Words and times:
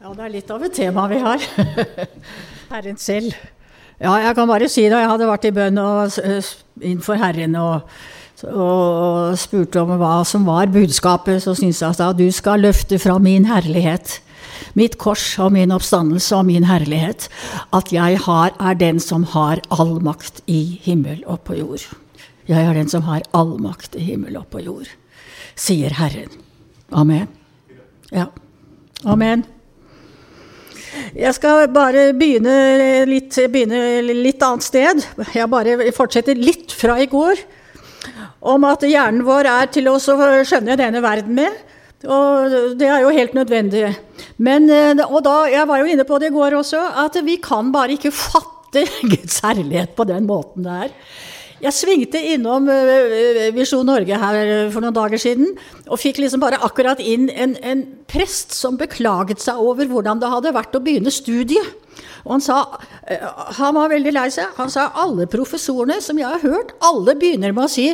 Ja, 0.00 0.14
det 0.16 0.22
er 0.24 0.30
litt 0.32 0.48
av 0.48 0.62
et 0.64 0.72
tema 0.72 1.02
vi 1.10 1.18
har. 1.20 1.42
Herren 2.72 2.96
selv. 2.96 3.34
Ja, 4.00 4.14
jeg 4.24 4.32
kan 4.38 4.48
bare 4.48 4.70
si 4.72 4.86
da 4.88 5.02
jeg 5.02 5.10
hadde 5.10 5.26
vært 5.28 5.44
i 5.44 5.52
bønn 5.52 5.76
og 5.76 6.16
innenfor 6.80 7.20
Herren 7.20 7.58
og, 7.60 7.90
og 8.48 9.36
spurte 9.36 9.82
om 9.82 9.92
hva 10.00 10.22
som 10.24 10.48
var 10.48 10.72
budskapet, 10.72 11.42
så 11.44 11.52
syntes 11.52 11.82
jeg 11.84 12.00
at 12.06 12.16
du 12.16 12.24
skal 12.32 12.64
løfte 12.64 12.96
fra 13.02 13.18
min 13.20 13.44
herlighet, 13.50 14.16
mitt 14.72 14.96
kors 14.96 15.26
og 15.36 15.52
min 15.58 15.76
oppstandelse 15.76 16.32
og 16.38 16.48
min 16.48 16.64
herlighet, 16.70 17.28
at 17.76 17.92
jeg 17.92 18.24
har, 18.24 18.56
er 18.56 18.80
den 18.80 19.04
som 19.04 19.28
har 19.36 19.60
all 19.68 19.98
makt 20.00 20.40
i 20.48 20.80
himmel 20.80 21.20
og 21.28 21.44
på 21.44 21.60
jord. 21.60 21.84
Jeg 22.48 22.64
er 22.64 22.72
den 22.72 22.88
som 22.88 23.04
har 23.04 23.28
all 23.36 23.58
makt 23.60 24.00
i 24.00 24.08
himmel 24.14 24.40
og 24.40 24.48
på 24.48 24.64
jord, 24.64 24.88
sier 25.60 25.92
Herren. 26.00 26.32
Amen. 26.88 27.28
Ja. 28.08 28.30
Amen. 29.04 29.44
Jeg 31.14 31.34
skal 31.36 31.68
bare 31.72 32.10
begynne 32.16 32.54
litt, 33.08 33.36
begynne 33.52 34.00
litt 34.02 34.42
annet 34.42 34.66
sted. 34.66 35.02
Jeg 35.34 35.50
bare 35.50 35.90
fortsetter 35.94 36.38
litt 36.38 36.74
fra 36.74 36.98
i 37.00 37.08
går. 37.10 37.42
Om 38.40 38.64
at 38.70 38.86
hjernen 38.88 39.24
vår 39.26 39.48
er 39.50 39.70
til 39.74 39.90
å 39.90 39.98
skjønne 40.00 40.78
denne 40.80 41.02
verden 41.04 41.36
med. 41.36 41.58
Og 42.08 42.76
det 42.80 42.88
er 42.88 43.02
jo 43.04 43.12
helt 43.12 43.34
nødvendig. 43.36 43.90
Men, 44.40 44.70
eh, 44.72 45.02
og 45.04 45.20
da, 45.26 45.44
jeg 45.52 45.66
var 45.68 45.82
jo 45.82 45.90
inne 45.92 46.06
på 46.08 46.18
det 46.20 46.30
i 46.30 46.34
går 46.34 46.56
også, 46.56 46.80
at 47.04 47.18
vi 47.26 47.36
kan 47.44 47.68
bare 47.74 47.98
ikke 47.98 48.14
fatte 48.14 48.86
Guds 49.12 49.42
herlighet 49.44 49.92
på 49.98 50.06
den 50.08 50.24
måten 50.28 50.64
det 50.64 50.78
er. 50.86 50.94
Jeg 51.60 51.76
svingte 51.76 52.20
innom 52.32 52.68
eh, 52.72 53.50
Visjon 53.52 53.84
Norge 53.84 54.16
her 54.22 54.70
for 54.72 54.80
noen 54.80 54.96
dager 54.96 55.20
siden 55.20 55.52
og 55.86 56.00
fikk 56.00 56.22
liksom 56.22 56.40
bare 56.40 56.60
akkurat 56.64 57.02
inn 57.04 57.28
en, 57.28 57.56
en 57.60 57.84
prest 58.08 58.54
som 58.56 58.78
beklaget 58.80 59.42
seg 59.44 59.60
over 59.60 59.90
hvordan 59.90 60.22
det 60.22 60.30
hadde 60.32 60.54
vært 60.56 60.78
å 60.78 60.82
begynne 60.84 61.12
studiet. 61.12 61.74
Og 62.24 62.36
han 62.36 62.44
sa 62.44 62.60
eh, 63.08 63.24
Han 63.60 63.76
var 63.76 63.92
veldig 63.92 64.14
lei 64.16 64.28
seg. 64.32 64.52
Han 64.56 64.72
sa 64.72 64.90
alle 65.02 65.28
professorene 65.30 66.00
som 66.04 66.20
jeg 66.20 66.28
har 66.28 66.44
hørt, 66.44 66.72
alle 66.84 67.16
begynner 67.18 67.52
med 67.56 67.68
å 67.68 67.72
si 67.72 67.90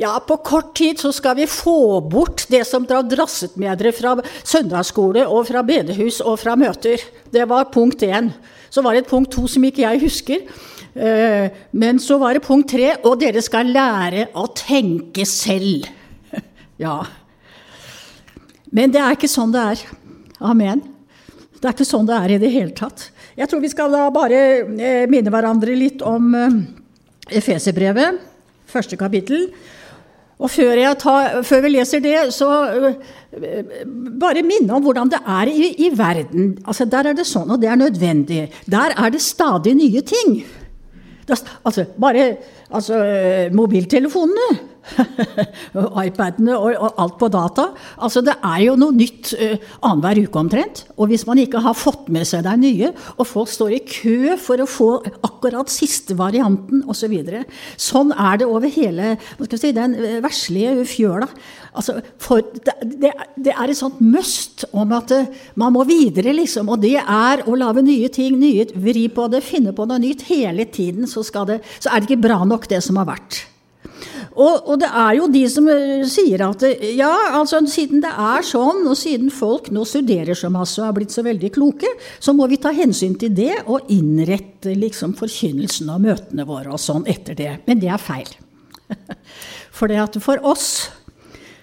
ja, 0.00 0.14
på 0.24 0.38
kort 0.40 0.72
tid 0.78 1.00
så 1.00 1.10
skal 1.12 1.36
vi 1.36 1.44
få 1.46 2.00
bort 2.00 2.46
det 2.48 2.62
som 2.64 2.86
drar 2.88 3.04
drasset 3.04 3.58
med 3.60 3.76
dere 3.76 3.92
fra 3.92 4.14
søndagsskole 4.40 5.26
og 5.28 5.44
fra 5.50 5.60
bedehus 5.68 6.22
og 6.24 6.38
fra 6.40 6.56
møter. 6.56 7.02
Det 7.32 7.44
var 7.48 7.68
punkt 7.72 8.00
én. 8.06 8.32
Så 8.72 8.80
var 8.80 8.96
det 8.96 9.04
et 9.04 9.10
punkt 9.10 9.34
to 9.34 9.44
som 9.50 9.64
ikke 9.68 9.84
jeg 9.84 10.00
husker. 10.00 10.46
Eh, 10.94 11.48
men 11.70 12.00
så 12.00 12.18
var 12.20 12.36
det 12.36 12.44
punkt 12.44 12.68
tre, 12.74 12.90
og 13.08 13.16
dere 13.20 13.40
skal 13.44 13.70
lære 13.72 14.28
å 14.36 14.48
tenke 14.56 15.26
selv. 15.28 15.88
Ja. 16.82 16.96
Men 18.72 18.90
det 18.90 18.98
er 18.98 19.14
ikke 19.14 19.28
sånn 19.30 19.52
det 19.54 19.60
er. 19.60 19.82
Amen. 20.42 20.80
Det 21.60 21.68
er 21.68 21.74
ikke 21.76 21.86
sånn 21.86 22.08
det 22.08 22.16
er 22.16 22.32
i 22.34 22.38
det 22.42 22.48
hele 22.50 22.72
tatt. 22.74 23.04
Jeg 23.36 23.46
tror 23.46 23.60
vi 23.62 23.70
skal 23.70 23.92
da 23.92 24.06
bare 24.10 24.40
eh, 24.64 25.04
minne 25.12 25.30
hverandre 25.30 25.76
litt 25.78 26.02
om 26.02 26.32
eh, 26.34 26.56
Efeserbrevet, 27.38 28.18
første 28.72 28.98
kapittel. 28.98 29.46
Og 30.42 30.50
før, 30.50 30.80
tar, 30.98 31.36
før, 31.46 31.60
vi 31.62 31.70
leser 31.76 32.02
det, 32.02 32.16
så 32.34 32.48
bare 34.18 34.42
minne 34.42 34.74
om 34.74 34.82
hvordan 34.82 35.12
det 35.12 35.20
er 35.22 35.52
i, 35.52 35.68
i 35.86 35.92
verden. 35.94 36.56
Altså, 36.66 36.88
der 36.90 37.12
er 37.12 37.14
det 37.14 37.28
sånn, 37.28 37.52
og 37.52 37.62
det 37.62 37.70
er 37.70 37.78
nødvendig. 37.78 38.40
Der 38.66 38.96
er 38.96 39.12
det 39.14 39.22
stadig 39.22 39.76
nye 39.78 40.02
ting. 40.02 40.40
Altså, 41.28 41.84
bare 42.00 42.36
altså, 42.70 42.98
mobiltelefonene, 43.52 44.71
iPadene 46.06 46.56
og, 46.56 46.74
og, 46.76 46.88
alt 47.02 47.18
på 47.20 47.28
data. 47.32 47.68
Altså, 48.02 48.22
det 48.24 48.34
er 48.38 48.64
jo 48.66 48.76
noe 48.80 48.96
nytt 48.96 49.32
uh, 49.38 49.56
annenhver 49.80 50.22
uke 50.26 50.42
omtrent. 50.42 50.84
Og 50.96 51.12
hvis 51.12 51.26
man 51.28 51.40
ikke 51.42 51.62
har 51.64 51.76
fått 51.78 52.10
med 52.12 52.26
seg 52.28 52.44
det 52.46 52.56
nye, 52.62 52.92
og 53.16 53.28
folk 53.28 53.50
står 53.52 53.76
i 53.76 53.82
kø 53.86 54.36
for 54.40 54.62
å 54.62 54.68
få 54.68 54.90
akkurat 55.22 55.72
siste 55.72 56.18
varianten 56.18 56.84
osv. 56.86 57.00
Så 57.02 57.08
videre. 57.10 57.40
sånn 57.82 58.12
er 58.14 58.36
det 58.38 58.46
over 58.46 58.70
hele 58.70 59.16
si, 59.42 59.72
den 59.74 59.96
veslige 60.22 60.22
verslige 60.22 60.84
fjøla. 60.86 61.26
Altså, 61.74 61.96
for 62.20 62.40
det, 62.40 62.74
det, 63.00 63.10
det, 63.36 63.52
er 63.52 63.70
et 63.72 63.78
sånt 63.78 64.00
must 64.00 64.64
om 64.72 64.92
at 64.94 65.12
uh, 65.16 65.30
man 65.58 65.74
må 65.74 65.84
videre, 65.88 66.34
liksom. 66.36 66.70
Og 66.72 66.82
det 66.82 66.98
er 67.00 67.42
å 67.48 67.56
lage 67.58 67.82
nye 67.82 68.10
ting, 68.12 68.38
nye, 68.38 68.66
vri 68.74 69.08
på 69.12 69.28
det, 69.32 69.42
finne 69.44 69.74
på 69.74 69.86
noe 69.88 70.02
nytt 70.02 70.26
hele 70.30 70.68
tiden. 70.70 71.08
Så, 71.10 71.24
det, 71.48 71.62
så 71.78 71.90
er 71.90 72.00
det 72.00 72.10
ikke 72.10 72.28
bra 72.28 72.42
nok, 72.44 72.68
det 72.70 72.82
som 72.84 73.00
har 73.00 73.08
vært. 73.10 73.42
Og, 74.32 74.68
og, 74.68 74.76
det 74.80 74.88
er 74.88 75.16
jo 75.18 75.28
de 75.32 75.42
som 75.52 75.68
uh, 75.68 76.04
sier 76.08 76.44
at 76.46 76.64
ja, 76.96 77.10
altså 77.38 77.60
siden 77.68 78.02
det 78.04 78.12
er 78.12 78.46
sånn, 78.46 78.84
og 78.88 78.96
siden 78.98 79.32
folk 79.34 79.70
nå 79.74 79.84
studerer 79.88 80.38
så 80.38 80.50
masse 80.52 80.80
og 80.80 80.88
er 80.88 80.96
blitt 81.00 81.14
så 81.14 81.24
veldig 81.26 81.52
kloke, 81.54 81.90
så 82.22 82.34
må 82.36 82.48
vi 82.50 82.60
ta 82.62 82.72
hensyn 82.76 83.18
til 83.20 83.34
det 83.36 83.60
og 83.66 83.90
innrette 83.92 84.76
liksom 84.78 85.14
forkynnelsen 85.18 85.92
og 85.92 86.06
møtene 86.06 86.48
våre 86.48 86.72
og 86.72 86.80
sånn 86.80 87.04
etter 87.10 87.38
det. 87.38 87.52
Men 87.68 87.82
det 87.82 87.92
er 87.92 88.02
feil. 88.02 88.32
For 89.72 89.88
for 90.20 90.44
oss 90.46 90.66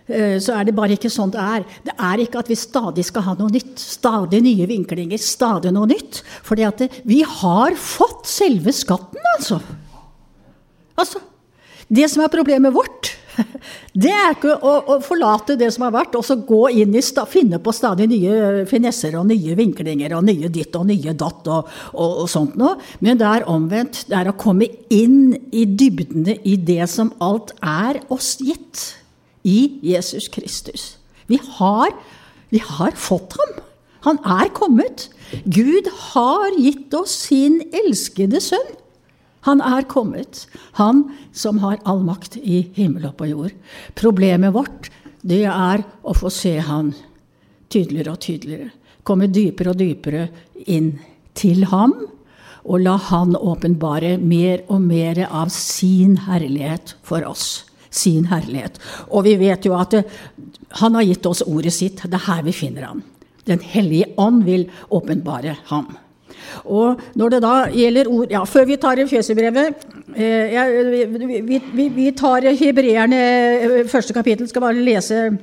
Eh, 0.09 0.39
så 0.41 0.55
er 0.57 0.65
det 0.65 0.75
bare 0.77 0.95
ikke 0.97 1.11
sånn 1.13 1.31
det 1.33 1.41
er. 1.41 1.65
Det 1.85 1.93
er 1.93 2.23
ikke 2.23 2.41
at 2.41 2.49
vi 2.49 2.57
stadig 2.57 3.05
skal 3.05 3.27
ha 3.27 3.35
noe 3.37 3.53
nytt. 3.53 3.75
Stadig 3.79 4.41
nye 4.45 4.67
vinklinger, 4.69 5.21
stadig 5.21 5.73
noe 5.75 5.89
nytt. 5.89 6.23
For 6.45 6.57
vi 6.57 7.21
har 7.21 7.77
fått 7.77 8.29
selve 8.29 8.73
skatten, 8.75 9.21
altså. 9.37 9.61
Altså. 10.99 11.21
Det 11.89 12.05
som 12.11 12.21
er 12.21 12.31
problemet 12.31 12.73
vårt, 12.73 13.09
det 14.03 14.11
er 14.13 14.35
ikke 14.35 14.53
å, 14.55 14.73
å 14.93 14.97
forlate 15.03 15.55
det 15.59 15.71
som 15.73 15.87
har 15.87 15.93
vært, 15.95 16.17
og 16.19 16.25
så 16.25 16.37
gå 16.45 16.61
inn 16.81 16.93
i 16.97 17.03
finne 17.29 17.59
på 17.63 17.73
stadig 17.73 18.09
nye 18.11 18.65
finesser 18.69 19.17
og 19.17 19.27
nye 19.29 19.55
vinklinger 19.57 20.13
og 20.17 20.27
nye 20.27 20.51
ditt 20.53 20.75
og 20.77 20.85
nye 20.89 21.15
datt 21.17 21.49
og, 21.49 21.71
og, 21.93 22.23
og 22.23 22.29
sånt 22.29 22.57
noe. 22.59 22.77
Men 23.05 23.19
det 23.19 23.27
er 23.29 23.47
omvendt. 23.49 24.03
Det 24.09 24.17
er 24.19 24.29
å 24.29 24.37
komme 24.37 24.69
inn 24.93 25.33
i 25.51 25.65
dybdene 25.65 26.37
i 26.43 26.57
det 26.57 26.85
som 26.91 27.13
alt 27.23 27.55
er 27.61 28.01
oss 28.13 28.35
gitt 28.43 28.85
i 29.47 29.79
Jesus 29.85 30.29
Kristus. 30.31 30.91
Vi 31.29 31.39
har, 31.57 31.93
vi 32.53 32.61
har 32.65 32.93
fått 32.97 33.37
ham. 33.39 33.57
Han 34.07 34.19
er 34.23 34.51
kommet. 34.55 35.09
Gud 35.45 35.89
har 36.13 36.53
gitt 36.57 36.93
oss 36.97 37.15
sin 37.27 37.59
elskede 37.85 38.41
sønn. 38.43 38.75
Han 39.47 39.61
er 39.63 39.87
kommet, 39.87 40.45
han 40.79 41.05
som 41.31 41.61
har 41.63 41.79
all 41.87 42.01
makt 42.03 42.37
i 42.41 42.63
himmel 42.75 43.07
og 43.09 43.17
på 43.21 43.29
jord. 43.29 43.53
Problemet 43.99 44.55
vårt, 44.55 44.89
det 45.21 45.45
er 45.47 45.85
å 46.03 46.15
få 46.15 46.31
se 46.33 46.57
han 46.63 46.91
tydeligere 47.71 48.15
og 48.15 48.21
tydeligere. 48.23 48.71
Komme 49.07 49.29
dypere 49.31 49.73
og 49.73 49.79
dypere 49.79 50.27
inn 50.67 50.93
til 51.37 51.63
ham, 51.71 51.95
og 52.69 52.83
la 52.83 52.97
han 53.09 53.37
åpenbare 53.39 54.17
mer 54.19 54.65
og 54.67 54.83
mer 54.83 55.23
av 55.25 55.49
sin 55.53 56.17
herlighet 56.27 56.97
for 57.07 57.23
oss 57.25 57.63
sin 57.89 58.27
herlighet. 58.29 58.77
Og 59.09 59.25
vi 59.25 59.35
vet 59.39 59.65
jo 59.65 59.75
at 59.77 59.95
det, 59.95 60.03
han 60.81 60.95
har 60.97 61.07
gitt 61.07 61.25
oss 61.25 61.41
ordet 61.45 61.73
sitt. 61.73 62.03
Det 62.05 62.19
er 62.19 62.27
her 62.27 62.43
vi 62.45 62.53
finner 62.55 62.85
ham. 62.89 63.01
Den 63.49 63.63
hellige 63.65 64.11
ånd 64.21 64.43
vil 64.45 64.67
åpenbare 64.93 65.57
ham. 65.71 65.89
Og 66.65 67.01
når 67.19 67.35
det 67.35 67.41
da 67.45 67.55
gjelder 67.73 68.09
ord 68.11 68.31
Ja, 68.33 68.43
før 68.45 68.67
vi 68.69 68.77
tar 68.81 69.01
Efeserbrevet 69.03 69.85
eh, 70.15 70.55
vi, 71.47 71.61
vi, 71.73 71.87
vi, 71.95 72.11
tar 72.17 72.47
hebreerne 72.59 73.19
eh, 73.19 73.87
første 73.89 74.13
kapittel. 74.13 74.47
Skal 74.49 74.65
bare 74.65 74.85
lese 74.85 75.37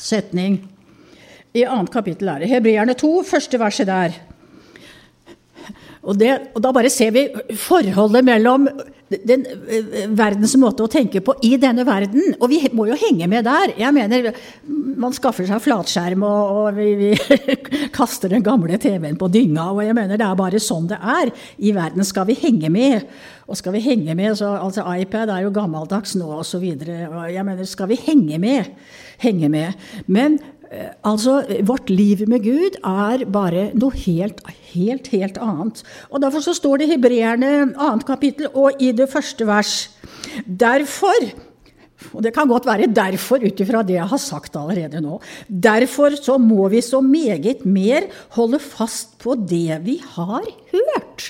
setning. 0.00 0.60
I 1.54 1.64
annet 1.66 1.90
kapittel 1.92 2.28
er 2.30 2.42
det 2.44 2.50
Hebreerne 2.50 2.94
2, 2.94 3.14
første 3.26 3.58
verset 3.58 3.88
der. 3.90 4.14
Og, 6.00 6.16
det, 6.16 6.30
og, 6.54 6.62
da 6.64 6.72
bare 6.72 6.90
ser 6.92 7.12
vi 7.12 7.26
forholdet 7.60 8.24
mellom 8.24 8.66
den 9.10 9.42
eh, 9.44 10.06
verdens 10.16 10.54
måte 10.60 10.84
å 10.86 10.90
tenke 10.90 11.20
på 11.24 11.34
i 11.44 11.56
denne 11.60 11.84
verden. 11.84 12.36
Og 12.38 12.46
vi 12.52 12.60
må 12.72 12.86
jo 12.88 12.96
henge 12.96 13.26
med 13.28 13.44
der. 13.44 13.74
Jeg 13.80 13.92
mener, 13.96 14.30
Man 15.00 15.14
skaffer 15.16 15.46
seg 15.48 15.60
flatskjerm, 15.64 16.22
og, 16.24 16.60
og 16.60 16.78
vi, 16.78 16.88
vi 16.96 17.10
kaster 17.98 18.32
den 18.32 18.44
gamle 18.46 18.78
TV-en 18.80 19.18
på 19.20 19.28
dynga. 19.32 19.70
og 19.74 19.82
jeg 19.84 19.96
mener 19.98 20.20
Det 20.20 20.28
er 20.28 20.38
bare 20.38 20.62
sånn 20.62 20.88
det 20.88 21.00
er. 21.00 21.34
I 21.58 21.74
verden 21.76 22.06
skal 22.06 22.28
vi 22.30 22.38
henge 22.38 22.72
med. 22.72 23.04
Og 23.50 23.58
skal 23.58 23.74
vi 23.74 23.82
henge 23.84 24.14
med, 24.14 24.36
så 24.38 24.54
altså 24.60 24.86
iPad 24.94 25.32
er 25.34 25.44
jo 25.44 25.52
gammeldags 25.52 26.14
nå 26.16 26.30
osv. 26.38 26.64
Jeg 26.64 27.44
mener, 27.44 27.66
skal 27.66 27.90
vi 27.90 27.98
henge 28.06 28.38
med? 28.40 28.72
Henge 29.20 29.52
med. 29.52 29.88
Men 30.06 30.38
altså, 31.02 31.40
vårt 31.66 31.90
liv 31.90 32.22
med 32.30 32.44
Gud 32.44 32.78
er 32.86 33.24
bare 33.26 33.68
noe 33.74 33.96
helt, 34.06 34.42
helt, 34.72 35.10
helt 35.10 35.38
annet. 35.42 35.82
Og 36.10 36.22
Derfor 36.22 36.44
så 36.44 36.54
står 36.54 36.80
det 36.80 36.88
i 36.88 36.94
Hebreerne 36.94 37.52
annet 37.74 38.06
kapittel 38.06 38.50
og 38.54 38.78
i 38.82 38.92
det 38.96 39.10
første 39.10 39.46
vers 39.48 39.76
Derfor 40.46 41.32
og 42.14 42.22
det 42.24 42.32
kan 42.32 42.48
godt 42.48 42.64
være 42.64 42.88
derfor, 42.96 43.42
ut 43.44 43.60
ifra 43.60 43.82
det 43.84 43.98
jeg 43.98 44.08
har 44.08 44.20
sagt 44.22 44.56
allerede 44.56 45.02
nå. 45.04 45.18
Derfor 45.48 46.16
så 46.16 46.38
må 46.40 46.68
vi 46.72 46.80
så 46.80 47.02
meget 47.04 47.66
mer 47.68 48.08
holde 48.38 48.60
fast 48.62 49.18
på 49.20 49.36
det 49.36 49.82
vi 49.84 49.98
har 50.16 50.46
hørt. 50.72 51.26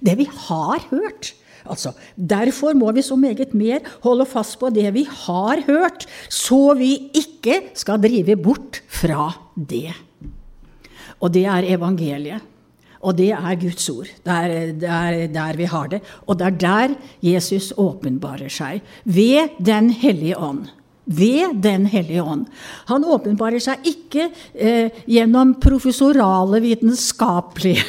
Det 0.00 0.16
vi 0.18 0.24
har 0.24 0.86
hørt. 0.90 1.34
Altså, 1.72 1.94
Derfor 2.16 2.76
må 2.76 2.92
vi 2.92 3.02
så 3.02 3.16
meget 3.16 3.54
mer 3.56 3.80
holde 4.04 4.26
fast 4.28 4.58
på 4.60 4.70
det 4.70 4.92
vi 4.94 5.06
har 5.08 5.64
hørt, 5.66 6.06
så 6.28 6.74
vi 6.78 6.92
ikke 7.16 7.60
skal 7.74 8.02
drive 8.02 8.36
bort 8.36 8.82
fra 8.88 9.30
det. 9.56 9.94
Og 11.22 11.32
det 11.32 11.46
er 11.48 11.70
evangeliet. 11.74 12.42
Og 13.02 13.16
det 13.18 13.32
er 13.34 13.54
Guds 13.58 13.88
ord. 13.90 14.10
Det 14.22 14.32
er, 14.32 14.72
det 14.78 14.88
er 14.88 15.26
der 15.34 15.56
vi 15.58 15.66
har 15.66 15.88
det. 15.90 16.02
Og 16.26 16.38
det 16.38 16.46
er 16.46 16.60
der 16.62 16.94
Jesus 17.22 17.72
åpenbarer 17.76 18.52
seg. 18.52 18.82
Ved 19.04 19.58
Den 19.58 19.90
hellige 19.90 20.38
ånd. 20.38 20.68
Ved 21.04 21.56
Den 21.62 21.86
hellige 21.90 22.22
ånd. 22.22 22.46
Han 22.86 23.04
åpenbarer 23.04 23.58
seg 23.62 23.86
ikke 23.90 24.28
eh, 24.54 25.02
gjennom 25.10 25.56
professorale, 25.58 26.60
vitenskapelige, 26.62 27.82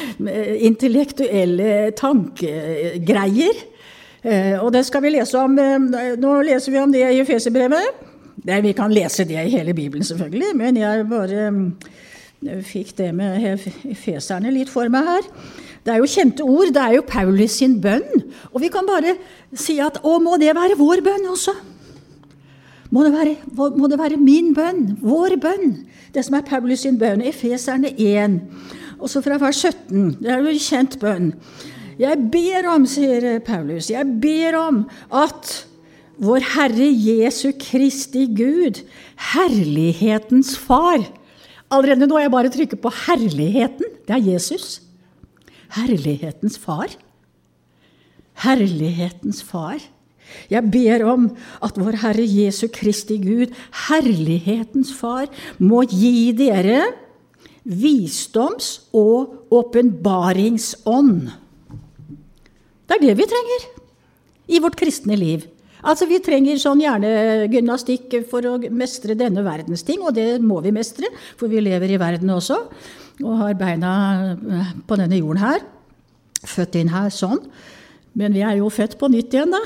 intellektuelle 0.68 1.90
tankegreier. 1.98 3.64
Eh, 4.22 4.54
og 4.62 4.70
det 4.72 4.84
skal 4.86 5.02
vi 5.02 5.16
lese 5.16 5.40
om 5.42 5.58
eh, 5.58 6.14
Nå 6.20 6.36
leser 6.46 6.72
vi 6.72 6.80
om 6.80 6.94
det 6.94 7.02
i 7.08 7.20
Efeserbrevet. 7.24 8.06
Vi 8.44 8.72
kan 8.76 8.92
lese 8.92 9.26
det 9.26 9.40
i 9.40 9.50
hele 9.56 9.74
Bibelen, 9.74 10.04
selvfølgelig, 10.06 10.54
men 10.58 10.78
jeg 10.78 11.04
bare 11.10 11.50
jeg 12.44 12.64
fikk 12.68 12.90
det 12.98 13.10
med 13.16 13.62
feserne 13.96 14.50
litt 14.52 14.68
for 14.68 14.90
meg 14.92 15.06
her. 15.08 15.28
Det 15.84 15.92
er 15.94 16.00
jo 16.00 16.08
kjente 16.08 16.44
ord. 16.44 16.72
Det 16.76 16.80
er 16.80 16.96
jo 16.98 17.04
Paulus 17.08 17.56
sin 17.60 17.78
bønn. 17.80 18.24
Og 18.52 18.60
vi 18.60 18.68
kan 18.72 18.84
bare 18.88 19.14
si 19.56 19.78
at 19.80 19.96
å, 20.04 20.18
må 20.20 20.36
det 20.40 20.52
være 20.56 20.76
vår 20.76 21.00
bønn 21.04 21.24
også? 21.32 21.54
Må 22.92 23.04
det 23.06 23.12
være, 23.14 23.36
må 23.54 23.88
det 23.90 23.98
være 23.98 24.20
min 24.20 24.52
bønn? 24.56 24.98
Vår 25.02 25.36
bønn? 25.42 25.76
Det 26.14 26.24
som 26.24 26.36
er 26.38 26.46
Paulus 26.46 26.84
sin 26.84 26.98
bønn. 27.00 27.24
Efeserne 27.24 27.94
1. 27.96 28.40
Også 28.98 29.22
fra 29.24 29.38
vers 29.40 29.62
17. 29.64 30.16
Det 30.20 30.30
er 30.30 30.42
jo 30.42 30.52
en 30.52 30.66
kjent 30.66 30.98
bønn. 31.00 31.32
Jeg 31.98 32.18
ber 32.32 32.68
om, 32.72 32.86
sier 32.90 33.38
Paulus, 33.46 33.90
jeg 33.92 34.06
ber 34.22 34.56
om 34.58 34.80
at 35.14 35.52
vår 36.18 36.42
Herre 36.54 36.88
Jesu 36.90 37.52
Kristi 37.58 38.26
Gud, 38.34 38.80
herlighetens 39.32 40.56
Far, 40.58 41.02
Allerede 41.74 42.06
nå 42.06 42.18
er 42.18 42.26
jeg 42.26 42.34
bare 42.34 42.52
trykker 42.52 42.80
på 42.80 42.92
herligheten. 43.06 43.96
Det 44.06 44.14
er 44.14 44.26
Jesus. 44.32 44.82
Herlighetens 45.74 46.58
far. 46.60 46.92
Herlighetens 48.44 49.42
far. 49.42 49.82
Jeg 50.50 50.70
ber 50.72 51.04
om 51.08 51.28
at 51.64 51.78
vår 51.78 52.00
Herre 52.02 52.24
Jesu 52.26 52.66
Kristi 52.72 53.18
Gud, 53.22 53.54
herlighetens 53.88 54.92
far, 54.96 55.28
må 55.58 55.84
gi 55.88 56.32
dere 56.36 56.82
visdoms- 57.64 58.80
og 58.92 59.48
åpenbaringsånd. 59.54 61.32
Det 62.84 62.96
er 62.96 63.06
det 63.06 63.16
vi 63.16 63.28
trenger 63.30 63.68
i 64.52 64.60
vårt 64.60 64.76
kristne 64.76 65.16
liv. 65.16 65.46
Altså, 65.84 66.06
Vi 66.08 66.18
trenger 66.24 66.56
sånn 66.56 66.80
hjernegymnastikk 66.80 68.22
for 68.30 68.44
å 68.48 68.56
mestre 68.72 69.16
denne 69.16 69.44
verdens 69.44 69.84
ting, 69.84 70.00
og 70.00 70.14
det 70.16 70.40
må 70.40 70.62
vi 70.64 70.72
mestre, 70.72 71.10
for 71.36 71.48
vi 71.48 71.60
lever 71.60 71.92
i 71.92 72.00
verden 72.00 72.32
også 72.32 72.56
og 73.22 73.36
har 73.38 73.54
beina 73.54 74.34
på 74.88 74.96
denne 74.98 75.20
jorden 75.20 75.42
her. 75.44 75.60
Født 76.44 76.80
inn 76.80 76.90
her 76.90 77.12
sånn. 77.14 77.38
Men 78.14 78.34
vi 78.34 78.44
er 78.46 78.58
jo 78.60 78.70
født 78.70 78.98
på 79.00 79.10
nytt 79.10 79.34
igjen, 79.34 79.54
da. 79.54 79.62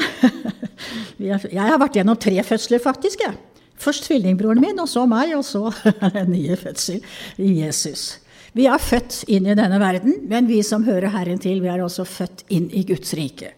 Jeg 1.18 1.58
har 1.58 1.80
vært 1.80 1.98
gjennom 1.98 2.16
tre 2.20 2.36
fødsler, 2.46 2.80
faktisk. 2.80 3.24
jeg. 3.26 3.36
Først 3.78 4.06
tvillingbroren 4.08 4.62
min, 4.62 4.78
og 4.82 4.88
så 4.90 5.04
meg, 5.10 5.34
og 5.36 5.44
så 5.46 5.68
en 6.08 6.32
ny 6.32 6.46
fødsel 6.58 7.02
i 7.38 7.58
Jesus. 7.60 8.18
Vi 8.56 8.64
er 8.66 8.80
født 8.80 9.20
inn 9.30 9.46
i 9.46 9.56
denne 9.58 9.78
verden, 9.78 10.16
men 10.30 10.48
vi 10.48 10.62
som 10.66 10.86
hører 10.86 11.12
Herren 11.12 11.38
til, 11.42 11.60
vi 11.62 11.70
er 11.70 11.82
også 11.84 12.06
født 12.08 12.46
inn 12.54 12.66
i 12.74 12.82
Guds 12.88 13.12
rike. 13.18 13.52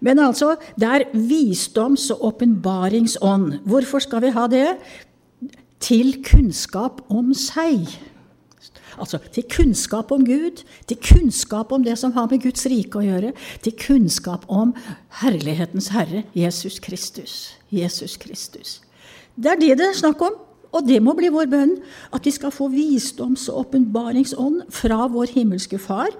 Men 0.00 0.22
altså, 0.22 0.54
det 0.80 0.88
er 0.88 1.08
visdoms- 1.12 2.08
og 2.14 2.28
åpenbaringsånd. 2.30 3.60
Hvorfor 3.68 4.04
skal 4.04 4.24
vi 4.24 4.32
ha 4.36 4.46
det? 4.48 4.68
Til 5.82 6.20
kunnskap 6.24 7.02
om 7.12 7.34
seg. 7.36 7.88
Altså 9.00 9.18
til 9.32 9.46
kunnskap 9.50 10.12
om 10.12 10.24
Gud, 10.26 10.62
til 10.86 11.00
kunnskap 11.00 11.72
om 11.72 11.84
det 11.84 11.96
som 11.98 12.12
har 12.12 12.28
med 12.30 12.42
Guds 12.44 12.66
rike 12.70 13.00
å 13.00 13.06
gjøre, 13.06 13.32
til 13.64 13.76
kunnskap 13.80 14.44
om 14.48 14.74
herlighetens 15.22 15.90
herre, 15.94 16.24
Jesus 16.36 16.78
Kristus. 16.84 17.56
Jesus 17.72 18.16
Kristus. 18.20 18.80
Det 19.36 19.54
er 19.54 19.60
det 19.60 19.74
det 19.80 19.90
er 19.90 19.98
snakk 19.98 20.22
om. 20.26 20.38
Og 20.70 20.86
det 20.86 21.00
må 21.02 21.16
bli 21.18 21.30
vår 21.34 21.48
bønn, 21.50 21.72
at 22.14 22.26
vi 22.26 22.30
skal 22.30 22.52
få 22.54 22.68
visdoms- 22.70 23.48
og 23.50 23.64
åpenbaringsånd 23.64 24.68
fra 24.70 25.08
vår 25.10 25.32
himmelske 25.34 25.80
Far 25.82 26.12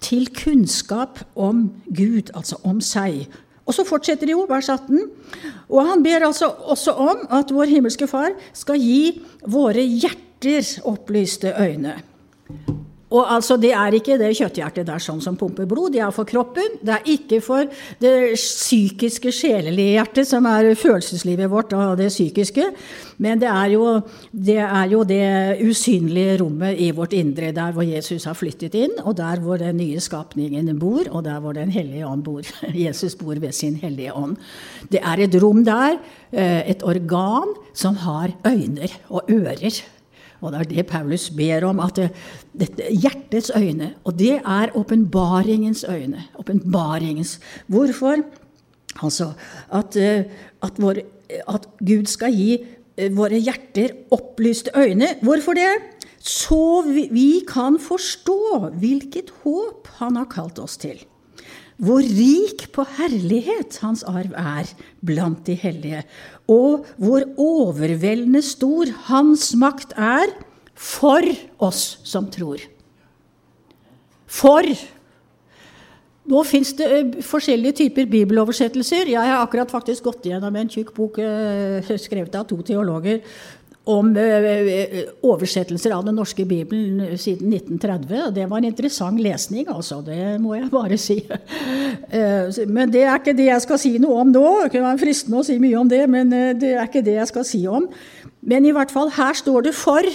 til 0.00 0.28
kunnskap 0.30 1.18
om 1.34 1.68
Gud, 1.90 2.30
altså 2.34 2.60
om 2.64 2.78
seg. 2.84 3.26
Og 3.66 3.74
så 3.74 3.84
fortsetter 3.86 4.26
det 4.26 4.34
jo, 4.34 4.46
vers 4.50 4.68
18. 4.70 5.10
Og 5.68 5.86
han 5.86 6.02
ber 6.02 6.26
altså 6.26 6.48
også 6.70 6.94
om 6.98 7.26
at 7.34 7.52
vår 7.54 7.70
himmelske 7.70 8.08
Far 8.10 8.34
skal 8.56 8.80
gi 8.82 9.20
våre 9.46 9.82
hjerter 9.82 10.86
opplyste 10.88 11.52
øyne. 11.58 11.98
Og 13.10 13.26
altså, 13.26 13.56
Det 13.56 13.72
er 13.74 13.94
ikke 13.96 14.18
det 14.20 14.30
kjøtthjertet 14.38 14.86
der 14.86 15.02
sånn 15.02 15.20
som 15.22 15.36
pumper 15.38 15.66
blod, 15.68 15.90
det 15.94 16.02
er 16.04 16.12
for 16.14 16.28
kroppen. 16.28 16.78
Det 16.78 16.94
er 16.94 17.08
ikke 17.10 17.40
for 17.42 17.66
det 18.02 18.36
psykiske, 18.38 19.32
sjelelige 19.34 19.96
hjertet, 19.96 20.28
som 20.30 20.46
er 20.46 20.70
følelseslivet 20.78 21.50
vårt 21.50 21.74
og 21.74 21.98
det 21.98 22.10
psykiske. 22.12 22.68
Men 23.18 23.42
det 23.42 23.50
er, 23.50 23.74
jo, 23.74 23.98
det 24.30 24.60
er 24.62 24.86
jo 24.92 25.02
det 25.04 25.58
usynlige 25.66 26.38
rommet 26.44 26.78
i 26.78 26.92
vårt 26.94 27.16
indre, 27.18 27.50
der 27.56 27.74
hvor 27.74 27.84
Jesus 27.84 28.28
har 28.30 28.38
flyttet 28.38 28.78
inn, 28.78 28.94
og 29.02 29.18
der 29.18 29.42
hvor 29.42 29.58
den 29.58 29.82
nye 29.82 30.00
skapningen 30.00 30.70
bor, 30.78 31.02
og 31.10 31.26
der 31.26 31.40
hvor 31.40 31.52
Den 31.60 31.70
hellige 31.74 32.06
ånd 32.06 32.22
bor. 32.24 32.46
Jesus 32.86 33.16
bor 33.18 33.34
ved 33.34 33.52
sin 33.52 33.74
hellige 33.74 34.14
ånd. 34.14 34.36
Det 34.88 35.02
er 35.02 35.18
et 35.18 35.34
rom 35.42 35.64
der, 35.64 35.98
eh, 36.32 36.70
et 36.70 36.82
organ, 36.86 37.56
som 37.74 37.96
har 37.96 38.30
øyne 38.46 38.88
og 39.10 39.26
ører. 39.28 39.82
Og 40.40 40.52
det 40.52 40.60
er 40.60 40.68
det 40.70 40.86
Paulus 40.88 41.28
ber 41.30 41.64
om. 41.68 41.80
at 41.80 41.98
dette 42.52 42.82
Hjertets 42.90 43.50
øyne. 43.56 43.94
Og 44.04 44.18
det 44.18 44.40
er 44.40 44.76
åpenbaringens 44.76 45.84
øyne. 45.84 46.24
Åpenbaringens. 46.38 47.40
Hvorfor? 47.66 48.16
Altså 49.02 49.32
at, 49.72 49.96
eh, 49.96 50.24
at, 50.62 50.72
vår, 50.76 51.02
at, 51.48 51.68
Gud 51.78 52.06
skal 52.06 52.34
gi 52.34 52.58
eh, 52.96 53.16
våre 53.16 53.38
hjerter 53.38 53.94
opplyste 54.10 54.70
øyne. 54.76 55.14
Hvorfor 55.22 55.54
det? 55.54 55.70
Så 56.18 56.82
vi, 56.86 57.08
vi 57.12 57.40
kan 57.48 57.78
forstå 57.80 58.70
hvilket 58.80 59.30
håp 59.44 59.88
han 60.00 60.16
har 60.16 60.28
kalt 60.28 60.58
oss 60.58 60.76
til 60.76 60.98
hvor 61.80 62.04
rik 62.04 62.66
på 62.74 62.84
herlighet 62.98 63.78
hans 63.80 64.02
arv 64.08 64.34
er 64.36 64.68
blant 65.06 65.46
de 65.46 65.56
hellige, 65.56 66.02
og 66.50 66.86
hvor 66.98 67.26
overveldende 67.38 68.42
stor 68.42 68.90
hans 69.10 69.52
makt 69.58 69.94
er 69.96 70.32
for 70.74 71.26
oss 71.62 72.00
som 72.08 72.26
tror. 72.32 72.62
For 74.30 74.66
nå 76.30 76.42
fins 76.46 76.72
det 76.78 76.88
eh, 76.94 77.14
forskjellige 77.26 77.80
typer 77.84 78.06
bibeloversettelser. 78.10 79.08
Jeg 79.14 79.30
har 79.32 79.40
akkurat 79.40 79.70
faktisk 79.72 80.06
gått 80.06 80.28
igjennom 80.28 80.56
en 80.56 80.70
tjukk 80.70 80.92
bok 80.94 81.18
eh, 81.22 81.94
skrevet 81.98 82.36
av 82.38 82.46
to 82.48 82.60
teologer 82.66 83.22
om 83.88 84.10
eh, 84.16 85.06
oversettelser 85.24 85.94
av 85.96 86.04
den 86.04 86.18
norske 86.20 86.44
bibelen 86.44 87.16
siden 87.18 87.52
1930. 87.54 88.34
Det 88.36 88.46
var 88.50 88.60
en 88.60 88.68
interessant 88.68 89.20
lesning, 89.20 89.68
altså. 89.72 90.02
Det 90.04 90.36
må 90.42 90.54
jeg 90.58 90.70
bare 90.72 91.00
si. 91.00 91.20
Eh, 92.10 92.50
men 92.66 92.90
det 92.90 93.04
er 93.06 93.18
ikke 93.18 93.34
det 93.36 93.46
jeg 93.46 93.62
skal 93.62 93.78
si 93.78 93.90
noe 94.02 94.22
om 94.22 94.30
nå. 94.32 94.42
Det 94.64 94.72
kunne 94.72 94.88
være 94.88 95.00
fristende 95.02 95.40
å 95.40 95.44
si 95.46 95.56
mye 95.62 95.78
om 95.78 95.88
det, 95.90 96.00
men 96.10 96.32
eh, 96.34 96.52
det 96.58 96.72
er 96.74 96.88
ikke 96.88 97.02
det 97.06 97.14
jeg 97.16 97.30
skal 97.30 97.44
si 97.46 97.60
om. 97.70 97.86
Men 98.46 98.66
i 98.66 98.72
hvert 98.74 98.90
fall, 98.90 99.12
her 99.14 99.36
står 99.38 99.68
det 99.68 99.74
'for'. 99.78 100.10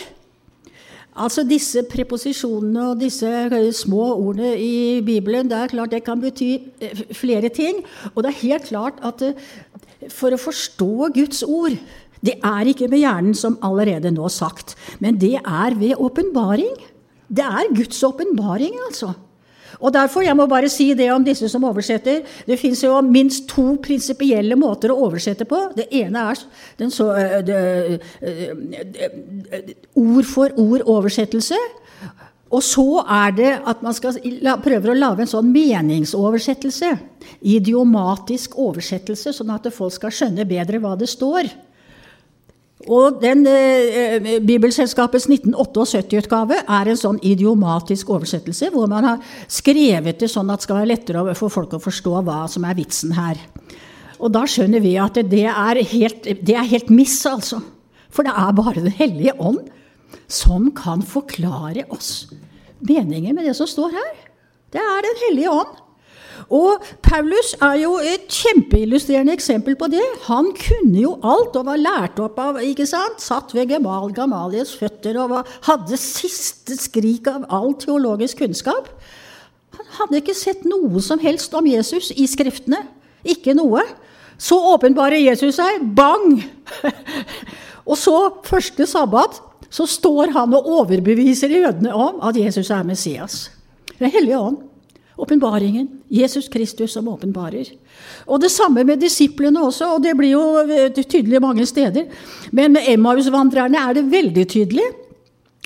Altså 1.16 1.46
Disse 1.48 1.84
preposisjonene 1.88 2.90
og 2.92 3.00
disse 3.00 3.32
små 3.72 4.10
ordene 4.18 4.58
i 4.60 5.02
Bibelen 5.02 5.48
det 5.48 5.58
er 5.58 5.72
klart 5.72 5.92
det 5.92 6.04
kan 6.04 6.20
bety 6.20 6.60
flere 7.16 7.50
ting. 7.50 7.80
Og 8.16 8.24
det 8.24 8.34
er 8.34 8.42
helt 8.42 8.68
klart 8.68 9.00
at 9.00 9.24
for 10.12 10.36
å 10.36 10.42
forstå 10.42 11.14
Guds 11.16 11.44
ord 11.44 11.78
det 12.26 12.40
er 12.42 12.72
ikke 12.72 12.90
med 12.92 13.04
hjernen, 13.04 13.38
som 13.38 13.60
allerede 13.66 14.12
nå 14.14 14.30
sagt, 14.34 14.76
men 15.04 15.20
det 15.22 15.38
er 15.40 15.78
ved 15.80 16.00
åpenbaring. 16.02 16.74
Det 17.28 17.46
er 17.46 17.72
Guds 17.76 18.04
åpenbaring, 18.06 18.76
altså. 18.88 19.14
Og 19.80 19.92
derfor, 19.94 20.24
jeg 20.24 20.36
må 20.38 20.46
bare 20.48 20.70
si 20.72 20.94
det 20.96 21.10
om 21.12 21.24
disse 21.26 21.50
som 21.52 21.66
oversetter, 21.68 22.22
det 22.48 22.60
fins 22.60 22.84
jo 22.84 22.94
minst 23.04 23.50
to 23.52 23.76
prinsipielle 23.84 24.56
måter 24.60 24.94
å 24.94 25.00
oversette 25.08 25.48
på. 25.50 25.60
Det 25.76 25.90
ene 26.00 26.30
er 26.32 26.40
så, 26.94 27.10
det, 27.46 28.00
ord 30.00 30.30
for 30.30 30.56
ord-oversettelse. 30.62 31.60
Og 32.56 32.62
så 32.64 32.88
er 33.02 33.36
det 33.36 33.52
at 33.68 33.82
man 33.84 33.96
skal 33.98 34.16
prøver 34.64 34.94
å 34.94 34.98
lage 34.98 35.26
en 35.26 35.32
sånn 35.32 35.52
meningsoversettelse. 35.52 36.94
Idiomatisk 37.58 38.56
oversettelse, 38.62 39.34
sånn 39.36 39.52
at 39.58 39.68
folk 39.76 39.96
skal 39.98 40.14
skjønne 40.14 40.48
bedre 40.48 40.80
hva 40.80 40.94
det 41.00 41.10
står. 41.12 41.50
Og 42.84 43.22
den 43.22 43.46
eh, 43.48 44.20
eh 44.28 44.42
Bibelselskapets 44.44 45.30
1978-utgave 45.32 46.58
er 46.68 46.90
en 46.92 47.00
sånn 47.00 47.20
idiomatisk 47.24 48.10
oversettelse, 48.12 48.70
hvor 48.74 48.90
man 48.92 49.08
har 49.08 49.22
skrevet 49.48 50.20
det 50.20 50.30
sånn 50.30 50.52
at 50.52 50.60
det 50.60 50.68
skal 50.68 50.82
være 50.82 50.92
lettere 50.92 51.36
for 51.40 51.54
folk 51.54 51.74
å 51.74 51.82
forstå 51.82 52.20
hva 52.28 52.44
som 52.52 52.68
er 52.68 52.76
vitsen 52.76 53.16
her. 53.16 53.40
Og 54.20 54.32
da 54.36 54.44
skjønner 54.48 54.84
vi 54.84 54.98
at 55.00 55.18
det 55.32 55.48
er 55.48 55.82
helt, 55.96 56.28
det 56.46 56.56
er 56.56 56.68
helt 56.68 56.92
miss, 56.92 57.18
altså. 57.26 57.62
For 58.12 58.28
det 58.28 58.36
er 58.36 58.52
bare 58.56 58.84
Den 58.84 58.96
hellige 58.96 59.34
ånd 59.40 59.66
som 60.28 60.70
kan 60.76 61.02
forklare 61.02 61.84
oss 61.92 62.28
meningen 62.80 63.36
med 63.36 63.46
det 63.46 63.56
som 63.56 63.68
står 63.68 63.92
her. 63.96 64.14
Det 64.72 64.84
er 64.84 65.02
Den 65.02 65.20
hellige 65.28 65.52
ånd. 65.52 65.82
Og 66.54 66.84
Paulus 67.06 67.54
er 67.64 67.80
jo 67.82 67.96
et 68.04 68.28
kjempeillustrerende 68.32 69.34
eksempel 69.36 69.78
på 69.80 69.90
det. 69.92 70.04
Han 70.28 70.52
kunne 70.58 71.00
jo 71.02 71.16
alt 71.26 71.58
og 71.58 71.68
var 71.70 71.82
lært 71.82 72.20
opp 72.24 72.40
av 72.42 72.60
ikke 72.64 72.88
sant? 72.90 73.24
Satt 73.24 73.56
ved 73.56 73.72
Gemal 73.72 74.14
Gamalies 74.16 74.76
føtter 74.78 75.18
og 75.22 75.32
var, 75.34 75.54
hadde 75.68 76.00
siste 76.00 76.78
skrik 76.80 77.30
av 77.32 77.48
all 77.54 77.74
teologisk 77.82 78.44
kunnskap. 78.44 78.92
Han 79.76 79.88
hadde 80.00 80.22
ikke 80.22 80.38
sett 80.38 80.64
noe 80.68 81.02
som 81.04 81.22
helst 81.24 81.54
om 81.58 81.68
Jesus 81.68 82.12
i 82.16 82.28
Skriftene. 82.30 82.84
Ikke 83.26 83.56
noe. 83.58 83.82
Så 84.38 84.58
åpenbarer 84.76 85.24
Jesus 85.24 85.58
seg. 85.58 85.82
Bang! 85.96 86.44
og 87.90 87.98
så, 88.00 88.16
første 88.46 88.88
sabbat, 88.90 89.42
så 89.72 89.88
står 89.90 90.32
han 90.36 90.54
og 90.56 90.70
overbeviser 90.82 91.52
jødene 91.52 91.96
om 91.96 92.22
at 92.24 92.38
Jesus 92.40 92.70
er 92.72 92.86
Messias. 92.88 93.50
Den 94.00 94.12
hellige 94.12 94.40
ånd. 94.40 94.62
Åpenbaringen. 95.18 95.88
Jesus 96.12 96.50
Kristus 96.52 96.94
som 96.94 97.08
åpenbarer. 97.08 97.70
Og 98.28 98.42
det 98.44 98.52
samme 98.52 98.84
med 98.84 99.00
disiplene 99.00 99.64
også, 99.64 99.96
og 99.96 100.04
det 100.04 100.16
blir 100.18 100.34
jo 100.36 100.44
tydelig 101.00 101.42
mange 101.44 101.66
steder. 101.70 102.10
Men 102.52 102.76
med 102.76 102.90
Emmaus-vandrerne 102.92 103.80
er 103.80 103.98
det 103.98 104.10
veldig 104.12 104.46
tydelig. 104.52 104.88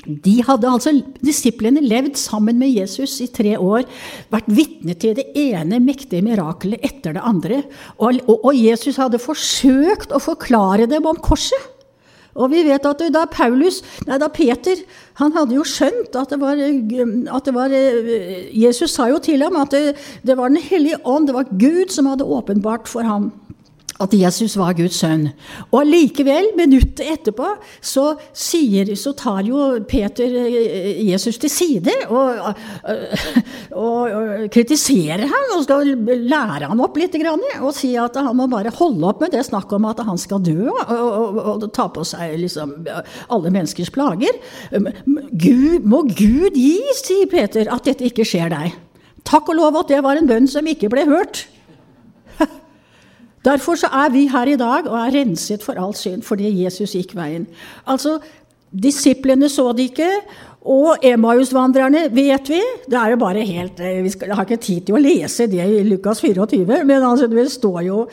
De 0.00 0.38
hadde 0.46 0.68
altså, 0.70 0.94
Disiplene 1.20 1.82
levd 1.84 2.16
sammen 2.16 2.56
med 2.60 2.72
Jesus 2.72 3.18
i 3.20 3.28
tre 3.28 3.56
år, 3.60 3.84
vært 4.32 4.48
vitne 4.48 4.94
til 4.96 5.12
det 5.18 5.26
ene 5.36 5.80
mektige 5.82 6.24
mirakelet 6.24 6.80
etter 6.86 7.18
det 7.18 7.24
andre. 7.26 7.60
Og, 7.98 8.22
og, 8.24 8.46
og 8.48 8.56
Jesus 8.56 8.96
hadde 9.00 9.20
forsøkt 9.20 10.14
å 10.14 10.22
forklare 10.22 10.88
dem 10.88 11.08
om 11.10 11.20
korset. 11.20 11.76
Og 12.40 12.50
vi 12.52 12.64
vet 12.66 12.86
at 12.88 13.04
da 13.12 13.26
Paulus, 13.30 13.80
nei 14.08 14.18
da 14.20 14.30
Peter 14.32 14.80
han 15.20 15.34
hadde 15.36 15.56
jo 15.58 15.66
skjønt 15.68 16.16
at 16.16 16.32
det 16.32 16.40
var, 16.40 16.56
at 16.56 17.46
det 17.48 17.54
var 17.54 17.74
Jesus 17.74 18.94
sa 18.96 19.10
jo 19.10 19.20
til 19.22 19.44
ham 19.44 19.58
at 19.60 19.74
det, 19.74 19.96
det 20.24 20.36
var 20.38 20.48
Den 20.48 20.62
hellige 20.64 21.00
ånd, 21.04 21.28
det 21.28 21.36
var 21.36 21.50
Gud 21.52 21.92
som 21.92 22.08
hadde 22.08 22.24
åpenbart 22.24 22.88
for 22.88 23.04
ham 23.04 23.30
at 24.00 24.14
Jesus 24.16 24.56
var 24.58 24.74
Guds 24.78 25.00
sønn. 25.02 25.28
Og 25.70 25.84
likevel, 25.86 26.50
minuttet 26.58 27.04
etterpå, 27.04 27.52
så, 27.84 28.14
sier, 28.36 28.88
så 28.98 29.12
tar 29.18 29.42
jo 29.46 29.60
Peter 29.88 30.36
eh, 30.40 31.00
Jesus 31.10 31.38
til 31.40 31.52
side 31.52 31.94
og, 32.08 32.40
og, 33.76 34.10
og 34.10 34.48
kritiserer 34.52 35.26
ham 35.30 35.54
og 35.56 35.64
skal 35.66 35.92
lære 36.06 36.70
ham 36.70 36.82
opp 36.84 36.98
litt. 37.00 37.18
Og 37.60 37.72
si 37.76 37.92
at 38.00 38.16
han 38.16 38.36
må 38.38 38.48
bare 38.50 38.72
holde 38.80 39.08
opp 39.10 39.24
med 39.24 39.34
det 39.34 39.44
snakket 39.48 39.78
om 39.80 39.88
at 39.90 40.02
han 40.06 40.20
skal 40.20 40.42
dø 40.44 40.70
og, 40.70 41.40
og 41.40 41.68
ta 41.76 41.88
på 41.92 42.04
seg 42.06 42.38
liksom 42.40 42.76
alle 43.28 43.52
menneskers 43.52 43.92
plager. 43.94 44.40
Gud, 44.70 45.86
må 45.86 46.04
Gud 46.08 46.56
gi, 46.56 46.78
sier 47.02 47.28
Peter, 47.30 47.68
at 47.70 47.86
dette 47.88 48.06
ikke 48.08 48.26
skjer 48.26 48.52
deg. 48.52 48.76
Takk 49.26 49.50
og 49.52 49.58
lov 49.58 49.80
at 49.82 49.90
det 49.92 50.00
var 50.04 50.18
en 50.18 50.28
bønn 50.28 50.48
som 50.50 50.66
ikke 50.66 50.90
ble 50.92 51.04
hørt. 51.08 51.44
Derfor 53.44 53.78
så 53.80 53.88
er 53.88 54.10
vi 54.12 54.26
her 54.28 54.52
i 54.52 54.58
dag 54.60 54.88
og 54.88 54.98
er 55.00 55.14
renset 55.14 55.62
for 55.64 55.78
all 55.80 55.94
synd 55.96 56.22
fordi 56.26 56.50
Jesus 56.64 56.92
gikk 56.96 57.16
veien. 57.16 57.46
Altså, 57.88 58.18
Disiplene 58.70 59.48
så 59.50 59.72
det 59.74 59.88
ikke, 59.90 60.08
og 60.70 61.02
Emmaus-vandrerne 61.02 62.04
vet 62.14 62.50
vi. 62.52 62.60
Det 62.86 62.98
er 62.98 63.10
jo 63.10 63.16
bare 63.18 63.42
helt, 63.42 63.80
eh, 63.80 64.02
Vi 64.04 64.10
skal, 64.10 64.30
har 64.30 64.44
ikke 64.44 64.62
tid 64.62 64.80
til 64.86 64.94
å 64.94 65.02
lese 65.02 65.48
det 65.50 65.64
i 65.64 65.82
Lukas 65.82 66.20
24, 66.20 66.84
men 66.84 67.02
altså, 67.02 67.26
det 67.26 67.50
står 67.50 67.80
jo 67.82 68.06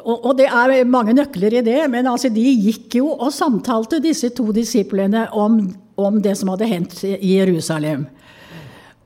og, 0.00 0.32
det 0.38 0.46
er 0.46 0.84
mange 0.88 1.12
nøkler 1.12 1.58
i 1.58 1.60
det, 1.60 1.90
men 1.90 2.06
altså, 2.06 2.28
de 2.28 2.40
gikk 2.40 2.96
jo 2.96 3.12
og 3.12 3.32
samtalte, 3.32 4.00
disse 4.00 4.30
to 4.30 4.50
disiplene, 4.50 5.28
om, 5.32 5.60
om 5.96 6.22
det 6.22 6.36
som 6.38 6.48
hadde 6.48 6.66
hendt 6.66 7.04
i 7.04 7.36
Jerusalem. 7.36 8.06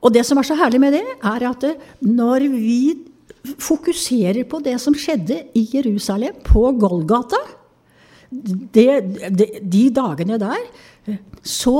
Og 0.01 0.13
det 0.13 0.25
som 0.25 0.37
er 0.37 0.47
så 0.47 0.55
herlig 0.55 0.79
med 0.79 0.93
det, 0.93 1.03
er 1.03 1.45
at 1.49 1.65
når 1.99 2.47
vi 2.53 2.79
fokuserer 3.45 4.43
på 4.49 4.59
det 4.63 4.77
som 4.81 4.95
skjedde 4.97 5.41
i 5.57 5.65
Jerusalem, 5.73 6.41
på 6.45 6.71
Golgata, 6.79 7.41
De, 8.35 8.83
de, 9.31 9.45
de 9.61 9.81
dagene 9.93 10.35
der, 10.41 10.63
så 11.45 11.77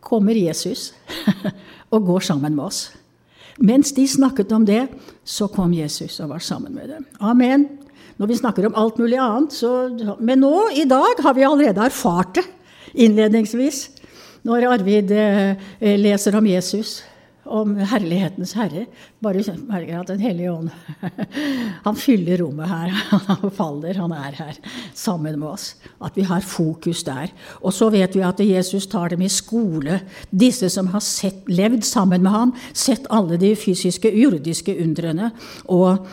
kommer 0.00 0.36
Jesus 0.36 0.92
og 1.92 2.04
går 2.06 2.20
sammen 2.20 2.54
med 2.54 2.64
oss. 2.68 2.82
Mens 3.58 3.92
de 3.96 4.04
snakket 4.08 4.52
om 4.52 4.64
det, 4.68 4.84
så 5.24 5.48
kom 5.48 5.72
Jesus 5.74 6.20
og 6.20 6.30
var 6.34 6.44
sammen 6.44 6.74
med 6.76 6.92
dem. 6.92 7.06
Amen. 7.20 7.66
Når 8.20 8.28
vi 8.28 8.38
snakker 8.38 8.68
om 8.68 8.76
alt 8.78 9.00
mulig 9.00 9.18
annet, 9.18 9.52
så 9.52 10.16
Men 10.20 10.44
nå, 10.44 10.68
i 10.76 10.84
dag, 10.84 11.16
har 11.24 11.34
vi 11.34 11.44
allerede 11.48 11.80
erfart 11.80 12.34
det 12.34 12.44
innledningsvis. 12.94 13.90
Når 14.42 14.68
Arvid 14.72 15.10
eh, 15.10 15.56
leser 15.80 16.36
om 16.36 16.46
Jesus 16.46 17.02
om 17.44 17.74
Herlighetens 17.76 18.54
Herre. 18.54 18.84
Bare 19.22 19.42
merker 19.66 20.00
at 20.00 20.10
Den 20.12 20.22
hellige 20.22 20.52
ånd 20.52 20.70
Han 21.86 21.98
fyller 21.98 22.42
rommet 22.42 22.70
her. 22.70 22.94
Han 23.28 23.50
faller, 23.54 23.98
han 23.98 24.14
er 24.14 24.36
her 24.38 24.58
sammen 24.94 25.38
med 25.40 25.48
oss. 25.50 25.74
At 26.02 26.16
vi 26.18 26.26
har 26.28 26.44
fokus 26.46 27.02
der. 27.06 27.32
Og 27.62 27.74
så 27.74 27.90
vet 27.92 28.14
vi 28.16 28.24
at 28.26 28.40
Jesus 28.40 28.86
tar 28.86 29.12
dem 29.12 29.22
i 29.22 29.30
skole. 29.32 30.00
Disse 30.30 30.70
som 30.70 30.90
har 30.94 31.02
sett, 31.04 31.42
levd 31.50 31.84
sammen 31.86 32.22
med 32.22 32.32
ham, 32.32 32.54
sett 32.72 33.08
alle 33.10 33.38
de 33.40 33.54
fysiske, 33.58 34.12
jordiske 34.22 34.76
undrene. 34.82 35.32
Og 35.70 36.06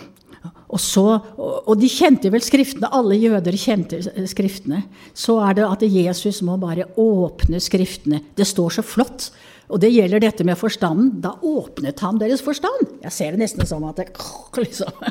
og, 0.70 0.78
så, 0.78 1.04
og, 1.40 1.72
de 1.82 1.88
kjente 1.90 2.30
vel 2.30 2.44
Skriftene, 2.46 2.92
alle 2.94 3.18
jøder 3.18 3.56
kjente 3.58 4.04
Skriftene. 4.30 4.84
Så 5.18 5.40
er 5.42 5.58
det 5.58 5.66
at 5.66 5.86
Jesus 5.90 6.44
må 6.46 6.60
bare 6.62 6.86
åpne 7.02 7.58
Skriftene. 7.64 8.22
Det 8.38 8.46
står 8.48 8.78
så 8.78 8.86
flott 8.86 9.32
og 9.70 9.78
det 9.84 9.92
gjelder 9.94 10.24
dette 10.24 10.46
med 10.48 10.58
forstanden. 10.58 11.12
Da 11.22 11.36
åpnet 11.46 12.02
han 12.02 12.18
deres 12.22 12.42
forstand. 12.46 12.96
Jeg 13.04 13.14
ser 13.14 13.36
det 13.36 13.44
nesten 13.44 13.70
som 13.70 13.86
at 13.86 14.02
det, 14.02 14.08
liksom, 14.64 15.04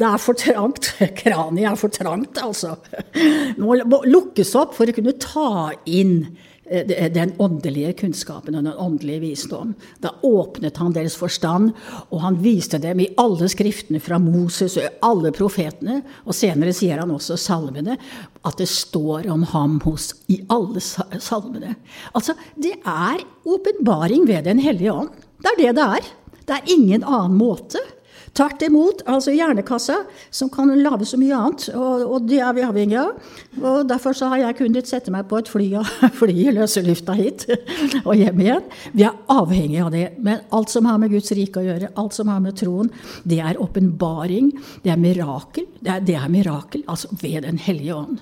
det 0.00 0.06
er 0.08 0.22
for 0.22 0.40
trangt. 0.40 0.92
Kraniet 1.20 1.68
er 1.68 1.80
for 1.80 1.92
trangt, 1.92 2.40
altså. 2.40 2.78
Det 3.12 3.58
må 3.60 3.76
lukkes 4.08 4.54
opp 4.58 4.72
for 4.78 4.88
å 4.88 4.96
kunne 4.96 5.16
ta 5.20 5.50
inn 5.84 6.30
den 6.70 7.32
åndelige 7.42 7.92
kunnskapen 8.04 8.54
og 8.54 8.64
den 8.64 8.76
åndelige 8.78 9.22
visdom. 9.24 9.72
Da 10.02 10.12
åpnet 10.22 10.78
han 10.78 10.94
deres 10.94 11.16
forstand, 11.18 11.72
og 12.10 12.22
han 12.22 12.38
viste 12.44 12.78
dem 12.78 13.02
i 13.02 13.08
alle 13.18 13.48
skriftene 13.50 14.00
fra 14.02 14.20
Moses 14.22 14.76
og 14.78 15.00
alle 15.10 15.32
profetene, 15.34 16.00
og 16.24 16.36
senere 16.36 16.74
sier 16.76 17.02
han 17.02 17.10
også 17.10 17.38
salmene, 17.40 17.98
at 18.46 18.60
det 18.60 18.68
står 18.70 19.26
om 19.32 19.42
ham 19.50 19.80
hos, 19.84 20.12
i 20.30 20.40
alle 20.52 20.80
salmene. 20.80 21.74
Altså, 22.14 22.36
det 22.54 22.76
er 22.84 23.24
åpenbaring 23.44 24.28
ved 24.28 24.46
Den 24.46 24.62
hellige 24.62 24.92
ånd. 24.94 25.10
Det 25.42 25.50
er 25.50 25.60
det 25.60 25.76
det 25.76 25.88
er. 25.98 26.12
Det 26.46 26.56
er 26.56 26.72
ingen 26.76 27.02
annen 27.04 27.36
måte. 27.38 27.82
Tvert 28.30 28.62
imot, 28.62 29.00
altså 29.10 29.32
Hjernekassa, 29.34 29.96
som 30.30 30.50
kan 30.52 30.70
lage 30.78 31.06
så 31.08 31.18
mye 31.18 31.34
annet, 31.34 31.64
og, 31.74 32.04
og, 32.06 32.28
det 32.30 32.38
er 32.38 32.54
vi 32.54 32.62
avhengig 32.62 32.98
av. 33.00 33.16
Og 33.58 33.88
Derfor 33.90 34.14
så 34.14 34.28
har 34.30 34.44
jeg 34.44 34.58
kunnet 34.60 34.88
sette 34.90 35.10
meg 35.10 35.26
på 35.30 35.40
et 35.40 35.50
fly, 35.50 35.66
fly 36.20 36.36
i 36.46 36.54
løse 36.54 36.82
lufta 36.86 37.16
hit 37.18 37.48
og 38.06 38.14
hjem 38.14 38.44
igjen. 38.44 38.70
Vi 38.94 39.04
er 39.08 39.18
avhengig 39.34 39.82
av 39.82 39.90
det. 39.94 40.06
Men 40.22 40.44
alt 40.54 40.70
som 40.70 40.86
har 40.86 41.00
med 41.02 41.10
Guds 41.10 41.34
rike 41.34 41.62
å 41.62 41.66
gjøre, 41.66 41.90
alt 41.98 42.16
som 42.16 42.30
har 42.30 42.42
med 42.44 42.58
troen, 42.60 42.92
det 43.26 43.42
er 43.42 43.58
åpenbaring, 43.60 44.52
det 44.84 44.94
er 44.94 45.02
mirakel. 45.02 45.66
Det 45.80 45.94
er, 45.96 46.06
det 46.06 46.18
er 46.20 46.30
mirakel, 46.30 46.86
altså 46.86 47.10
ved 47.20 47.42
Den 47.48 47.58
hellige 47.58 47.98
ånd. 47.98 48.20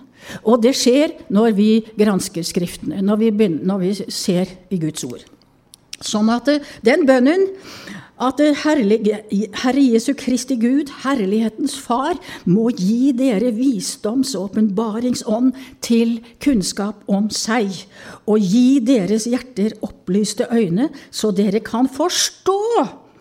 Og 0.49 0.63
det 0.65 0.73
skjer 0.79 1.19
når 1.35 1.53
vi 1.59 1.71
gransker 1.99 2.47
Skriftene, 2.49 3.03
når 3.05 3.21
vi, 3.21 3.33
begynner, 3.35 3.67
når 3.69 3.85
vi 3.85 4.13
ser 4.15 4.57
i 4.73 4.81
Guds 4.81 5.05
ord. 5.05 5.27
Sånn 5.99 6.31
at 6.31 6.49
den 6.87 7.05
bønnen 7.07 7.49
at 8.19 8.41
Herre 8.65 9.83
Jesu 9.83 10.13
Kristi 10.19 10.57
Gud, 10.59 10.91
herlighetens 11.05 11.77
Far, 11.79 12.19
må 12.45 12.69
gi 12.75 13.13
dere 13.17 13.53
visdoms- 13.55 14.35
og 14.37 14.51
åpenbaringsånd 14.51 15.53
til 15.85 16.19
kunnskap 16.43 17.05
om 17.07 17.31
seg, 17.31 17.71
og 18.27 18.43
gi 18.43 18.81
deres 18.83 19.29
hjerter 19.31 19.77
opplyste 19.87 20.49
øyne, 20.51 20.91
så 21.11 21.31
dere 21.31 21.63
kan 21.65 21.91
forstå 21.91 22.59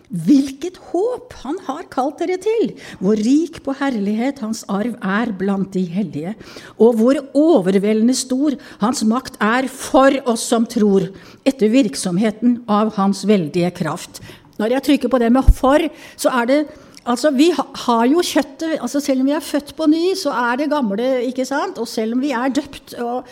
Hvilket 0.08 0.78
håp 0.88 1.34
han 1.42 1.58
har 1.66 1.82
kalt 1.92 2.22
dere 2.22 2.38
til! 2.40 2.70
Hvor 2.96 3.18
rik 3.20 3.58
på 3.64 3.74
herlighet 3.76 4.40
hans 4.40 4.62
arv 4.72 4.94
er 5.04 5.34
blant 5.36 5.74
de 5.76 5.82
hellige, 5.84 6.32
og 6.80 6.96
hvor 6.96 7.20
overveldende 7.36 8.16
stor 8.16 8.56
hans 8.80 9.04
makt 9.04 9.36
er 9.44 9.68
for 9.68 10.16
oss 10.24 10.46
som 10.48 10.64
tror, 10.64 11.10
etter 11.44 11.68
virksomheten 11.68 12.62
av 12.72 12.94
hans 12.96 13.26
veldige 13.28 13.68
kraft. 13.76 14.22
Når 14.58 14.76
jeg 14.76 14.82
trykker 14.82 15.08
på 15.08 15.18
det 15.18 15.32
med 15.32 15.42
'for', 15.42 15.90
så 16.16 16.28
er 16.28 16.44
det 16.44 16.60
Altså, 17.08 17.30
Vi 17.30 17.52
har 17.56 18.06
jo 18.06 18.22
kjøttet 18.24 18.80
altså 18.80 19.00
Selv 19.00 19.20
om 19.20 19.26
vi 19.26 19.32
er 19.32 19.44
født 19.44 19.76
på 19.76 19.86
ny, 19.86 20.14
så 20.14 20.30
er 20.30 20.56
det 20.56 20.70
gamle. 20.70 21.24
ikke 21.24 21.44
sant? 21.44 21.78
Og 21.78 21.88
selv 21.88 22.12
om 22.12 22.20
vi 22.20 22.30
er 22.30 22.48
døpt 22.48 22.94
og, 23.00 23.24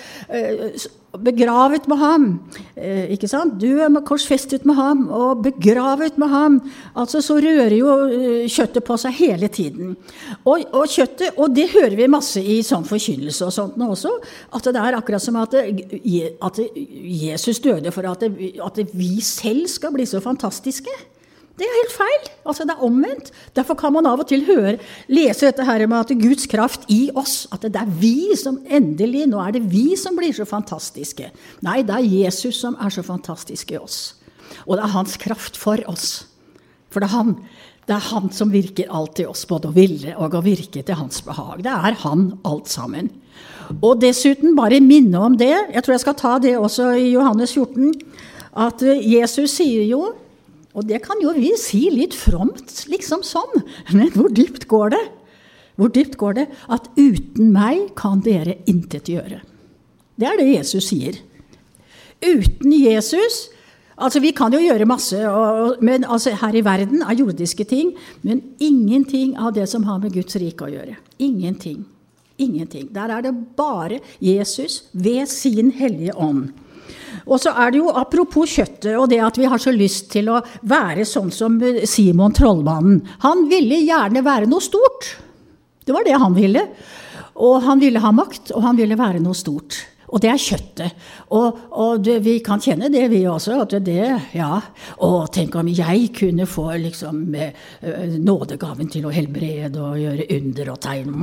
begravet 1.25 1.87
med 1.88 1.97
ham. 1.97 2.25
Eh, 2.76 3.12
ikke 3.14 3.28
sant? 3.28 3.54
Du 3.61 3.78
er 3.80 3.92
korsfestet 4.04 4.66
med 4.68 4.76
ham 4.76 5.06
og 5.09 5.42
begravet 5.45 6.18
med 6.21 6.28
ham. 6.28 6.59
Altså 6.97 7.23
så 7.25 7.38
rører 7.40 7.73
jo 7.76 7.95
eh, 8.04 8.45
kjøttet 8.52 8.85
på 8.85 8.99
seg 9.00 9.16
hele 9.16 9.49
tiden. 9.49 9.97
Og, 10.45 10.66
og, 10.73 10.85
kjøttet, 10.92 11.37
og 11.37 11.54
det 11.56 11.71
hører 11.73 11.97
vi 11.97 12.11
masse 12.12 12.42
i 12.42 12.59
sånn 12.66 12.85
forkynnelse 12.85 13.49
og 13.49 13.54
sånt 13.54 13.80
nå 13.80 13.90
også, 13.95 14.12
at 14.56 14.68
det 14.68 14.83
er 14.83 14.99
akkurat 14.99 15.25
som 15.25 15.40
at, 15.40 15.56
det, 15.56 16.37
at 16.45 16.61
Jesus 16.68 17.62
døde 17.64 17.92
for 17.95 18.09
at, 18.12 18.25
det, 18.25 18.56
at 18.61 18.80
vi 18.92 19.14
selv 19.25 19.71
skal 19.73 19.95
bli 19.97 20.04
så 20.09 20.21
fantastiske. 20.25 20.92
Det 21.57 21.65
er 21.65 21.73
helt 21.73 21.95
feil. 21.97 22.25
Altså, 22.45 22.67
det 22.69 22.75
er 22.75 22.85
omvendt. 22.85 23.31
Derfor 23.57 23.79
kan 23.81 23.95
man 23.95 24.07
av 24.09 24.21
og 24.21 24.29
til 24.29 24.45
høre, 24.45 24.77
lese 25.09 25.49
dette 25.49 25.65
her 25.65 25.87
med 25.89 26.03
at 26.03 26.13
Guds 26.21 26.45
kraft 26.53 26.85
i 26.93 27.07
oss 27.17 27.47
At 27.55 27.65
det 27.65 27.81
er 27.81 27.89
vi 27.89 28.37
som 28.37 28.59
endelig 28.69 29.25
Nå 29.31 29.41
er 29.41 29.57
det 29.57 29.65
vi 29.73 29.97
som 29.97 30.19
blir 30.19 30.37
så 30.37 30.45
fantastiske. 30.49 31.31
Nei, 31.65 31.81
det 31.87 31.97
er 31.97 32.11
Jesus 32.13 32.61
som 32.61 32.77
er 32.77 32.93
så 32.93 33.05
fantastisk 33.07 33.73
i 33.73 33.81
oss. 33.81 34.19
Og 34.67 34.77
det 34.77 34.85
er 34.85 34.97
hans 34.99 35.17
kraft 35.21 35.57
for 35.57 35.81
oss. 35.89 36.27
For 36.93 37.01
det 37.01 37.09
er 37.09 37.17
han, 37.17 37.33
det 37.89 37.97
er 37.97 38.05
han 38.11 38.29
som 38.35 38.53
virker 38.53 38.93
alt 38.93 39.21
i 39.23 39.27
oss, 39.29 39.47
både 39.49 39.71
å 39.71 39.77
ville 39.77 40.13
og 40.21 40.37
å 40.37 40.45
virke 40.45 40.85
til 40.85 41.01
hans 41.01 41.23
behag. 41.25 41.65
Det 41.65 41.73
er 41.73 41.97
han 42.05 42.29
alt 42.47 42.69
sammen. 42.69 43.09
Og 43.81 43.97
dessuten, 44.05 44.55
bare 44.57 44.83
minne 44.85 45.25
om 45.25 45.35
det, 45.41 45.55
jeg 45.73 45.83
tror 45.83 45.97
jeg 45.97 46.05
skal 46.05 46.21
ta 46.21 46.37
det 46.43 46.55
også 46.59 46.93
i 47.01 47.11
Johannes 47.15 47.57
14, 47.57 47.91
at 48.57 48.85
Jesus 48.85 49.57
sier 49.57 49.85
jo 49.89 50.05
og 50.76 50.85
det 50.88 51.00
kan 51.04 51.21
jo 51.25 51.33
vi 51.37 51.54
si 51.59 51.87
litt 51.92 52.14
fromt, 52.16 52.85
liksom 52.90 53.25
sånn. 53.25 53.62
Men 53.97 54.12
hvor 54.12 54.28
dypt 54.28 54.68
går 54.68 54.92
det? 54.92 55.04
Hvor 55.80 55.92
dypt 55.92 56.16
går 56.21 56.37
det? 56.37 56.47
At 56.73 56.88
uten 56.97 57.50
meg 57.52 57.95
kan 57.97 58.21
dere 58.25 58.59
intet 58.68 59.09
gjøre. 59.12 59.40
Det 60.16 60.28
er 60.28 60.40
det 60.40 60.49
Jesus 60.52 60.90
sier. 60.92 61.21
Uten 62.25 62.73
Jesus 62.73 63.47
Altså, 63.97 64.21
Vi 64.21 64.35
kan 64.37 64.52
jo 64.52 64.61
gjøre 64.61 64.85
masse 64.85 65.16
og, 65.25 65.78
men, 65.80 66.04
altså, 66.04 66.35
her 66.37 66.52
i 66.52 66.61
verden 66.61 67.00
av 67.00 67.16
jordiske 67.16 67.64
ting, 67.64 67.95
men 68.21 68.42
ingenting 68.61 69.38
av 69.40 69.54
det 69.56 69.64
som 69.73 69.87
har 69.88 70.02
med 70.02 70.12
Guds 70.12 70.37
rike 70.37 70.66
å 70.66 70.68
gjøre. 70.68 70.99
Ingenting. 71.16 71.87
Ingenting. 72.37 72.90
Der 72.92 73.09
er 73.09 73.25
det 73.25 73.33
bare 73.56 74.02
Jesus 74.21 74.83
ved 74.92 75.25
sin 75.33 75.71
hellige 75.73 76.12
ånd. 76.12 76.52
Og 77.26 77.40
så 77.43 77.52
er 77.59 77.73
det 77.73 77.81
jo 77.81 77.90
apropos 77.90 78.57
kjøttet 78.59 78.95
og 78.95 79.09
det 79.11 79.21
at 79.25 79.38
vi 79.40 79.49
har 79.50 79.62
så 79.62 79.73
lyst 79.75 80.11
til 80.14 80.31
å 80.31 80.43
være 80.66 81.07
sånn 81.09 81.33
som 81.35 81.59
Simon 81.88 82.35
trollmannen. 82.37 83.02
Han 83.26 83.47
ville 83.50 83.81
gjerne 83.83 84.23
være 84.26 84.50
noe 84.50 84.64
stort. 84.64 85.11
Det 85.87 85.95
var 85.95 86.07
det 86.07 86.16
han 86.19 86.37
ville. 86.37 86.62
Og 87.37 87.61
han 87.66 87.83
ville 87.83 88.00
ha 88.00 88.14
makt, 88.14 88.55
og 88.57 88.64
han 88.64 88.78
ville 88.78 88.97
være 88.99 89.21
noe 89.23 89.37
stort. 89.37 89.83
Og 90.07 90.23
det 90.23 90.31
er 90.31 90.38
kjøttet. 90.38 91.07
Og, 91.35 91.59
og 91.75 92.02
det, 92.07 92.21
vi 92.23 92.37
kan 92.45 92.62
kjenne 92.62 92.88
det, 92.93 93.09
vi 93.11 93.25
også. 93.26 93.59
at 93.64 93.75
det, 93.85 94.07
ja, 94.37 94.61
Og 95.02 95.26
tenk 95.35 95.57
om 95.59 95.69
jeg 95.69 96.12
kunne 96.14 96.47
få 96.47 96.69
liksom, 96.78 97.25
nådegaven 98.23 98.90
til 98.93 99.09
å 99.09 99.14
helbrede 99.14 99.83
og 99.83 99.99
gjøre 100.00 100.28
under 100.38 100.71
og 100.73 100.81
tegn. 100.87 101.19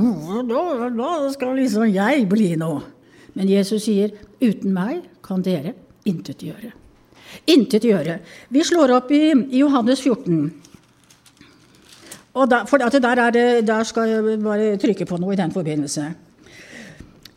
Da, 0.50 0.90
da 1.00 1.14
skal 1.32 1.56
liksom 1.58 1.88
jeg 1.88 2.28
bli 2.30 2.52
noe. 2.60 2.84
Men 3.34 3.50
Jesus 3.50 3.88
sier, 3.88 4.12
uten 4.44 4.76
meg 4.76 5.02
kan 5.24 5.42
dere 5.44 5.74
intet 6.08 6.44
gjøre. 6.44 6.72
Intet 7.50 7.86
gjøre. 7.88 8.18
Vi 8.52 8.62
slår 8.64 8.92
opp 8.98 9.10
i, 9.14 9.24
i 9.32 9.62
Johannes 9.62 10.04
14. 10.04 10.52
Og 12.34 12.50
der, 12.50 12.66
for 12.66 12.82
der, 12.82 13.30
det, 13.30 13.66
der, 13.66 13.82
skal 13.86 14.10
jeg 14.10 14.38
bare 14.42 14.76
trykke 14.82 15.06
på 15.06 15.18
noe 15.22 15.34
i 15.34 15.38
den 15.38 15.52
forbindelse. 15.54 16.08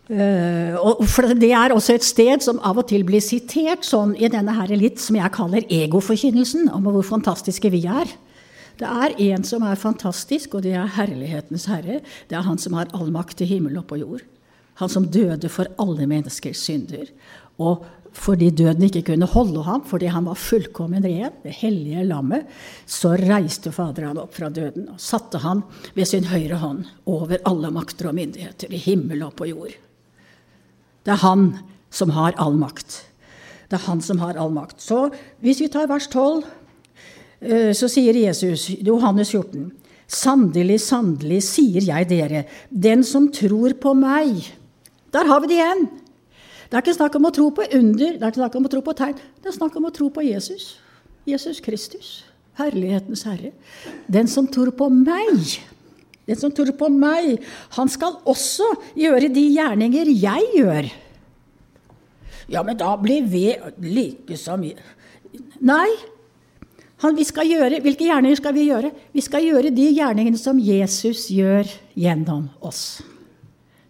Uh, 0.07 1.03
for 1.11 1.27
Det 1.35 1.51
er 1.51 1.73
også 1.75 1.97
et 1.97 2.05
sted 2.07 2.41
som 2.41 2.61
av 2.63 2.79
og 2.79 2.87
til 2.87 3.03
blir 3.05 3.21
sitert 3.21 3.83
sånn 3.85 4.15
i 4.15 4.29
denne 4.31 4.55
her 4.55 4.71
litt 4.79 5.01
som 5.03 5.19
jeg 5.19 5.33
kaller 5.35 5.67
egoforkynnelsen, 5.67 6.69
om 6.73 6.87
hvor 6.87 7.05
fantastiske 7.05 7.69
vi 7.73 7.83
er. 7.85 8.09
Det 8.77 8.87
er 8.87 9.15
en 9.33 9.45
som 9.45 9.65
er 9.65 9.77
fantastisk, 9.77 10.55
og 10.55 10.63
det 10.65 10.75
er 10.77 10.95
herlighetens 10.97 11.65
herre. 11.69 11.99
Det 12.29 12.37
er 12.37 12.45
han 12.45 12.59
som 12.61 12.77
har 12.77 12.89
all 12.93 13.09
makt 13.13 13.41
i 13.41 13.49
himmel 13.49 13.79
og 13.81 13.87
på 13.89 13.99
jord. 14.01 14.23
Han 14.77 14.89
som 14.89 15.07
døde 15.09 15.49
for 15.49 15.69
alle 15.81 16.05
menneskers 16.09 16.61
synder. 16.61 17.09
Og 17.57 17.85
fordi 18.17 18.49
døden 18.55 18.87
ikke 18.87 19.03
kunne 19.11 19.29
holde 19.29 19.63
ham, 19.67 19.83
fordi 19.85 20.09
han 20.09 20.25
var 20.25 20.39
fullkommen 20.41 21.05
ren, 21.05 21.35
det 21.43 21.53
hellige 21.59 22.05
lammet, 22.07 22.47
så 22.89 23.13
reiste 23.19 23.71
Fader 23.75 24.07
han 24.09 24.21
opp 24.21 24.33
fra 24.37 24.49
døden 24.49 24.87
og 24.93 25.01
satte 25.01 25.41
han 25.43 25.61
ved 25.95 26.09
sin 26.09 26.29
høyre 26.31 26.57
hånd 26.61 26.85
over 27.05 27.37
alle 27.45 27.71
makter 27.73 28.09
og 28.09 28.17
myndigheter 28.17 28.73
i 28.73 28.81
himmel 28.81 29.21
og 29.27 29.35
på 29.37 29.49
jord. 29.51 29.75
Det 31.05 31.13
er 31.13 31.23
han 31.23 31.51
som 31.93 32.11
har 32.17 32.35
all 32.41 32.57
makt. 32.57 33.03
Det 33.69 33.77
er 33.77 33.85
han 33.85 34.01
som 34.03 34.19
har 34.23 34.39
all 34.39 34.51
makt. 34.55 34.81
Så 34.81 35.07
hvis 35.43 35.61
vi 35.61 35.69
tar 35.71 35.89
vers 35.91 36.07
12, 36.09 36.43
eh, 37.41 37.71
så 37.77 37.89
sier 37.91 38.17
Jesus, 38.17 38.69
Johannes 38.81 39.31
14, 39.35 39.71
Sannelig, 40.07 40.77
sannelig, 40.85 41.41
sier 41.43 41.83
jeg 41.83 42.07
dere, 42.07 42.45
den 42.71 43.01
som 43.03 43.25
tror 43.27 43.73
på 43.75 43.91
meg 43.91 44.37
Der 45.11 45.27
har 45.27 45.41
vi 45.43 45.49
det 45.51 45.57
igjen! 45.57 45.81
Det 46.67 46.75
er 46.75 46.83
ikke 46.83 46.97
snakk 46.97 47.15
om 47.15 47.27
å 47.29 47.31
tro 47.31 47.47
på 47.55 47.63
under, 47.77 48.17
det 48.17 48.23
er 48.23 48.33
ikke 48.33 48.41
snakk 48.41 48.57
om 48.59 48.67
å 48.67 48.71
tro 48.71 48.81
på 48.83 48.95
tegn. 48.99 49.19
Det 49.39 49.51
er 49.51 49.55
snakk 49.55 49.77
om 49.79 49.87
å 49.87 49.93
tro 49.95 50.09
på 50.11 50.23
Jesus. 50.25 50.73
Jesus 51.27 51.61
Kristus. 51.63 52.09
Herlighetens 52.59 53.23
herre. 53.27 53.53
Den 54.11 54.27
som 54.27 54.49
tror 54.51 54.73
på 54.75 54.89
meg, 54.91 55.59
den 56.27 56.39
som 56.39 56.51
tror 56.51 56.73
på 56.75 56.89
meg, 56.91 57.37
han 57.77 57.91
skal 57.91 58.17
også 58.27 58.67
gjøre 58.99 59.29
de 59.31 59.45
gjerninger 59.53 60.11
jeg 60.11 60.51
gjør. 60.57 60.89
Ja, 62.51 62.63
men 62.67 62.79
da 62.79 62.93
blir 62.99 63.27
vi 63.27 63.47
like 63.83 64.37
som 64.39 64.63
Nei. 65.59 65.87
Han, 67.03 67.13
gjøre, 67.13 67.79
hvilke 67.83 68.07
gjerninger 68.07 68.39
skal 68.39 68.55
vi 68.55 68.67
gjøre? 68.71 68.89
Vi 69.13 69.21
skal 69.21 69.45
gjøre 69.45 69.69
de 69.69 69.85
gjerningene 69.93 70.39
som 70.41 70.57
Jesus 70.57 71.27
gjør 71.29 71.69
gjennom 71.93 72.47
oss. 72.65 73.03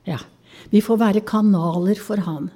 Ja. 0.03 0.19
Vi 0.67 0.81
får 0.83 0.99
være 0.99 1.23
kanaler 1.23 1.95
for 1.95 2.19
han 2.25 2.49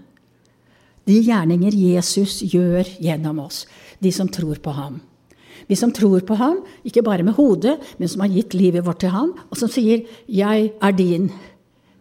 de 1.10 1.18
gjerninger 1.26 1.76
Jesus 1.76 2.42
gjør 2.46 2.88
gjennom 3.02 3.40
oss, 3.46 3.66
de 4.00 4.12
som 4.14 4.30
tror 4.30 4.62
på 4.62 4.74
ham. 4.76 5.00
Vi 5.68 5.78
som 5.78 5.92
tror 5.94 6.24
på 6.28 6.36
ham, 6.36 6.58
ikke 6.84 7.04
bare 7.06 7.24
med 7.24 7.38
hodet, 7.38 7.78
men 7.98 8.10
som 8.10 8.26
har 8.26 8.34
gitt 8.34 8.56
livet 8.58 8.86
vårt 8.86 9.00
til 9.04 9.14
ham, 9.14 9.34
og 9.50 9.58
som 9.58 9.70
sier 9.70 10.06
'Jeg 10.28 10.74
er 10.82 10.92
din'. 10.92 11.32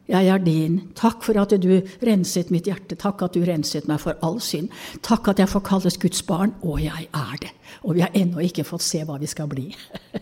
Jeg 0.09 0.27
er 0.27 0.39
din. 0.39 0.81
Takk 0.99 1.23
for 1.23 1.39
at 1.39 1.53
du 1.63 1.83
renset 2.03 2.51
mitt 2.51 2.67
hjerte. 2.67 2.97
Takk 2.99 3.23
at 3.23 3.35
du 3.35 3.45
renset 3.47 3.87
meg 3.87 4.01
for 4.01 4.19
all 4.27 4.41
synd. 4.41 4.69
Takk 5.07 5.29
at 5.29 5.39
jeg 5.39 5.49
får 5.49 5.61
kalles 5.61 5.97
Guds 5.97 6.23
barn, 6.27 6.55
og 6.63 6.81
jeg 6.83 7.07
er 7.15 7.37
det. 7.41 7.51
Og 7.85 7.95
vi 7.95 8.01
har 8.01 8.11
ennå 8.15 8.43
ikke 8.43 8.65
fått 8.65 8.83
se 8.83 9.05
hva 9.05 9.21
vi 9.21 9.27
skal 9.27 9.47
bli 9.47 9.69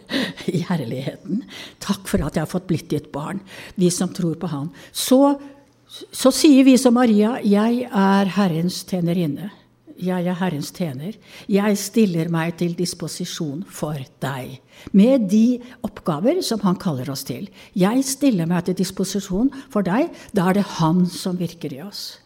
i 0.59 0.61
herligheten. 0.69 1.43
Takk 1.81 2.05
for 2.07 2.19
at 2.19 2.37
jeg 2.37 2.45
har 2.45 2.53
fått 2.53 2.67
blitt 2.67 2.91
ditt 2.91 3.09
barn, 3.13 3.41
vi 3.77 3.89
som 3.91 4.13
tror 4.13 4.35
på 4.35 4.47
Han. 4.47 4.69
Så 4.93 5.41
så 5.89 6.33
sier 6.35 6.65
vi 6.65 6.77
som 6.77 6.95
Maria, 6.95 7.39
'Jeg 7.41 7.89
er 7.91 8.25
Herrens 8.37 8.85
tjenerinne'. 8.85 9.51
Jeg 9.99 10.29
er 10.31 10.37
Herrens 10.39 10.71
tjener. 10.71 11.17
Jeg 11.51 11.79
stiller 11.79 12.29
meg 12.31 12.57
til 12.61 12.77
disposisjon 12.79 13.65
for 13.67 13.99
deg. 14.23 14.61
Med 14.95 15.27
de 15.31 15.59
oppgaver 15.83 16.39
som 16.47 16.61
han 16.63 16.79
kaller 16.79 17.11
oss 17.11 17.25
til. 17.27 17.49
Jeg 17.75 18.05
stiller 18.07 18.47
meg 18.47 18.69
til 18.69 18.79
disposisjon 18.79 19.51
for 19.73 19.83
deg. 19.83 20.13
Da 20.33 20.49
er 20.49 20.61
det 20.61 20.67
han 20.79 21.05
som 21.11 21.37
virker 21.41 21.75
i 21.75 21.83
oss. 21.83 22.21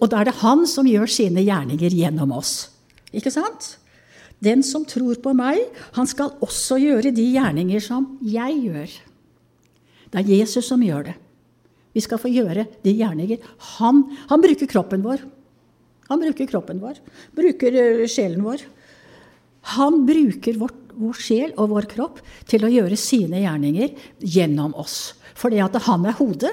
Og 0.00 0.08
da 0.08 0.22
er 0.22 0.30
det 0.30 0.40
han 0.40 0.64
som 0.66 0.88
gjør 0.88 1.12
sine 1.12 1.44
gjerninger 1.44 1.92
gjennom 1.92 2.32
oss. 2.32 2.70
Ikke 3.12 3.32
sant? 3.34 3.76
Den 4.40 4.64
som 4.64 4.86
tror 4.88 5.20
på 5.20 5.34
meg, 5.36 5.60
han 5.92 6.08
skal 6.08 6.32
også 6.40 6.80
gjøre 6.80 7.12
de 7.12 7.26
gjerninger 7.34 7.84
som 7.84 8.14
jeg 8.24 8.62
gjør. 8.64 8.94
Det 10.10 10.22
er 10.22 10.38
Jesus 10.40 10.72
som 10.72 10.80
gjør 10.80 11.10
det. 11.10 11.20
Vi 11.96 12.02
skal 12.04 12.20
få 12.22 12.30
gjøre 12.30 12.66
de 12.84 12.94
gjerninger. 12.94 13.42
Han, 13.78 14.04
han 14.30 14.42
bruker 14.42 14.70
kroppen 14.70 15.02
vår. 15.04 15.22
Han 16.10 16.22
bruker 16.22 16.48
kroppen 16.50 16.82
vår. 16.82 17.00
Bruker 17.36 17.78
uh, 17.78 18.04
sjelen 18.10 18.44
vår. 18.46 18.64
Han 19.76 20.04
bruker 20.08 20.58
vårt, 20.60 20.78
vår 20.96 21.18
sjel 21.20 21.54
og 21.56 21.72
vår 21.74 21.88
kropp 21.90 22.20
til 22.48 22.64
å 22.64 22.72
gjøre 22.72 22.98
sine 22.98 23.42
gjerninger 23.42 23.94
gjennom 24.22 24.74
oss. 24.78 25.14
Fordi 25.38 25.60
at 25.62 25.76
han 25.86 26.06
er 26.08 26.16
hodet, 26.18 26.52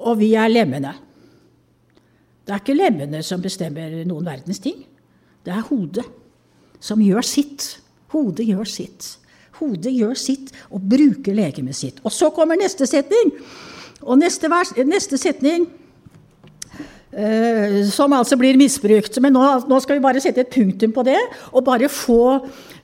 og 0.00 0.16
vi 0.20 0.32
er 0.38 0.48
lemmene. 0.52 0.94
Det 2.44 2.54
er 2.54 2.62
ikke 2.62 2.78
lemmene 2.78 3.20
som 3.26 3.42
bestemmer 3.42 4.00
noen 4.08 4.26
verdens 4.26 4.62
ting. 4.62 4.78
Det 5.44 5.52
er 5.52 5.66
hodet 5.68 6.06
som 6.80 7.02
gjør 7.04 7.24
sitt. 7.26 7.66
Hodet 8.14 8.48
gjør 8.48 8.68
sitt. 8.68 9.10
Hodet 9.60 9.92
gjør 9.92 10.16
sitt 10.16 10.54
og 10.72 10.86
bruker 10.88 11.36
legemet 11.36 11.76
sitt. 11.76 12.00
Og 12.02 12.12
så 12.14 12.30
kommer 12.34 12.58
neste 12.58 12.88
setning. 12.88 13.34
Og 14.06 14.18
neste, 14.20 14.48
vers, 14.50 14.72
neste 14.88 15.18
setning, 15.20 15.66
eh, 17.12 17.80
som 17.92 18.12
altså 18.16 18.38
blir 18.40 18.56
misbrukt 18.56 19.18
Men 19.20 19.34
nå, 19.36 19.42
nå, 19.68 19.80
skal 19.82 19.98
vi 19.98 20.04
bare 20.04 20.22
sette 20.22 20.44
et 20.44 20.52
punktum 20.52 20.94
på 20.96 21.04
det, 21.06 21.18
og 21.52 21.66
bare 21.66 21.90
få 21.92 22.40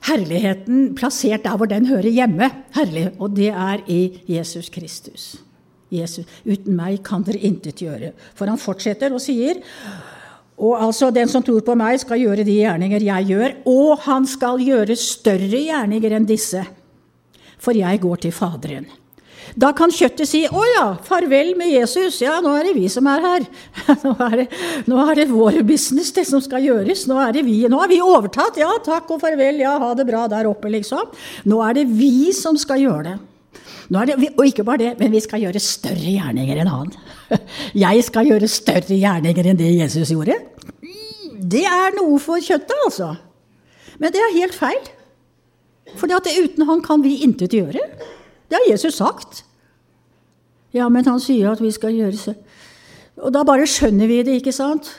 herligheten 0.07 0.91
plassert 0.97 1.45
der 1.47 1.57
hvor 1.57 1.69
den 1.69 1.89
hører 1.89 2.09
hjemme. 2.09 2.51
Herlig, 2.75 3.09
og 3.17 3.33
det 3.37 3.49
er 3.49 3.81
i 3.89 4.01
Jesus 4.29 4.69
Kristus. 4.69 5.35
Jesus. 5.93 6.27
Uten 6.43 6.75
meg 6.75 6.99
kan 7.07 7.23
dere 7.23 7.41
intet 7.47 7.81
gjøre. 7.81 8.11
For 8.35 8.49
han 8.49 8.59
fortsetter 8.59 9.13
og 9.15 9.23
sier 9.23 9.61
Og 10.57 10.73
altså, 10.73 11.11
den 11.13 11.29
som 11.29 11.43
tror 11.45 11.61
på 11.61 11.75
meg, 11.77 11.99
skal 12.01 12.17
gjøre 12.17 12.41
de 12.41 12.55
gjerninger 12.57 13.03
jeg 13.05 13.27
gjør, 13.29 13.51
og 13.69 13.99
han 14.07 14.25
skal 14.25 14.57
gjøre 14.57 14.95
større 14.97 15.59
gjerninger 15.61 16.15
enn 16.17 16.25
disse, 16.25 16.63
for 17.61 17.77
jeg 17.77 18.01
går 18.01 18.23
til 18.23 18.33
Faderen. 18.33 18.87
Da 19.57 19.71
kan 19.73 19.91
kjøttet 19.93 20.29
si 20.29 20.43
'Å 20.45 20.63
ja, 20.75 20.85
farvel 21.03 21.53
med 21.57 21.71
Jesus'. 21.71 22.19
Ja, 22.21 22.39
nå 22.41 22.53
er 22.57 22.67
det 22.67 22.75
vi 22.75 22.87
som 22.89 23.07
er 23.07 23.23
her. 23.23 23.45
Nå 24.03 24.13
er 24.27 24.35
det, 24.41 24.47
nå 24.87 24.97
er 25.03 25.15
det 25.15 25.27
vår 25.29 25.63
business, 25.67 26.11
det 26.11 26.25
som 26.27 26.41
skal 26.41 26.61
gjøres. 26.65 27.05
Nå 27.09 27.17
er 27.21 27.33
det 27.33 27.45
vi. 27.45 27.61
Nå 27.69 27.79
er 27.83 27.89
vi 27.91 28.01
overtatt. 28.03 28.57
Ja, 28.59 28.69
takk 28.83 29.09
og 29.11 29.21
farvel. 29.21 29.61
Ja, 29.63 29.77
ha 29.81 29.93
det 29.97 30.05
bra 30.07 30.27
der 30.27 30.49
oppe, 30.49 30.69
liksom. 30.73 31.09
Nå 31.45 31.61
er 31.65 31.79
det 31.79 31.87
vi 31.89 32.31
som 32.33 32.57
skal 32.57 32.83
gjøre 32.83 33.03
det. 33.07 33.15
det 33.89 34.33
og 34.35 34.45
ikke 34.45 34.63
bare 34.67 34.77
det, 34.77 34.91
men 34.99 35.11
vi 35.11 35.21
skal 35.23 35.41
gjøre 35.41 35.59
større 35.63 36.11
gjerninger 36.11 36.61
enn 36.61 36.71
han. 36.71 36.91
Jeg 37.85 38.03
skal 38.03 38.27
gjøre 38.27 38.47
større 38.51 38.99
gjerninger 38.99 39.47
enn 39.47 39.57
det 39.57 39.71
Jesus 39.77 40.11
gjorde. 40.11 40.37
Det 41.37 41.63
er 41.63 41.95
noe 41.95 42.19
for 42.19 42.41
kjøttet, 42.41 42.77
altså. 42.85 43.15
Men 43.97 44.13
det 44.13 44.21
er 44.21 44.37
helt 44.37 44.55
feil. 44.57 44.93
For 45.97 46.11
uten 46.11 46.67
han 46.67 46.81
kan 46.83 47.01
vi 47.01 47.21
intet 47.23 47.55
gjøre. 47.55 47.81
Det 48.47 48.59
har 48.59 48.69
Jesus 48.71 48.97
sagt. 48.99 49.43
Ja, 50.75 50.89
men 50.89 51.05
han 51.07 51.21
sier 51.23 51.51
at 51.51 51.63
vi 51.63 51.71
skal 51.73 51.95
gjøre 51.95 52.19
så 52.19 52.35
Og 53.17 53.31
da 53.33 53.41
bare 53.47 53.65
skjønner 53.65 54.09
vi 54.09 54.21
det, 54.23 54.35
ikke 54.41 54.53
sant? 54.53 54.91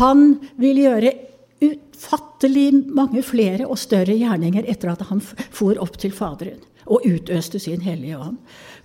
Han 0.00 0.40
vil 0.58 0.80
gjøre 0.82 1.12
utfattelig 1.62 2.72
mange 2.90 3.22
flere 3.22 3.68
og 3.68 3.78
større 3.78 4.16
gjerninger 4.18 4.66
etter 4.66 4.90
at 4.90 5.04
han 5.06 5.22
for 5.22 5.78
opp 5.78 5.94
til 6.02 6.10
Faderen 6.16 6.58
og 6.86 7.06
utøste 7.06 7.58
sin 7.62 7.82
Hellige 7.82 8.18
Ånd. 8.18 8.36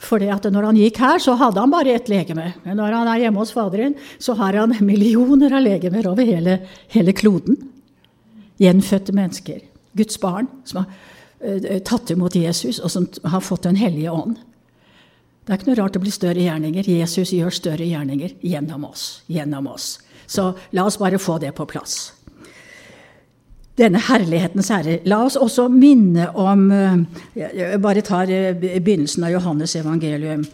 For 0.02 0.22
når 0.22 0.66
han 0.66 0.78
gikk 0.80 0.98
her, 1.02 1.20
så 1.22 1.36
hadde 1.38 1.62
han 1.62 1.74
bare 1.74 1.94
ett 1.94 2.10
legeme. 2.10 2.52
Men 2.64 2.78
når 2.78 2.96
han 2.98 3.10
er 3.12 3.26
hjemme 3.26 3.42
hos 3.42 3.54
Faderen, 3.54 3.94
så 4.18 4.34
har 4.38 4.58
han 4.58 4.74
millioner 4.92 5.54
av 5.54 5.66
legemer 5.66 6.10
over 6.10 6.26
hele, 6.26 6.60
hele 6.94 7.14
kloden. 7.14 7.60
Gjenfødte 8.62 9.14
mennesker. 9.14 9.62
Guds 9.98 10.18
barn 10.22 10.50
som 10.66 10.84
har 10.84 11.11
tatt 11.88 12.12
imot 12.14 12.36
Jesus, 12.36 12.80
og 12.80 12.92
som 12.94 13.08
har 13.24 13.42
fått 13.42 13.64
Den 13.64 13.80
hellige 13.80 14.12
ånd. 14.12 14.38
Det 15.42 15.54
er 15.54 15.58
ikke 15.58 15.72
noe 15.72 15.80
rart 15.82 15.96
det 15.98 16.04
blir 16.04 16.14
større 16.14 16.44
gjerninger. 16.44 16.86
Jesus 16.86 17.34
gjør 17.34 17.50
større 17.50 17.88
gjerninger 17.88 18.36
gjennom 18.46 18.86
oss. 18.86 19.24
Gjennom 19.28 19.68
oss. 19.72 19.96
Så 20.30 20.52
la 20.72 20.86
oss 20.86 21.00
bare 21.02 21.20
få 21.20 21.40
det 21.42 21.56
på 21.58 21.66
plass 21.66 22.12
denne 23.82 24.02
herlighetens 24.04 24.70
herre. 24.74 25.00
La 25.10 25.22
oss 25.26 25.38
også 25.40 25.68
minne 25.72 26.30
om 26.38 26.66
eh, 26.76 27.04
Jeg 27.40 27.82
bare 27.84 28.04
tar 28.06 28.32
eh, 28.32 28.56
begynnelsen 28.58 29.26
av 29.26 29.36
Johannes 29.36 29.76
evangelium. 29.80 30.46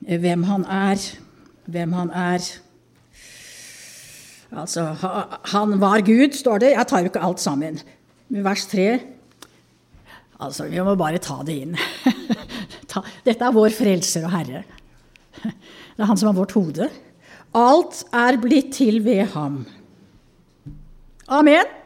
Hvem 0.00 0.44
han 0.48 0.66
er. 0.70 1.06
Hvem 1.70 1.94
han 1.96 2.10
er. 2.16 2.50
Altså, 4.50 4.88
han 5.52 5.76
var 5.80 6.02
Gud, 6.02 6.34
står 6.34 6.62
det. 6.64 6.74
Jeg 6.74 6.86
tar 6.90 7.04
jo 7.04 7.10
ikke 7.10 7.22
alt 7.22 7.42
sammen. 7.42 7.78
Vers 8.30 8.66
3 8.70 8.88
Altså, 10.40 10.66
vi 10.70 10.80
må 10.84 10.94
bare 10.98 11.20
ta 11.22 11.40
det 11.44 11.56
inn. 11.66 11.76
Dette 13.26 13.44
er 13.44 13.54
vår 13.54 13.74
frelser 13.76 14.24
og 14.26 14.32
herre. 14.32 14.62
Det 15.40 16.00
er 16.00 16.08
han 16.08 16.18
som 16.18 16.30
har 16.30 16.38
vårt 16.38 16.54
hode. 16.56 16.88
Alt 17.56 18.04
er 18.14 18.38
blitt 18.40 18.72
til 18.78 19.02
ved 19.04 19.26
ham. 19.34 19.62
Amen. 21.30 21.76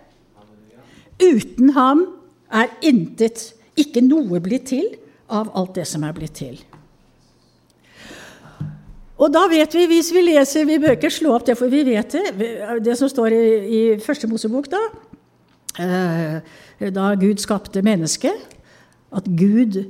Uten 1.22 1.72
ham 1.76 2.06
er 2.54 2.70
intet, 2.84 3.50
ikke 3.80 4.04
noe 4.04 4.38
blitt 4.42 4.68
til 4.70 4.86
av 5.32 5.50
alt 5.56 5.74
det 5.78 5.86
som 5.88 6.04
er 6.06 6.14
blitt 6.16 6.36
til. 6.38 6.60
Og 9.14 9.30
da 9.34 9.44
vet 9.50 9.74
vi, 9.76 9.84
hvis 9.86 10.10
vi 10.10 10.24
leser 10.26 10.66
Vi 10.66 10.80
bør 10.82 10.96
ikke 10.96 11.10
slå 11.12 11.36
opp 11.36 11.44
det, 11.46 11.54
for 11.58 11.70
vi 11.70 11.84
vet 11.86 12.16
det. 12.16 12.48
Det 12.82 12.96
som 12.98 13.08
står 13.10 13.34
i, 13.34 13.44
i 13.62 13.82
Første 14.02 14.26
Mosebok, 14.30 14.66
da. 14.72 14.80
Eh, 15.78 16.40
da 16.94 17.14
Gud 17.14 17.42
skapte 17.42 17.82
mennesket. 17.82 18.50
At 19.14 19.24
Gud, 19.38 19.84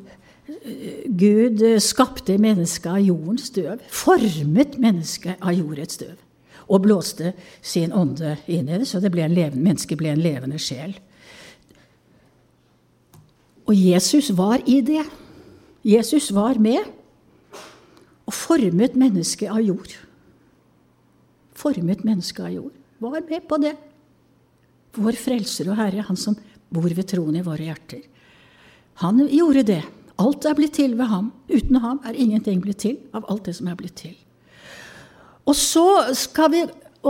Gud 1.18 1.64
skapte 1.80 2.38
mennesket 2.38 2.90
av 2.90 3.00
jordens 3.00 3.48
støv. 3.52 3.80
Formet 3.90 4.78
mennesket 4.78 5.40
av 5.40 5.56
jordets 5.56 5.94
støv. 6.00 6.16
Og 6.68 6.82
blåste 6.82 7.34
sin 7.62 7.92
ånde 7.92 8.36
inn 8.48 8.68
i 8.68 8.78
det, 8.80 8.88
så 8.88 9.00
det 9.00 9.12
ble 9.12 9.26
en 9.26 9.34
levende, 9.36 9.64
mennesket 9.64 10.00
ble 10.00 10.14
en 10.14 10.22
levende 10.24 10.60
sjel. 10.60 10.94
Og 13.64 13.76
Jesus 13.76 14.30
var 14.36 14.60
i 14.68 14.80
det. 14.84 15.04
Jesus 15.84 16.30
var 16.34 16.56
med 16.60 16.84
og 18.24 18.32
formet 18.32 18.96
mennesket 18.96 19.52
av 19.52 19.60
jord. 19.60 19.92
Formet 21.52 22.04
mennesket 22.04 22.44
av 22.44 22.52
jord. 22.52 22.72
Var 23.04 23.20
med 23.28 23.48
på 23.48 23.58
det. 23.60 23.74
Vår 24.94 25.18
frelser 25.18 25.70
og 25.72 25.78
Herre, 25.80 26.04
han 26.06 26.18
som 26.18 26.36
bor 26.74 26.90
ved 26.90 27.06
troen 27.10 27.36
i 27.38 27.44
våre 27.44 27.66
hjerter. 27.66 28.02
Han 29.02 29.24
gjorde 29.26 29.64
det. 29.66 29.82
Alt 30.22 30.46
er 30.46 30.54
blitt 30.54 30.76
til 30.78 30.94
ved 30.98 31.10
ham. 31.10 31.32
Uten 31.50 31.80
ham 31.82 32.00
er 32.06 32.18
ingenting 32.18 32.60
blitt 32.62 32.84
til 32.84 33.00
av 33.14 33.26
alt 33.30 33.48
det 33.48 33.56
som 33.58 33.70
er 33.70 33.78
blitt 33.78 33.96
til. 33.98 34.14
Og 35.44 35.56
så 35.58 36.14
skal 36.16 36.52
vi, 36.52 36.62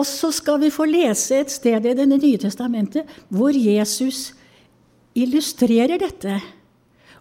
skal 0.02 0.60
vi 0.62 0.72
få 0.74 0.88
lese 0.88 1.42
et 1.42 1.52
sted 1.52 1.86
i 1.86 1.94
Det 1.94 2.08
nye 2.08 2.40
testamentet 2.40 3.10
hvor 3.28 3.54
Jesus 3.54 4.32
illustrerer 5.14 6.00
dette 6.00 6.40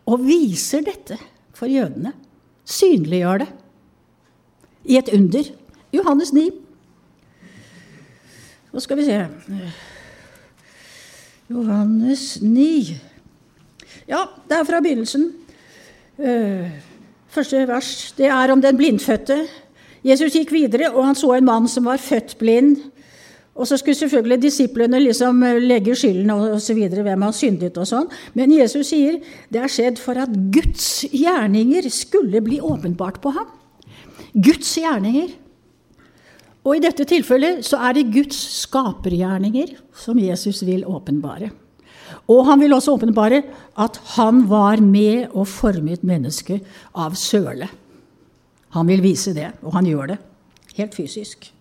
og 0.09 0.23
viser 0.25 0.81
dette 0.83 1.19
for 1.53 1.69
jødene. 1.69 2.13
Synliggjør 2.65 3.43
det 3.43 3.51
i 4.89 4.97
et 4.97 5.11
under. 5.13 5.51
Johannes 5.93 6.33
9. 6.33 6.49
Nå 8.73 8.81
skal 8.81 8.97
vi 8.97 9.05
se 9.05 9.19
Johannes 11.49 12.41
9. 12.41 12.95
Ja, 14.07 14.23
det 14.49 14.57
er 14.57 14.67
fra 14.67 14.79
begynnelsen. 14.83 15.27
Eh, 16.19 16.71
første 17.33 17.67
vers. 17.67 18.13
Det 18.17 18.25
er 18.25 18.51
om 18.51 18.61
den 18.61 18.77
blindfødte. 18.77 19.37
Jesus 20.03 20.35
gikk 20.35 20.51
videre, 20.51 20.91
og 20.91 21.05
han 21.07 21.15
så 21.15 21.33
en 21.35 21.47
mann 21.47 21.67
som 21.67 21.85
var 21.85 22.01
født 22.01 22.37
blind. 22.39 22.77
Og 23.53 23.67
så 23.69 23.77
skulle 23.77 23.95
selvfølgelig 23.95 24.41
disiplene 24.41 24.99
liksom 25.03 25.43
eh, 25.43 25.59
legge 25.61 25.95
skylden 25.95 26.31
og 26.33 26.61
så 26.61 26.73
videre, 26.73 27.03
hvem 27.05 27.27
har 27.27 27.35
syndet 27.37 27.77
og 27.77 27.87
sånn. 27.87 28.09
Men 28.33 28.55
Jesus 28.55 28.89
sier 28.89 29.19
det 29.53 29.61
er 29.61 29.71
skjedd 29.71 30.01
for 30.01 30.17
at 30.19 30.31
Guds 30.53 31.05
gjerninger 31.11 31.89
skulle 31.93 32.41
bli 32.41 32.59
åpenbart 32.63 33.21
på 33.21 33.35
ham. 33.35 33.51
Guds 34.33 34.71
gjerninger. 34.79 35.42
Og 36.63 36.77
i 36.77 36.83
dette 36.83 37.05
tilfellet 37.07 37.65
så 37.67 37.79
er 37.83 37.97
det 37.97 38.11
Guds 38.13 38.39
skapergjerninger 38.61 39.75
som 39.99 40.19
Jesus 40.19 40.63
vil 40.63 40.85
åpenbare. 40.87 41.51
Og 42.31 42.45
han 42.47 42.61
vil 42.61 42.75
også 42.75 42.95
åpenbare 42.95 43.41
at 43.79 43.99
han 44.15 44.45
var 44.47 44.79
med 44.79 45.33
og 45.33 45.47
formet 45.51 46.05
mennesket 46.07 46.63
av 46.95 47.17
søle. 47.19 47.67
Han 48.73 48.87
vil 48.87 49.03
vise 49.03 49.35
det, 49.35 49.51
og 49.61 49.75
han 49.75 49.89
gjør 49.89 50.13
det. 50.13 50.19
Helt 50.77 50.95
fysisk. 50.95 51.51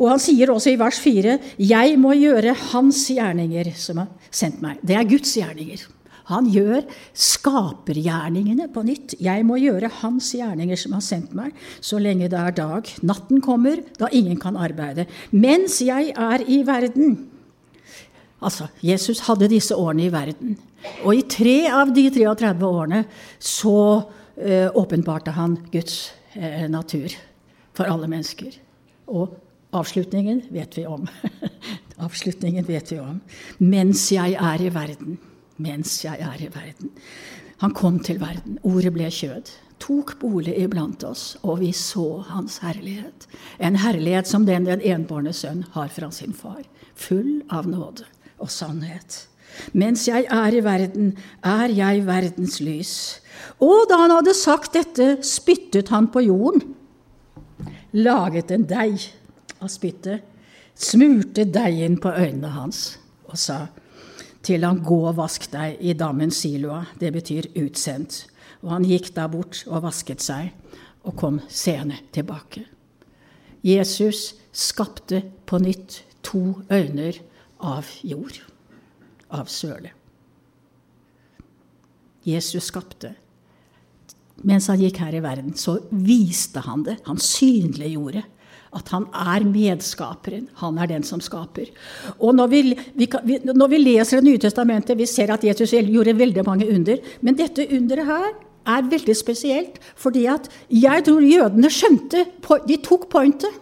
Og 0.00 0.08
han 0.10 0.20
sier 0.20 0.50
også 0.50 0.72
i 0.72 0.78
vers 0.80 0.98
4.: 1.00 1.38
Jeg 1.62 1.98
må 2.00 2.12
gjøre 2.16 2.56
hans 2.72 3.04
gjerninger 3.12 3.70
som 3.76 4.02
har 4.02 4.10
sendt 4.30 4.62
meg. 4.64 4.80
Det 4.82 4.96
er 4.96 5.08
Guds 5.08 5.36
gjerninger. 5.36 5.84
Han 6.32 6.48
gjør 6.52 6.86
skapergjerningene 7.14 8.68
på 8.72 8.84
nytt. 8.86 9.16
Jeg 9.22 9.44
må 9.46 9.58
gjøre 9.60 9.90
hans 10.00 10.32
gjerninger 10.36 10.80
som 10.80 10.96
har 10.96 11.04
sendt 11.04 11.34
meg, 11.36 11.52
så 11.84 12.00
lenge 12.02 12.30
det 12.32 12.38
er 12.38 12.56
dag. 12.56 12.88
Natten 13.06 13.42
kommer, 13.44 13.82
da 13.98 14.10
ingen 14.12 14.40
kan 14.40 14.56
arbeide. 14.56 15.06
Mens 15.30 15.80
jeg 15.84 16.14
er 16.16 16.44
i 16.48 16.62
verden. 16.66 17.18
Altså, 18.42 18.66
Jesus 18.82 19.22
hadde 19.28 19.50
disse 19.52 19.76
årene 19.78 20.08
i 20.08 20.12
verden. 20.12 20.56
Og 21.04 21.14
i 21.14 21.22
tre 21.30 21.58
av 21.70 21.92
de 21.94 22.08
33 22.10 22.66
årene 22.66 23.04
så 23.38 23.76
eh, 24.34 24.66
åpenbarte 24.66 25.36
han 25.36 25.60
Guds 25.70 26.10
eh, 26.34 26.66
natur 26.70 27.14
for 27.76 27.86
alle 27.86 28.10
mennesker. 28.10 28.56
Og 29.12 29.38
Avslutningen 29.72 30.42
vet 30.52 30.76
vi 30.76 30.82
om. 30.86 31.06
Avslutningen 32.04 32.66
vet 32.68 32.92
vi 32.92 32.98
om. 33.00 33.20
Mens 33.58 34.04
jeg 34.12 34.36
er 34.36 34.60
i 34.60 34.68
verden. 34.72 35.16
Mens 35.56 36.04
jeg 36.04 36.20
er 36.20 36.40
i 36.40 36.48
verden. 36.52 36.92
Han 37.62 37.74
kom 37.74 37.98
til 38.02 38.20
verden. 38.20 38.58
Ordet 38.62 38.92
ble 38.94 39.10
kjød. 39.10 39.50
Tok 39.82 40.14
bolig 40.20 40.54
iblant 40.62 41.02
oss, 41.04 41.36
og 41.42 41.58
vi 41.60 41.72
så 41.74 42.22
hans 42.28 42.60
herlighet. 42.62 43.26
En 43.58 43.76
herlighet 43.82 44.30
som 44.30 44.46
den 44.46 44.68
den 44.68 44.82
enbårne 44.82 45.32
sønn 45.34 45.64
har 45.74 45.90
fra 45.90 46.10
sin 46.10 46.34
far. 46.34 46.62
Full 46.94 47.42
av 47.50 47.66
nåde 47.66 48.06
og 48.38 48.50
sannhet. 48.50 49.26
Mens 49.76 50.06
jeg 50.08 50.26
er 50.30 50.54
i 50.54 50.62
verden, 50.64 51.16
er 51.44 51.72
jeg 51.74 52.06
verdens 52.06 52.60
lys. 52.62 52.94
Og 53.60 53.88
da 53.90 53.98
han 54.04 54.14
hadde 54.14 54.34
sagt 54.38 54.76
dette, 54.78 55.16
spyttet 55.26 55.90
han 55.92 56.08
på 56.12 56.24
jorden, 56.24 56.74
laget 57.92 58.50
en 58.54 58.64
deig 58.68 59.10
av 59.60 59.68
spyttet, 59.72 60.22
smurte 60.74 61.44
deigen 61.44 61.98
på 62.00 62.10
øynene 62.16 62.54
hans 62.54 62.96
og 63.28 63.36
sa 63.38 63.66
til 64.42 64.66
han 64.66 64.82
gå 64.84 64.98
og 65.08 65.16
vask 65.20 65.46
deg 65.52 65.80
i 65.80 65.94
dammen 65.98 66.32
Siloa, 66.34 66.84
det 66.98 67.12
betyr 67.14 67.50
utsendt. 67.62 68.26
Og 68.62 68.74
han 68.76 68.86
gikk 68.86 69.12
da 69.16 69.26
bort 69.30 69.64
og 69.68 69.84
vasket 69.86 70.22
seg 70.22 70.52
og 71.02 71.16
kom 71.18 71.40
seende 71.50 71.98
tilbake. 72.14 72.64
Jesus 73.62 74.32
skapte 74.52 75.22
på 75.46 75.58
nytt 75.62 76.02
to 76.26 76.62
øyner 76.70 77.18
av 77.62 77.86
jord, 78.02 78.38
av 79.30 79.50
søle. 79.50 79.92
Jesus 82.26 82.68
skapte. 82.70 83.14
Mens 84.46 84.66
han 84.70 84.80
gikk 84.80 84.98
her 85.02 85.14
i 85.14 85.22
verden, 85.22 85.54
så 85.58 85.78
viste 85.90 86.62
han 86.66 86.82
det. 86.86 86.98
Han 87.06 87.18
synliggjorde 87.18 88.24
at 88.72 88.88
han 88.94 89.06
er 89.12 89.44
medskaperen. 89.44 90.46
Han 90.62 90.78
er 90.80 90.88
den 90.94 91.04
som 91.04 91.20
skaper. 91.20 91.68
Og 92.18 92.34
når 92.34 92.48
vi, 92.52 92.62
vi, 92.96 93.08
når 93.44 93.68
vi 93.68 93.80
leser 93.82 94.20
Det 94.22 94.28
nye 94.30 94.40
testamentet, 94.40 94.98
vi 94.98 95.06
ser 95.06 95.32
at 95.32 95.44
Jesus 95.44 95.72
gjorde 95.72 96.16
veldig 96.18 96.44
mange 96.46 96.68
under. 96.72 96.96
Men 97.20 97.36
dette 97.36 97.68
underet 97.68 98.08
her 98.08 98.30
er 98.66 98.86
veldig 98.88 99.16
spesielt, 99.18 99.80
fordi 99.96 100.26
at 100.30 100.48
jeg 100.70 101.04
tror 101.04 101.24
jødene 101.26 101.70
skjønte 101.70 102.24
De 102.68 102.76
tok 102.84 103.08
pointet. 103.10 103.61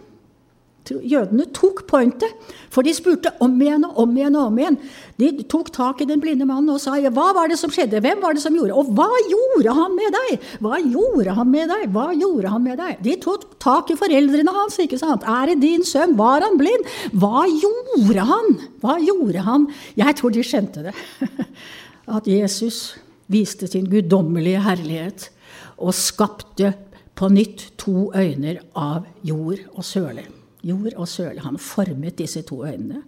Jødene 0.89 1.45
tok 1.53 1.83
pointet, 1.87 2.31
for 2.73 2.81
de 2.83 2.91
spurte 2.95 3.29
om 3.43 3.53
igjen 3.61 3.83
og 3.85 3.99
om 4.01 4.15
igjen. 4.17 4.35
og 4.35 4.47
om 4.49 4.57
igjen. 4.57 4.77
De 5.21 5.29
tok 5.45 5.69
tak 5.71 6.01
i 6.01 6.07
den 6.09 6.19
blinde 6.19 6.47
mannen 6.49 6.73
og 6.73 6.81
sa 6.81 6.95
hva 6.97 7.27
var 7.37 7.51
det 7.51 7.59
som 7.61 7.69
skjedde, 7.71 8.01
hvem 8.01 8.21
var 8.23 8.33
det 8.33 8.41
som 8.41 8.55
gjorde 8.55 8.73
Og 8.73 8.89
hva 8.97 9.09
gjorde 9.29 9.75
han 9.77 9.95
med 9.95 10.17
deg? 10.17 10.47
Hva 10.59 10.79
gjorde 10.81 11.35
han 11.37 11.51
med 11.51 11.69
deg? 11.69 11.85
Hva 11.93 12.07
gjorde 12.17 12.49
han 12.49 12.65
med 12.65 12.81
deg? 12.81 12.97
De 13.05 13.15
tok 13.21 13.45
tak 13.61 13.93
i 13.93 13.99
foreldrene 13.99 14.55
hans. 14.55 14.79
ikke 14.81 14.97
sant? 14.97 15.23
Er 15.23 15.51
det 15.51 15.61
din 15.61 15.85
sønn? 15.85 16.17
Var 16.17 16.41
han 16.41 16.57
blind? 16.57 16.89
Hva 17.13 17.45
gjorde 17.45 18.25
han? 18.33 18.59
Hva 18.81 18.97
gjorde 18.99 19.45
han? 19.45 19.69
Jeg 19.95 20.17
tror 20.17 20.33
de 20.33 20.43
skjønte 20.43 20.89
det. 20.89 20.97
At 22.17 22.27
Jesus 22.27 22.97
viste 23.31 23.69
sin 23.69 23.87
guddommelige 23.87 24.65
herlighet 24.65 25.29
og 25.77 25.93
skapte 25.95 26.73
på 27.15 27.29
nytt 27.29 27.69
to 27.77 28.09
øyner 28.17 28.63
av 28.75 29.05
jord 29.23 29.61
og 29.75 29.85
søle 29.85 30.40
jord 30.63 30.93
og 30.95 31.07
søle. 31.09 31.41
Han 31.41 31.57
formet 31.57 32.17
disse 32.17 32.41
to 32.47 32.61
øynene. 32.65 33.01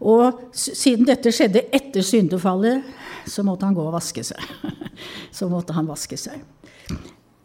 Og 0.00 0.40
siden 0.54 1.06
dette 1.06 1.32
skjedde 1.34 1.66
etter 1.74 2.04
syndefallet, 2.06 2.84
så 3.26 3.42
måtte 3.46 3.66
han 3.66 3.74
gå 3.74 3.84
og 3.84 3.96
vaske 3.96 4.24
seg. 4.24 4.42
Så 5.36 5.50
måtte 5.52 5.74
han 5.76 5.84
vaske 5.84 6.16
seg. 6.16 6.40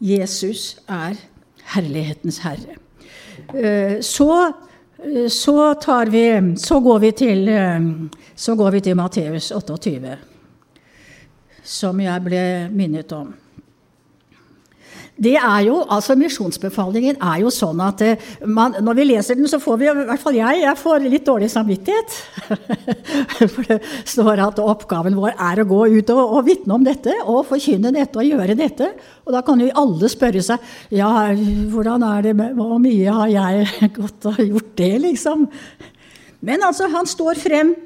Jesus 0.00 0.78
er 0.88 1.18
herlighetens 1.74 2.38
herre. 2.40 2.78
Eh, 3.52 4.00
så, 4.00 4.52
eh, 5.04 5.28
så, 5.28 5.74
vi, 6.08 6.54
så 6.56 6.80
går 6.80 6.98
vi 6.98 7.10
til, 7.12 7.48
eh, 7.48 7.80
så 8.34 8.54
går 8.56 8.70
vi 8.70 8.80
til 8.80 8.96
Matteus 8.96 9.50
28, 9.52 10.16
som 11.62 12.00
jeg 12.00 12.24
ble 12.24 12.44
minnet 12.72 13.12
om. 13.12 13.34
Det 15.22 15.34
er 15.38 15.60
jo, 15.68 15.76
altså 15.86 16.16
Misjonsbefalingen 16.18 17.18
er 17.22 17.42
jo 17.44 17.50
sånn 17.54 17.80
at 17.84 18.00
eh, 18.02 18.24
man, 18.48 18.74
når 18.82 18.96
vi 18.98 19.04
leser 19.06 19.38
den, 19.38 19.46
så 19.50 19.60
får 19.62 19.78
vi, 19.78 19.86
i 19.90 20.06
hvert 20.08 20.22
fall 20.22 20.38
jeg, 20.38 20.62
jeg 20.64 20.80
får 20.80 21.06
litt 21.06 21.26
dårlig 21.28 21.50
samvittighet. 21.52 22.16
For 23.54 23.68
det 23.68 23.78
står 24.08 24.42
at 24.48 24.58
oppgaven 24.62 25.18
vår 25.18 25.36
er 25.36 25.62
å 25.62 25.68
gå 25.68 25.80
ut 25.94 26.12
og, 26.14 26.22
og 26.38 26.48
vitne 26.48 26.74
om 26.74 26.86
dette 26.86 27.14
og 27.22 27.44
forkynne 27.50 27.94
dette 27.94 28.18
og 28.18 28.26
gjøre 28.32 28.58
dette. 28.58 28.90
Og 29.22 29.36
da 29.36 29.44
kan 29.46 29.62
jo 29.62 29.70
alle 29.84 30.10
spørre 30.10 30.42
seg 30.42 30.74
ja, 30.90 31.12
hvordan 31.70 32.02
er 32.08 32.26
det, 32.26 32.34
hvor 32.58 32.76
mye 32.82 33.16
har 33.20 33.32
jeg 33.36 33.92
gått 34.00 34.30
og 34.32 34.42
gjort 34.42 34.74
det, 34.80 34.92
liksom? 35.06 35.46
Men 36.42 36.66
altså, 36.66 36.90
han 36.90 37.06
står 37.06 37.38
frem. 37.38 37.76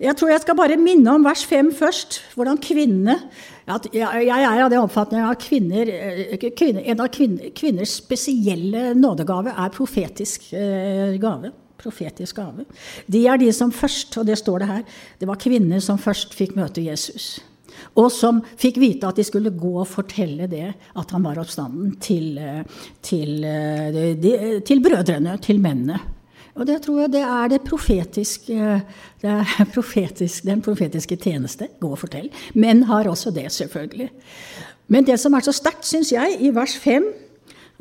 Jeg 0.00 0.16
tror 0.18 0.32
jeg 0.32 0.42
skal 0.42 0.56
bare 0.58 0.78
minne 0.80 1.12
om 1.14 1.24
vers 1.26 1.44
5 1.46 1.70
først. 1.78 2.20
Hvordan 2.34 2.58
kvinnene 2.62 3.18
jeg 3.64 4.28
er 4.44 4.60
av 4.60 4.68
den 4.68 4.82
oppfatning 4.82 5.24
at 5.24 5.40
kvinner, 5.40 5.88
eh, 5.88 6.36
kvinner, 6.52 6.82
en 6.84 7.00
av 7.00 7.08
kvinner, 7.08 7.48
kvinners 7.56 7.96
spesielle 8.02 8.92
nådegave 8.94 9.54
er 9.56 9.72
profetisk 9.72 10.52
eh, 10.52 11.16
gave. 11.16 11.52
Profetisk 11.80 12.36
gave. 12.36 12.66
De 13.08 13.26
er 13.26 13.40
de 13.40 13.50
som 13.52 13.72
først, 13.72 14.18
og 14.18 14.26
det 14.26 14.36
står 14.38 14.60
det 14.60 14.68
her, 14.68 14.82
det 15.18 15.28
var 15.28 15.40
kvinner 15.40 15.80
som 15.80 15.98
først 15.98 16.36
fikk 16.36 16.56
møte 16.56 16.84
Jesus. 16.84 17.40
Og 17.96 18.10
som 18.12 18.42
fikk 18.60 18.76
vite 18.82 19.08
at 19.08 19.16
de 19.16 19.24
skulle 19.24 19.50
gå 19.50 19.72
og 19.80 19.88
fortelle 19.88 20.46
det, 20.50 20.74
at 20.94 21.10
han 21.16 21.24
var 21.24 21.40
oppstanden, 21.40 21.96
til, 22.04 22.36
eh, 22.36 22.62
til, 23.00 24.60
til 24.66 24.84
brødrene, 24.84 25.38
til 25.40 25.60
mennene. 25.60 26.02
Og 26.54 26.68
det 26.68 26.78
tror 26.84 27.00
jeg 27.02 27.12
det 27.16 27.24
er, 27.26 27.48
det 27.50 27.64
profetiske, 27.66 28.70
det 29.22 29.30
er 29.30 29.64
profetisk, 29.74 30.44
den 30.46 30.62
profetiske 30.62 31.18
tjeneste. 31.18 31.68
Gå 31.80 31.90
og 31.96 32.00
fortell. 32.04 32.30
Menn 32.54 32.84
har 32.90 33.10
også 33.10 33.34
det, 33.34 33.50
selvfølgelig. 33.52 34.10
Men 34.88 35.06
det 35.08 35.18
som 35.20 35.34
er 35.34 35.44
så 35.46 35.54
sterkt, 35.56 35.86
syns 35.88 36.12
jeg, 36.12 36.38
i 36.40 36.52
vers 36.54 36.76
5 36.78 37.12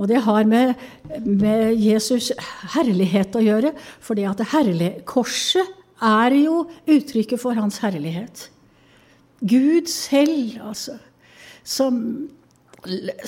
og 0.02 0.10
det 0.10 0.24
har 0.26 0.48
med, 0.50 0.74
med 1.22 1.76
Jesus 1.78 2.32
herlighet 2.74 3.36
å 3.38 3.44
gjøre. 3.44 3.74
For 4.02 4.18
det 4.18 4.26
at 4.32 4.42
herlig, 4.54 4.90
korset 5.06 5.70
er 6.04 6.34
jo 6.40 6.64
uttrykket 6.90 7.42
for 7.42 7.58
hans 7.58 7.78
herlighet. 7.84 8.48
Gud 9.44 9.92
selv, 9.92 10.58
altså. 10.64 10.98
Som, 11.64 12.00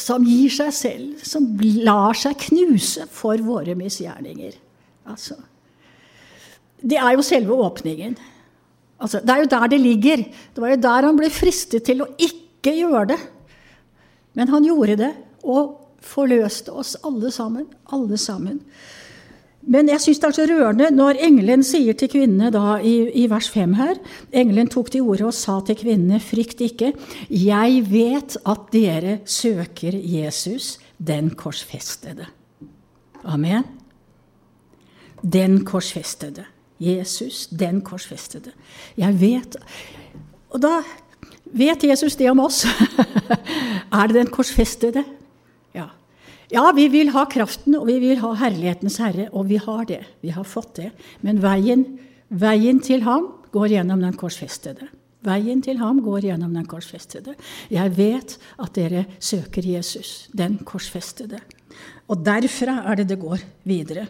som 0.01 0.25
gir 0.25 0.51
seg 0.57 0.73
selv. 0.75 1.21
Som 1.21 1.53
lar 1.85 2.17
seg 2.17 2.39
knuse 2.47 3.05
for 3.13 3.39
våre 3.45 3.77
misgjerninger. 3.77 4.57
Altså. 5.05 5.37
Det 6.81 6.97
er 6.97 7.15
jo 7.15 7.25
selve 7.25 7.53
åpningen. 7.65 8.17
Altså, 8.99 9.21
det 9.21 9.29
er 9.33 9.43
jo 9.43 9.51
der 9.51 9.67
det 9.71 9.81
ligger. 9.81 10.25
Det 10.55 10.63
var 10.63 10.73
jo 10.73 10.81
der 10.81 11.07
han 11.09 11.17
ble 11.19 11.29
fristet 11.33 11.85
til 11.87 12.03
å 12.03 12.11
ikke 12.17 12.75
gjøre 12.75 13.07
det. 13.13 13.21
Men 14.35 14.51
han 14.51 14.67
gjorde 14.67 14.99
det, 14.99 15.13
og 15.45 15.81
forløste 16.05 16.73
oss 16.75 16.95
alle 17.05 17.31
sammen. 17.33 17.67
Alle 17.93 18.17
sammen. 18.19 18.61
Men 19.65 19.89
jeg 19.89 20.01
syns 20.03 20.19
det 20.21 20.27
er 20.27 20.35
så 20.37 20.45
rørende 20.49 20.89
når 20.93 21.19
engelen 21.25 21.63
sier 21.65 21.97
til 21.97 22.11
kvinnene 22.11 22.51
da 22.53 22.75
i, 22.85 23.07
i 23.17 23.25
vers 23.31 23.47
5 23.49 23.73
her 23.79 23.95
Engelen 24.29 24.69
tok 24.69 24.91
til 24.93 25.07
orde 25.09 25.25
og 25.25 25.33
sa 25.33 25.57
til 25.65 25.79
kvinnene, 25.79 26.19
frykt 26.21 26.61
ikke, 26.61 26.91
jeg 27.33 27.81
vet 27.89 28.37
at 28.45 28.67
dere 28.75 29.17
søker 29.25 29.97
Jesus, 29.97 30.75
den 31.01 31.31
korsfestede. 31.33 32.29
Amen. 33.25 33.65
Den 35.25 35.63
korsfestede. 35.65 36.45
Jesus, 36.79 37.47
den 37.47 37.81
korsfestede. 37.81 38.51
Jeg 38.97 39.19
vet 39.21 39.57
Og 40.49 40.61
da 40.61 40.79
vet 41.51 41.83
Jesus 41.83 42.15
det 42.15 42.29
om 42.31 42.39
oss. 42.45 42.63
er 43.99 44.07
det 44.07 44.15
den 44.15 44.31
korsfestede? 44.31 45.03
Ja. 45.75 45.89
ja, 46.51 46.65
vi 46.75 46.87
vil 46.93 47.11
ha 47.15 47.25
kraften, 47.27 47.75
og 47.75 47.87
vi 47.89 47.97
vil 47.99 48.21
ha 48.21 48.33
herlighetens 48.39 48.99
herre, 49.03 49.27
og 49.31 49.49
vi 49.49 49.59
har 49.59 49.83
det. 49.89 50.03
Vi 50.23 50.31
har 50.35 50.47
fått 50.47 50.77
det. 50.79 50.91
Men 51.21 51.41
veien, 51.43 51.85
veien 52.29 52.79
til 52.79 53.03
ham 53.03 53.27
går 53.51 53.75
gjennom 53.75 54.03
den 54.03 54.15
korsfestede. 54.19 54.87
Veien 55.25 55.61
til 55.65 55.79
ham 55.81 55.99
går 56.05 56.29
gjennom 56.29 56.53
den 56.53 56.67
korsfestede. 56.69 57.35
Jeg 57.73 57.97
vet 57.97 58.37
at 58.61 58.75
dere 58.77 59.05
søker 59.19 59.65
Jesus, 59.65 60.29
den 60.37 60.59
korsfestede. 60.63 61.39
Og 62.05 62.21
derfra 62.21 62.81
er 62.91 62.99
det 62.99 63.07
det 63.09 63.19
går 63.21 63.41
videre. 63.65 64.05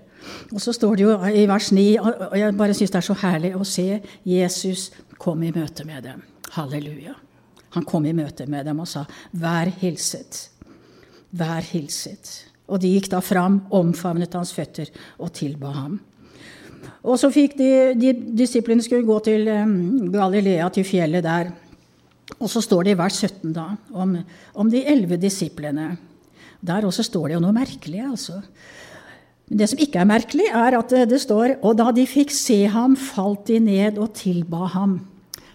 Og 0.52 0.60
så 0.62 0.74
står 0.76 0.96
det 0.96 1.06
jo 1.06 1.14
i 1.32 1.46
vers 1.48 1.72
9, 1.72 1.86
og 2.02 2.38
jeg 2.40 2.58
bare 2.58 2.76
syns 2.76 2.92
det 2.92 3.00
er 3.00 3.08
så 3.08 3.18
herlig 3.22 3.54
å 3.56 3.68
se 3.68 3.88
Jesus 4.28 4.90
komme 5.22 5.48
i 5.48 5.54
møte 5.56 5.86
med 5.88 6.04
dem. 6.04 6.26
Halleluja. 6.58 7.16
Han 7.76 7.88
kom 7.88 8.06
i 8.08 8.16
møte 8.16 8.48
med 8.48 8.66
dem 8.66 8.80
og 8.80 8.88
sa, 8.88 9.06
'Vær 9.36 9.72
hilset'. 9.82 10.50
Vær 11.32 11.64
hilset. 11.72 12.52
Og 12.68 12.82
de 12.82 12.94
gikk 12.96 13.10
da 13.12 13.20
fram, 13.20 13.62
omfavnet 13.70 14.34
hans 14.34 14.54
føtter 14.54 14.90
og 15.20 15.34
tilba 15.34 15.72
ham. 15.72 16.00
Og 17.04 17.20
så 17.20 17.30
fikk 17.34 17.58
de, 17.58 17.94
de 17.94 18.14
disiplene 18.14 18.82
skulle 18.82 19.06
gå 19.06 19.20
til 19.20 19.46
Galilea, 20.14 20.70
til 20.70 20.84
fjellet 20.84 21.24
der. 21.24 21.52
Og 22.40 22.50
så 22.50 22.62
står 22.62 22.84
det 22.84 22.96
i 22.96 22.98
vers 22.98 23.20
17 23.22 23.54
da, 23.54 23.68
om, 23.94 24.18
om 24.56 24.70
de 24.72 24.82
elleve 24.86 25.18
disiplene. 25.22 25.98
Der 26.66 26.88
også 26.88 27.06
står 27.06 27.30
det 27.30 27.38
jo 27.38 27.44
noe 27.44 27.56
merkelig, 27.56 28.02
altså. 28.08 28.40
Det 29.46 29.68
som 29.70 29.82
ikke 29.82 30.02
er 30.02 30.10
merkelig, 30.10 30.48
er 30.50 30.78
at 30.80 30.94
det 31.10 31.20
står 31.22 31.60
Og 31.62 31.78
da 31.78 31.92
de 31.94 32.08
fikk 32.10 32.32
se 32.34 32.64
ham, 32.66 32.96
falt 32.98 33.46
de 33.48 33.60
ned 33.62 34.00
og 34.02 34.16
tilba 34.18 34.66
ham. 34.74 35.00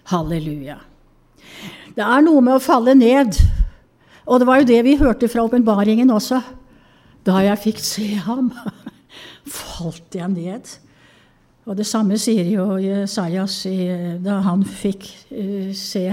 Halleluja. 0.07 0.77
Det 1.95 2.03
er 2.05 2.23
noe 2.23 2.41
med 2.43 2.55
å 2.55 2.63
falle 2.63 2.95
ned. 2.95 3.35
Og 4.25 4.39
det 4.39 4.47
var 4.47 4.61
jo 4.61 4.69
det 4.69 4.79
vi 4.87 4.95
hørte 4.99 5.27
fra 5.27 5.43
åpenbaringen 5.43 6.11
også. 6.13 6.39
Da 7.27 7.41
jeg 7.43 7.59
fikk 7.65 7.83
se 7.83 8.07
ham, 8.23 8.51
falt 9.59 10.15
jeg 10.15 10.31
ned. 10.31 10.71
Og 11.69 11.77
det 11.77 11.85
samme 11.85 12.17
sier 12.17 12.47
jo 12.49 12.79
Jesajas 12.81 13.59
da 14.23 14.39
han 14.47 14.63
fikk 14.65 15.05
eh, 15.29 15.69
se 15.77 16.07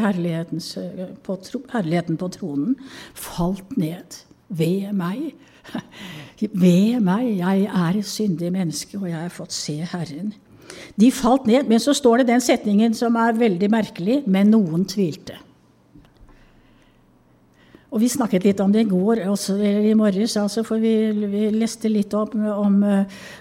på, 1.25 1.39
herligheten 1.73 2.19
på 2.21 2.29
tronen. 2.35 2.75
Falt 3.17 3.79
ned. 3.79 4.19
Ved 4.49 4.93
meg. 4.97 5.33
Ved 6.63 7.01
meg. 7.05 7.33
Jeg 7.39 7.67
er 7.69 7.99
et 7.99 8.09
syndig 8.09 8.53
menneske, 8.55 8.99
og 9.01 9.09
jeg 9.11 9.19
har 9.19 9.35
fått 9.35 9.57
se 9.57 9.81
Herren. 9.93 10.33
De 11.01 11.11
falt 11.15 11.47
ned, 11.49 11.69
men 11.69 11.81
så 11.81 11.95
står 11.97 12.23
det 12.23 12.31
den 12.33 12.43
setningen 12.45 12.97
som 12.97 13.17
er 13.21 13.37
veldig 13.39 13.71
merkelig, 13.73 14.23
men 14.27 14.53
noen 14.53 14.85
tvilte. 14.89 15.39
Og 17.89 18.03
vi 18.03 18.09
snakket 18.13 18.45
litt 18.45 18.59
om 18.61 18.73
det 18.73 18.83
i 18.85 18.89
går, 18.91 19.23
også, 19.33 19.55
eller 19.57 19.87
i 19.89 19.95
morges, 19.97 20.35
altså, 20.37 20.61
for 20.67 20.81
vi, 20.83 20.93
vi, 21.33 21.47
leste 21.55 21.89
litt 21.89 22.13
om, 22.13 22.35
om, 22.53 22.75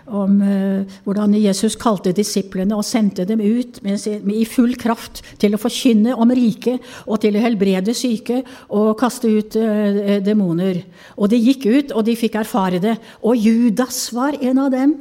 om 0.08 0.38
uh, 0.40 0.98
hvordan 1.04 1.36
Jesus 1.36 1.76
kalte 1.80 2.14
disiplene 2.16 2.78
og 2.78 2.88
sendte 2.88 3.26
dem 3.28 3.44
ut 3.44 3.82
med, 3.84 4.00
med, 4.24 4.38
i 4.40 4.48
full 4.48 4.78
kraft 4.80 5.20
til 5.42 5.58
å 5.58 5.60
forkynne 5.60 6.16
om 6.16 6.32
riket 6.32 6.80
og 7.04 7.20
til 7.26 7.36
å 7.36 7.44
helbrede 7.44 7.96
syke 7.98 8.40
og 8.72 8.96
kaste 9.02 9.28
ut 9.28 9.60
uh, 9.60 10.16
demoner. 10.24 10.80
Og 11.20 11.28
de 11.34 11.44
gikk 11.44 11.68
ut, 11.68 11.92
og 11.92 12.08
de 12.08 12.16
fikk 12.16 12.40
erfare 12.40 12.80
det. 12.80 12.96
Og 13.28 13.36
Judas 13.36 14.06
var 14.16 14.40
en 14.40 14.64
av 14.64 14.72
dem. 14.72 14.96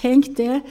Tenk 0.00 0.32
det. 0.40 0.62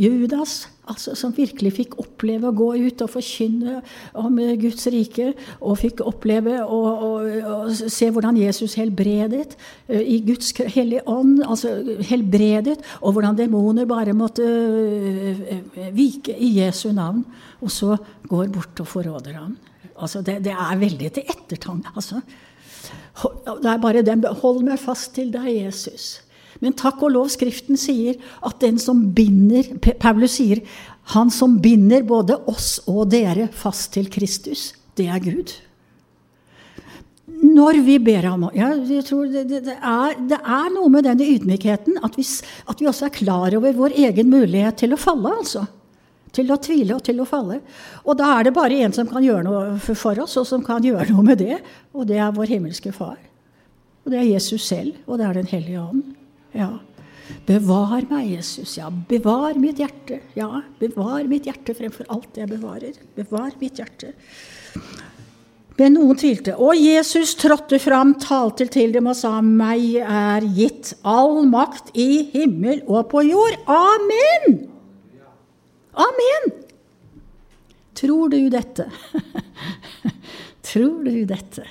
Judas, 0.00 0.64
altså, 0.90 1.14
som 1.18 1.32
virkelig 1.34 1.72
fikk 1.78 1.96
oppleve 2.02 2.50
å 2.50 2.56
gå 2.56 2.68
ut 2.86 3.04
og 3.04 3.12
forkynne 3.12 3.80
om 4.20 4.38
eh, 4.42 4.54
Guds 4.60 4.86
rike, 4.92 5.32
og 5.60 5.78
fikk 5.80 6.02
oppleve 6.04 6.60
å, 6.64 6.80
å, 6.92 7.10
å 7.54 7.58
se 7.72 8.10
hvordan 8.12 8.38
Jesus 8.40 8.76
helbredet 8.80 9.56
uh, 9.56 10.00
i 10.00 10.20
Guds 10.26 10.52
hellige 10.74 11.04
ånd, 11.10 11.42
altså 11.44 11.76
helbredet, 12.08 12.78
og 13.02 13.16
hvordan 13.16 13.38
demoner 13.38 13.88
bare 13.90 14.16
måtte 14.16 14.46
uh, 14.46 15.54
vike 15.94 16.36
i 16.36 16.54
Jesu 16.60 16.90
navn, 16.94 17.24
og 17.64 17.72
så 17.72 17.96
går 18.28 18.50
bort 18.54 18.84
og 18.84 18.90
forråder 18.90 19.38
ham. 19.38 19.54
Altså, 19.94 20.24
det, 20.26 20.40
det 20.44 20.54
er 20.54 20.80
veldig 20.80 21.12
til 21.14 21.30
ettertanke. 21.30 21.94
Altså. 21.94 22.20
Det 23.62 23.70
er 23.70 23.78
bare 23.80 24.02
den 24.02 24.24
Hold 24.42 24.64
meg 24.66 24.80
fast 24.82 25.14
til 25.14 25.30
deg, 25.32 25.46
Jesus. 25.54 26.23
Men 26.64 26.76
takk 26.80 27.02
og 27.04 27.12
lov, 27.12 27.28
Skriften 27.34 27.76
sier 27.80 28.16
at 28.44 28.56
den 28.64 28.80
som 28.80 29.02
binder 29.14 29.68
Paulus 30.00 30.38
sier 30.40 30.64
han 31.12 31.30
som 31.30 31.58
binder 31.60 32.04
både 32.08 32.38
oss 32.48 32.78
og 32.88 33.10
dere 33.12 33.50
fast 33.52 33.92
til 33.96 34.08
Kristus, 34.12 34.72
det 34.96 35.10
er 35.12 35.20
Gud. 35.20 35.52
Når 37.44 37.80
vi 37.84 37.98
ber 38.00 38.24
ham 38.30 38.46
ja, 38.56 38.70
jeg 38.88 39.04
tror 39.04 39.28
det, 39.28 39.44
det, 39.50 39.60
det, 39.66 39.76
er, 39.76 40.16
det, 40.30 40.38
er, 40.40 40.70
noe 40.72 40.88
med 40.92 41.04
denne 41.04 41.26
ydmykheten, 41.28 41.98
at 42.04 42.16
vi, 42.16 42.24
at 42.24 42.80
vi, 42.80 42.88
også 42.88 43.08
er 43.08 43.16
klar 43.16 43.56
over 43.58 43.76
vår 43.76 43.96
egen 44.06 44.32
mulighet 44.32 44.80
til 44.80 44.96
å 44.96 45.00
falle. 45.00 45.32
altså. 45.42 45.66
Til 46.34 46.50
å 46.50 46.58
tvile 46.58 46.96
og 46.96 47.04
til 47.06 47.20
å 47.20 47.28
falle. 47.28 47.60
Og 48.04 48.16
da 48.18 48.32
er 48.38 48.48
det 48.48 48.56
bare 48.56 48.80
én 48.86 48.96
som 48.96 49.08
kan 49.08 49.24
gjøre 49.24 49.44
noe 49.46 49.94
for 49.94 50.24
oss, 50.24 50.38
og 50.40 50.48
som 50.48 50.64
kan 50.64 50.84
gjøre 50.84 51.10
noe 51.12 51.24
med 51.26 51.40
det. 51.44 51.60
Og 51.92 52.08
det 52.08 52.18
er 52.18 52.34
vår 52.34 52.56
himmelske 52.56 52.92
Far. 52.96 53.20
Og 54.04 54.12
det 54.12 54.20
er 54.20 54.32
Jesus 54.34 54.64
selv, 54.68 54.96
og 55.06 55.20
det 55.20 55.28
er 55.28 55.40
Den 55.40 55.52
hellige 55.52 55.84
ånd. 55.84 56.04
Ja. 56.54 56.72
Bevar 57.46 58.04
meg, 58.08 58.28
Jesus. 58.30 58.76
Ja, 58.78 58.90
bevar 59.08 59.56
mitt 59.60 59.80
hjerte. 59.80 60.20
Ja, 60.36 60.62
bevar 60.80 61.24
mitt 61.28 61.48
hjerte 61.48 61.74
fremfor 61.76 62.08
alt 62.12 62.36
jeg 62.38 62.50
bevarer. 62.50 62.96
Bevar 63.16 63.52
mitt 63.60 63.80
hjerte. 63.80 64.12
Men 65.78 65.96
noen 65.96 66.18
tvilte. 66.20 66.54
Og 66.60 66.78
Jesus 66.78 67.34
trådte 67.40 67.80
fram, 67.82 68.14
talte 68.22 68.68
til 68.70 68.92
dem 68.94 69.08
og 69.10 69.16
sa, 69.18 69.38
meg 69.42 69.96
er 70.00 70.44
gitt 70.56 70.94
all 71.02 71.42
makt 71.50 71.90
i 71.98 72.26
himmel 72.34 72.84
og 72.86 73.08
på 73.12 73.24
jord. 73.26 73.56
Amen! 73.66 74.60
Amen! 75.94 76.52
Tror 77.94 78.30
du 78.30 78.38
dette? 78.50 78.88
Tror 80.68 81.02
du 81.06 81.24
dette? 81.28 81.66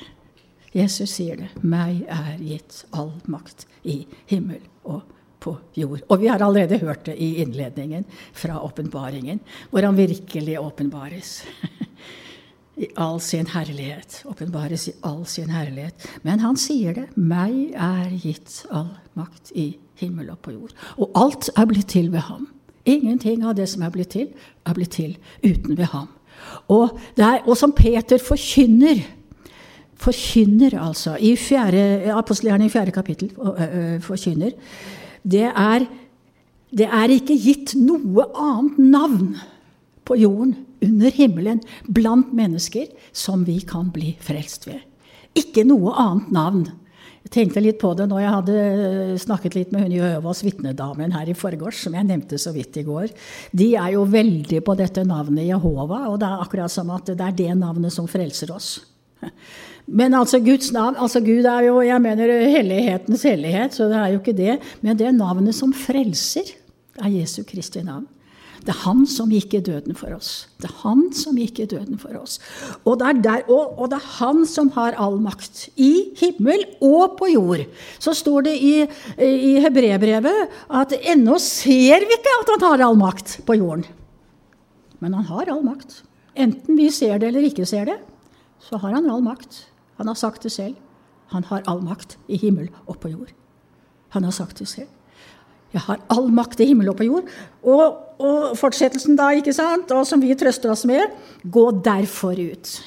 Jesus 0.73 1.17
sier 1.19 1.39
det. 1.39 1.49
Meg 1.61 2.05
er 2.11 2.37
gitt 2.41 2.83
all 2.95 3.13
makt 3.29 3.67
i 3.83 4.03
himmel 4.31 4.63
og 4.83 5.01
på 5.43 5.57
jord. 5.75 6.03
Og 6.07 6.21
vi 6.21 6.29
har 6.31 6.41
allerede 6.41 6.79
hørt 6.79 7.05
det 7.05 7.17
i 7.19 7.35
innledningen 7.43 8.05
fra 8.33 8.61
åpenbaringen, 8.63 9.41
hvor 9.69 9.83
han 9.83 9.97
virkelig 9.97 10.59
åpenbares. 10.59 11.43
I 12.75 12.87
all 12.97 13.19
sin 13.21 13.45
herlighet. 13.47 14.23
Åpenbares 14.25 14.87
i 14.89 14.95
all 15.05 15.25
sin 15.29 15.51
herlighet. 15.53 16.07
Men 16.23 16.39
han 16.41 16.57
sier 16.57 16.95
det. 16.97 17.03
Meg 17.15 17.75
er 17.77 18.09
gitt 18.17 18.63
all 18.73 18.89
makt 19.13 19.51
i 19.53 19.75
himmel 20.01 20.31
og 20.33 20.39
på 20.41 20.55
jord. 20.55 20.73
Og 20.97 21.11
alt 21.13 21.51
er 21.53 21.69
blitt 21.69 21.91
til 21.93 22.09
ved 22.13 22.25
ham. 22.31 22.47
Ingenting 22.89 23.45
av 23.45 23.53
det 23.59 23.67
som 23.69 23.85
er 23.85 23.93
blitt 23.93 24.15
til, 24.15 24.31
er 24.65 24.73
blitt 24.75 24.95
til 24.97 25.13
uten 25.43 25.77
ved 25.77 25.91
ham. 25.93 26.09
Og, 26.71 26.97
er, 27.15 27.43
og 27.45 27.55
som 27.59 27.71
Peter 27.75 28.17
forkynner 28.19 29.03
forkynner, 30.01 30.77
altså, 30.81 31.15
i 31.19 31.35
fjerde, 31.39 32.11
apostelgjerne 32.13 32.67
i 32.67 32.73
fjerde 32.73 32.93
kapittel 32.95 33.31
forkynner, 34.03 34.55
det 35.23 35.47
er, 35.49 35.87
det 36.73 36.89
er 36.89 37.13
ikke 37.13 37.37
gitt 37.39 37.75
noe 37.79 38.27
annet 38.33 38.79
navn 38.81 39.33
på 40.03 40.17
jorden, 40.19 40.57
under 40.83 41.15
himmelen, 41.15 41.61
blant 41.87 42.33
mennesker, 42.35 42.89
som 43.15 43.45
vi 43.47 43.61
kan 43.63 43.87
bli 43.95 44.17
frelst 44.19 44.67
ved. 44.67 44.81
Ikke 45.39 45.63
noe 45.63 45.93
annet 45.95 46.33
navn. 46.35 46.65
Jeg 47.23 47.31
tenkte 47.37 47.63
litt 47.63 47.79
på 47.79 47.93
det 47.95 48.09
når 48.11 48.19
jeg 48.19 48.33
hadde 48.35 48.55
snakket 49.23 49.55
litt 49.55 49.71
med 49.71 49.85
hun 49.85 49.93
Jøvaas 49.95 50.43
vitnedamen 50.43 51.15
her 51.15 51.31
i 51.31 51.35
forgårs, 51.37 51.79
som 51.85 51.95
jeg 51.95 52.09
nevnte 52.09 52.39
så 52.41 52.51
vidt 52.51 52.81
i 52.81 52.83
går. 52.83 53.13
De 53.55 53.69
er 53.79 53.93
jo 53.95 54.03
veldig 54.11 54.59
på 54.65 54.75
dette 54.75 55.05
navnet 55.07 55.47
Jehova, 55.47 56.01
og 56.11 56.19
det 56.19 56.27
er 56.27 56.43
akkurat 56.43 56.73
som 56.73 56.91
at 56.93 57.13
det 57.13 57.23
er 57.23 57.37
det 57.39 57.53
navnet 57.61 57.95
som 57.95 58.09
frelser 58.11 58.51
oss. 58.51 58.75
Men 59.85 60.15
altså 60.15 60.39
Guds 60.39 60.71
navn 60.71 60.95
altså 60.95 61.19
Gud 61.23 61.45
er 61.49 61.67
jo 61.67 61.81
jeg 61.83 62.01
mener 62.01 62.31
hellighetens 62.53 63.25
hellighet, 63.27 63.75
så 63.75 63.89
det 63.91 63.99
er 63.99 64.13
jo 64.13 64.21
ikke 64.21 64.37
det. 64.37 64.57
Men 64.81 64.99
det 64.99 65.07
er 65.09 65.15
navnet 65.15 65.55
som 65.55 65.73
frelser, 65.75 66.55
er 67.01 67.11
Jesu 67.11 67.43
Kristi 67.47 67.83
navn. 67.83 68.07
Det 68.63 68.71
er 68.71 68.79
han 68.85 69.01
som 69.09 69.31
gikk 69.33 69.57
i 69.57 69.59
døden 69.59 69.95
for 69.97 70.13
oss. 70.15 70.45
Det 70.61 70.69
er 70.69 70.75
han 70.85 71.01
som 71.17 71.35
gikk 71.35 71.59
i 71.59 71.65
døden 71.67 71.97
for 71.99 72.15
oss. 72.15 72.37
Og 72.87 72.95
det 73.01 73.09
er, 73.09 73.17
der, 73.25 73.41
og, 73.51 73.73
og 73.75 73.89
det 73.91 73.97
er 73.97 74.11
han 74.21 74.45
som 74.47 74.69
har 74.77 74.95
all 75.03 75.17
makt. 75.19 75.65
I 75.75 76.15
himmel 76.21 76.63
og 76.79 77.17
på 77.19 77.27
jord. 77.33 77.65
Så 77.99 78.15
står 78.15 78.47
det 78.47 78.53
i, 78.63 78.73
i 79.19 79.57
hebreerbrevet 79.65 80.55
at 80.79 80.95
ennå 81.01 81.35
ser 81.43 82.07
vi 82.07 82.15
ikke 82.15 82.37
at 82.39 82.55
han 82.55 82.65
har 82.69 82.85
all 82.87 82.95
makt 83.01 83.35
på 83.43 83.59
jorden. 83.59 83.83
Men 85.03 85.19
han 85.19 85.27
har 85.27 85.51
all 85.51 85.63
makt. 85.65 85.99
Enten 86.31 86.79
vi 86.79 86.87
ser 86.93 87.19
det 87.19 87.33
eller 87.33 87.43
ikke 87.49 87.67
ser 87.67 87.91
det, 87.91 87.99
så 88.63 88.79
har 88.79 88.95
han 88.95 89.11
all 89.11 89.25
makt. 89.25 89.65
Han 89.99 90.09
har 90.09 90.19
sagt 90.19 90.45
det 90.45 90.51
selv. 90.53 90.75
Han 91.33 91.45
har 91.49 91.63
all 91.69 91.81
makt 91.81 92.17
i 92.27 92.37
himmel 92.37 92.69
og 92.85 92.99
på 93.01 93.11
jord. 93.13 93.31
Han 94.13 94.27
har 94.27 94.35
sagt 94.35 94.61
det 94.61 94.69
selv. 94.69 94.91
Jeg 95.73 95.81
har 95.87 96.03
all 96.13 96.29
makt 96.29 96.61
i 96.61 96.67
himmel 96.69 96.91
og 96.91 96.99
på 96.99 97.07
jord. 97.07 97.29
Og, 97.65 97.97
og 98.21 98.53
fortsettelsen 98.59 99.17
da, 99.17 99.31
ikke 99.33 99.55
sant, 99.57 99.89
og 99.95 100.05
som 100.05 100.21
vi 100.21 100.35
trøster 100.37 100.69
oss 100.73 100.85
med, 100.89 101.15
gå 101.43 101.65
derfor 101.85 102.37
ut. 102.37 102.77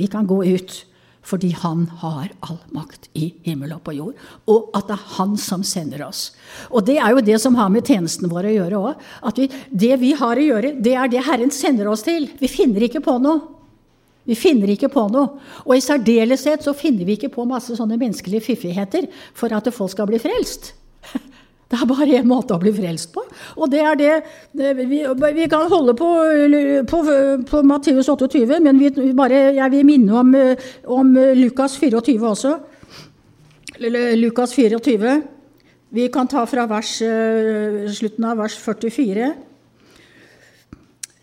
Vi 0.00 0.08
kan 0.10 0.26
gå 0.28 0.40
ut 0.54 0.80
fordi 1.24 1.54
han 1.56 1.86
har 2.02 2.34
all 2.44 2.58
makt 2.76 3.06
i 3.16 3.30
himmel 3.46 3.70
og 3.72 3.80
på 3.86 3.94
jord. 3.96 4.16
Og 4.50 4.74
at 4.76 4.90
det 4.90 4.98
er 4.98 5.06
han 5.16 5.38
som 5.40 5.62
sender 5.64 6.02
oss. 6.04 6.26
Og 6.68 6.84
det 6.84 6.98
er 7.00 7.14
jo 7.14 7.22
det 7.24 7.38
som 7.40 7.56
har 7.56 7.70
med 7.72 7.88
tjenesten 7.88 8.28
vår 8.28 8.50
å 8.50 8.52
gjøre 8.58 8.82
òg. 8.90 9.46
Det 9.72 9.94
vi 10.02 10.12
har 10.18 10.36
å 10.36 10.44
gjøre, 10.50 10.74
det 10.84 10.92
er 11.00 11.08
det 11.08 11.24
Herren 11.24 11.52
sender 11.54 11.88
oss 11.88 12.04
til. 12.04 12.28
Vi 12.40 12.50
finner 12.52 12.84
ikke 12.84 13.00
på 13.04 13.16
noe. 13.24 13.53
Vi 14.24 14.36
finner 14.38 14.72
ikke 14.72 14.90
på 14.92 15.04
noe. 15.12 15.36
Og 15.66 15.76
i 15.76 15.84
særdeleshet 15.84 16.64
så 16.64 16.72
finner 16.76 17.04
vi 17.04 17.18
ikke 17.18 17.32
på 17.34 17.44
masse 17.48 17.76
sånne 17.76 17.98
menneskelige 18.00 18.44
fiffigheter 18.46 19.08
for 19.36 19.52
at 19.52 19.68
folk 19.74 19.92
skal 19.92 20.08
bli 20.10 20.20
frelst. 20.22 20.72
Det 21.74 21.80
er 21.80 21.88
bare 21.88 22.06
én 22.20 22.26
måte 22.28 22.54
å 22.54 22.60
bli 22.60 22.70
frelst 22.76 23.08
på, 23.10 23.22
og 23.56 23.70
det 23.72 23.80
er 23.82 23.96
det, 23.98 24.10
Vi, 24.84 24.98
vi 25.34 25.46
kan 25.50 25.64
holde 25.72 25.94
på, 25.96 26.08
på, 26.86 26.98
på 27.48 27.62
Matteus 27.66 28.06
28, 28.12 28.60
men 28.62 28.78
vi, 28.78 28.90
bare, 29.16 29.40
jeg 29.56 29.72
vil 29.72 29.88
minne 29.88 30.20
om, 30.20 30.34
om 30.84 31.10
Lukas 31.34 31.74
24 31.80 32.28
også. 32.30 32.52
Lukas 34.20 34.54
24. 34.54 35.16
Vi 35.96 36.06
kan 36.14 36.30
ta 36.30 36.44
fra 36.46 36.68
vers, 36.70 36.92
slutten 37.96 38.28
av 38.28 38.44
vers 38.44 38.60
44, 38.60 39.32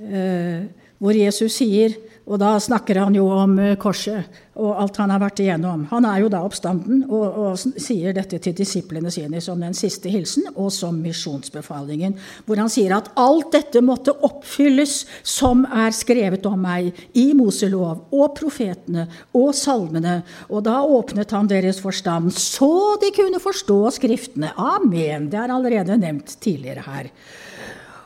eh, 0.09 0.59
hvor 0.99 1.21
Jesus 1.21 1.61
sier 1.61 1.95
og 2.29 2.37
da 2.39 2.53
snakker 2.61 2.99
han 3.01 3.15
jo 3.17 3.25
om 3.33 3.57
eh, 3.59 3.77
korset 3.81 4.41
og 4.61 4.75
alt 4.77 4.97
han 4.99 5.09
har 5.13 5.21
vært 5.23 5.39
igjennom. 5.41 5.85
Han 5.89 6.05
er 6.05 6.21
jo 6.21 6.29
da 6.29 6.41
oppstanden 6.45 7.05
og, 7.07 7.37
og 7.39 7.79
sier 7.81 8.13
dette 8.13 8.37
til 8.43 8.53
disiplene 8.55 9.09
sine 9.13 9.39
som 9.41 9.61
den 9.63 9.73
siste 9.77 10.11
hilsen 10.11 10.45
og 10.51 10.69
som 10.75 10.99
misjonsbefalingen, 11.01 12.13
hvor 12.45 12.61
han 12.61 12.69
sier 12.71 12.93
at 12.97 13.09
alt 13.19 13.49
dette 13.55 13.81
måtte 13.85 14.13
oppfylles 14.27 14.99
som 15.23 15.63
er 15.65 15.95
skrevet 15.97 16.45
om 16.49 16.61
meg 16.61 16.91
i 17.17 17.31
Moselov 17.37 18.05
og 18.13 18.35
profetene 18.37 19.07
og 19.37 19.55
salmene. 19.57 20.19
Og 20.51 20.65
da 20.67 20.81
åpnet 20.83 21.33
han 21.33 21.49
deres 21.49 21.81
forstand 21.81 22.35
så 22.37 22.99
de 23.01 23.13
kunne 23.15 23.41
forstå 23.41 23.79
Skriftene. 23.91 24.51
Amen. 24.59 25.27
Det 25.31 25.39
er 25.39 25.51
allerede 25.51 25.97
nevnt 25.99 26.35
tidligere 26.43 26.83
her. 26.85 27.09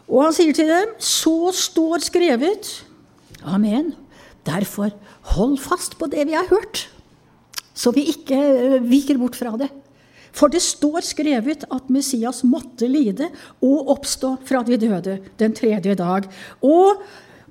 Og 0.07 0.27
han 0.27 0.35
sier 0.37 0.55
til 0.55 0.69
dem, 0.69 0.93
så 1.01 1.51
står 1.55 2.05
skrevet 2.05 2.71
Amen. 3.45 3.91
Derfor, 4.45 4.91
hold 5.35 5.57
fast 5.61 5.97
på 5.97 6.09
det 6.11 6.27
vi 6.29 6.37
har 6.37 6.47
hørt, 6.51 6.85
så 7.75 7.91
vi 7.95 8.05
ikke 8.11 8.37
eh, 8.37 8.83
viker 8.85 9.17
bort 9.19 9.37
fra 9.37 9.55
det. 9.59 9.71
For 10.35 10.51
det 10.51 10.61
står 10.63 11.05
skrevet 11.07 11.63
at 11.71 11.91
Messias 11.91 12.43
måtte 12.47 12.89
lide 12.91 13.29
og 13.63 13.91
oppstå 13.95 14.35
fra 14.47 14.61
de 14.67 14.77
døde 14.79 15.17
den 15.39 15.55
tredje 15.55 15.95
dag. 15.95 16.27
Og, 16.59 17.01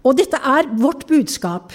og 0.05 0.17
dette 0.19 0.37
er 0.37 0.69
vårt 0.77 1.07
budskap. 1.09 1.73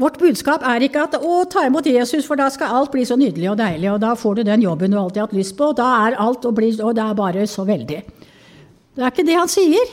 Vårt 0.00 0.18
budskap 0.20 0.64
er 0.66 0.84
ikke 0.84 1.04
at 1.04 1.16
'å, 1.20 1.44
ta 1.48 1.66
imot 1.66 1.86
Jesus, 1.86 2.26
for 2.26 2.36
da 2.36 2.48
skal 2.50 2.72
alt 2.72 2.92
bli 2.92 3.04
så 3.04 3.16
nydelig 3.16 3.50
og 3.50 3.58
deilig', 3.60 3.92
og 3.92 4.00
da 4.00 4.14
får 4.14 4.36
du 4.36 4.42
den 4.42 4.62
jobben 4.64 4.90
du 4.90 4.98
alltid 4.98 5.20
har 5.20 5.28
hatt 5.28 5.36
lyst 5.36 5.56
på, 5.56 5.68
og 5.70 5.76
da 5.76 5.88
er 6.08 6.16
alt 6.18 6.44
og, 6.44 6.54
blir, 6.54 6.72
og 6.80 6.94
det 6.96 7.04
er 7.04 7.14
bare 7.14 7.46
så 7.46 7.64
veldig. 7.64 8.00
Det 8.96 9.02
er 9.04 9.12
ikke 9.12 9.26
det 9.26 9.36
han 9.36 9.48
sier. 9.48 9.92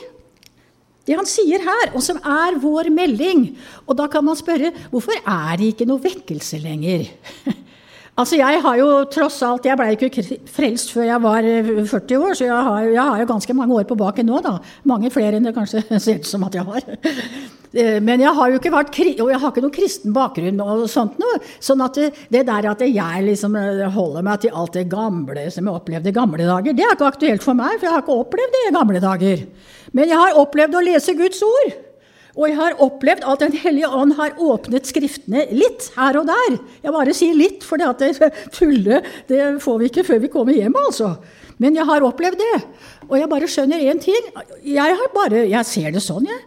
Det 1.08 1.16
han 1.16 1.28
sier 1.28 1.62
her, 1.64 1.90
og 1.96 2.04
som 2.04 2.20
er 2.20 2.58
vår 2.60 2.90
melding. 2.92 3.46
Og 3.86 3.96
da 3.98 4.06
kan 4.10 4.24
man 4.26 4.38
spørre 4.38 4.72
hvorfor 4.92 5.16
er 5.24 5.56
det 5.60 5.72
ikke 5.72 5.88
noe 5.88 6.02
vekkelse 6.02 6.60
lenger? 6.62 7.08
Altså, 8.18 8.36
Jeg 8.36 8.60
har 8.62 8.76
jo 8.76 8.88
tross 9.12 9.38
alt, 9.46 9.64
jeg 9.64 9.78
blei 9.78 9.94
ikke 9.94 10.24
frelst 10.50 10.92
før 10.92 11.06
jeg 11.06 11.22
var 11.22 11.46
40 11.46 12.18
år, 12.18 12.34
så 12.34 12.44
jeg 12.44 12.66
har, 12.68 12.82
jeg 12.82 13.00
har, 13.00 13.20
jo 13.20 13.30
ganske 13.30 13.54
mange 13.54 13.74
år 13.78 13.86
på 13.88 13.96
baken 13.96 14.26
nå. 14.26 14.40
da. 14.44 14.58
Mange 14.84 15.10
flere 15.14 15.38
enn 15.38 15.46
det 15.46 15.54
kanskje 15.56 15.84
ser 16.04 16.20
ut 16.20 16.28
som 16.28 16.44
at 16.48 16.58
jeg 16.58 16.66
har. 16.66 16.84
Eh, 17.70 18.00
men 18.02 18.18
jeg 18.18 18.34
har 18.34 18.48
jo 18.50 18.56
ikke 18.58 18.72
vært, 18.74 18.96
og 19.22 19.28
jeg 19.30 19.38
har 19.38 19.52
ikke 19.52 19.62
noen 19.62 19.74
kristen 19.76 20.10
bakgrunn 20.10 20.56
og 20.58 20.88
sånt 20.90 21.20
noe. 21.22 21.36
Sånn 21.62 21.84
at 21.84 21.94
det, 21.94 22.08
det 22.34 22.40
der 22.48 22.66
at 22.66 22.80
jeg 22.82 23.22
liksom 23.22 23.54
eh, 23.54 23.84
holder 23.94 24.24
meg 24.26 24.40
til 24.42 24.56
alt 24.58 24.74
det 24.74 24.88
gamle 24.90 25.44
som 25.54 25.68
jeg 25.68 25.78
opplevde 25.78 26.10
i 26.10 26.16
gamle 26.16 26.48
dager, 26.48 26.74
det 26.74 26.82
er 26.82 26.96
ikke 26.96 27.12
aktuelt 27.12 27.46
for 27.46 27.54
meg, 27.54 27.76
for 27.76 27.86
jeg 27.86 27.94
har 27.94 28.02
ikke 28.02 28.16
opplevd 28.24 28.56
det 28.56 28.64
i 28.64 28.74
gamle 28.74 29.04
dager. 29.04 29.44
Men 29.94 30.10
jeg 30.10 30.18
har 30.18 30.42
opplevd 30.42 30.80
å 30.80 30.82
lese 30.82 31.14
Guds 31.14 31.46
ord. 31.46 31.78
Og 32.36 32.46
jeg 32.46 32.56
har 32.60 32.78
opplevd 32.82 33.26
at 33.26 33.42
Den 33.42 33.56
hellige 33.58 33.88
ånd 33.90 34.14
har 34.18 34.38
åpnet 34.38 34.86
Skriftene 34.86 35.46
litt 35.50 35.90
her 35.96 36.20
og 36.20 36.28
der. 36.30 36.58
Jeg 36.84 36.94
bare 36.94 37.14
sier 37.16 37.36
litt, 37.36 37.66
for 37.66 37.80
det 37.80 37.88
at 37.92 38.02
det 39.30 39.44
får 39.62 39.78
vi 39.80 39.90
ikke 39.90 40.06
før 40.06 40.22
vi 40.22 40.32
kommer 40.32 40.56
hjem, 40.56 40.76
altså. 40.86 41.14
Men 41.60 41.76
jeg 41.76 41.84
har 41.88 42.06
opplevd 42.06 42.40
det. 42.40 42.56
Og 43.10 43.18
jeg 43.18 43.28
bare 43.28 43.48
skjønner 43.50 43.82
én 43.90 44.00
ting. 44.00 44.30
Jeg, 44.64 44.96
har 44.96 45.14
bare, 45.14 45.44
jeg 45.50 45.68
ser 45.68 45.90
det 45.92 46.02
sånn, 46.04 46.28
jeg. 46.30 46.42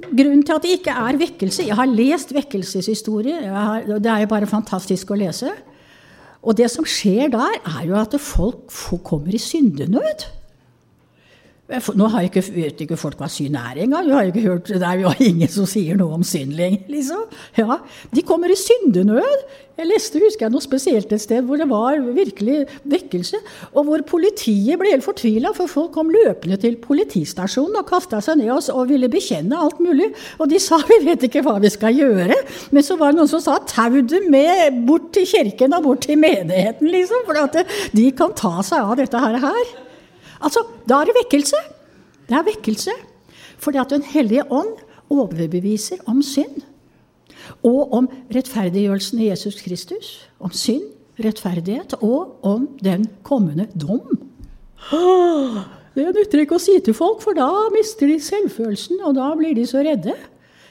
Grunnen 0.00 0.42
til 0.46 0.56
at 0.56 0.64
det 0.64 0.70
ikke 0.78 0.92
er 0.96 1.18
vekkelse 1.20 1.66
Jeg 1.66 1.76
har 1.76 1.90
lest 1.90 2.30
vekkelseshistorie. 2.32 3.42
det 4.00 4.08
er 4.08 4.22
jo 4.22 4.30
bare 4.30 4.48
fantastisk 4.48 5.12
å 5.12 5.18
lese. 5.20 5.52
Og 6.40 6.56
det 6.56 6.70
som 6.72 6.86
skjer 6.88 7.28
der, 7.32 7.58
er 7.60 7.82
jo 7.84 7.98
at 8.00 8.16
folk 8.16 8.72
kommer 9.04 9.34
i 9.36 9.42
syndenød. 9.42 10.24
Nå 11.70 12.08
har 12.10 12.26
ikke, 12.26 12.42
vet 12.50 12.80
ikke 12.82 12.98
folk 12.98 13.20
hva 13.20 13.28
synd 13.30 13.54
er 13.58 13.78
engang. 13.84 14.08
Vi 14.08 14.14
har 14.16 14.28
ikke 14.30 14.46
hørt, 14.46 14.70
det 14.70 14.86
er 14.86 15.02
jo 15.04 15.12
ingen 15.22 15.50
som 15.50 15.68
sier 15.70 15.98
noe 15.98 16.16
om 16.18 16.24
synd 16.26 16.56
lenger. 16.58 16.86
Liksom. 16.90 17.26
Ja, 17.58 17.78
de 18.10 18.24
kommer 18.26 18.50
i 18.50 18.58
syndenød. 18.58 19.44
Jeg 19.80 19.88
leste 19.88 20.20
husker 20.20 20.44
jeg, 20.44 20.52
noe 20.52 20.60
spesielt 20.60 21.12
et 21.14 21.22
sted 21.22 21.46
hvor 21.46 21.56
det 21.56 21.68
var 21.70 21.96
virkelig 22.12 22.66
vekkelse. 22.90 23.38
Og 23.70 23.86
hvor 23.86 24.02
politiet 24.08 24.76
ble 24.80 24.90
helt 24.92 25.06
fortvila, 25.06 25.54
for 25.56 25.70
folk 25.70 25.94
kom 25.94 26.10
løpende 26.12 26.58
til 26.60 26.76
politistasjonen 26.82 27.78
og 27.80 27.86
kasta 27.88 28.20
seg 28.24 28.42
ned 28.42 28.50
oss 28.56 28.68
og 28.72 28.90
ville 28.90 29.08
bekjenne 29.12 29.56
alt 29.56 29.78
mulig. 29.80 30.10
Og 30.42 30.50
de 30.50 30.60
sa 30.60 30.80
vi 30.90 31.00
vet 31.06 31.28
ikke 31.28 31.44
hva 31.46 31.56
vi 31.62 31.70
skal 31.72 31.96
gjøre. 31.96 32.40
Men 32.74 32.86
så 32.86 32.98
var 33.00 33.14
det 33.14 33.22
noen 33.22 33.30
som 33.30 33.44
sa 33.44 33.60
tau 33.70 34.02
det 34.02 34.24
med 34.26 34.82
bort 34.88 35.12
til 35.16 35.28
kirken 35.28 35.78
og 35.78 35.86
bort 35.86 36.04
til 36.08 36.18
menigheten, 36.20 36.90
liksom. 36.90 37.24
For 37.28 37.62
de 37.94 38.10
kan 38.16 38.34
ta 38.36 38.58
seg 38.66 38.82
av 38.82 38.98
dette 39.00 39.22
her. 39.22 39.38
Altså, 40.40 40.64
da 40.88 41.00
er 41.00 41.10
det 41.10 41.18
vekkelse. 41.18 41.60
Det 42.28 42.36
er 42.38 42.46
vekkelse. 42.46 42.94
Fordi 43.60 43.78
at 43.78 43.90
Den 43.90 44.02
hellige 44.02 44.46
ånd 44.50 44.76
overbeviser 45.10 46.00
om 46.06 46.22
synd. 46.22 46.62
Og 47.66 47.92
om 47.92 48.08
rettferdiggjørelsen 48.34 49.20
i 49.20 49.28
Jesus 49.28 49.60
Kristus. 49.62 50.28
Om 50.40 50.52
synd, 50.52 50.86
rettferdighet 51.20 51.94
og 52.00 52.38
om 52.46 52.68
den 52.82 53.08
kommende 53.22 53.68
dom. 53.74 54.18
Det 55.94 56.06
nytter 56.14 56.44
ikke 56.44 56.56
å 56.56 56.62
si 56.62 56.78
til 56.80 56.94
folk, 56.96 57.20
for 57.24 57.36
da 57.36 57.48
mister 57.74 58.08
de 58.08 58.20
selvfølelsen, 58.22 59.00
og 59.04 59.16
da 59.18 59.32
blir 59.36 59.56
de 59.58 59.66
så 59.68 59.82
redde. 59.84 60.14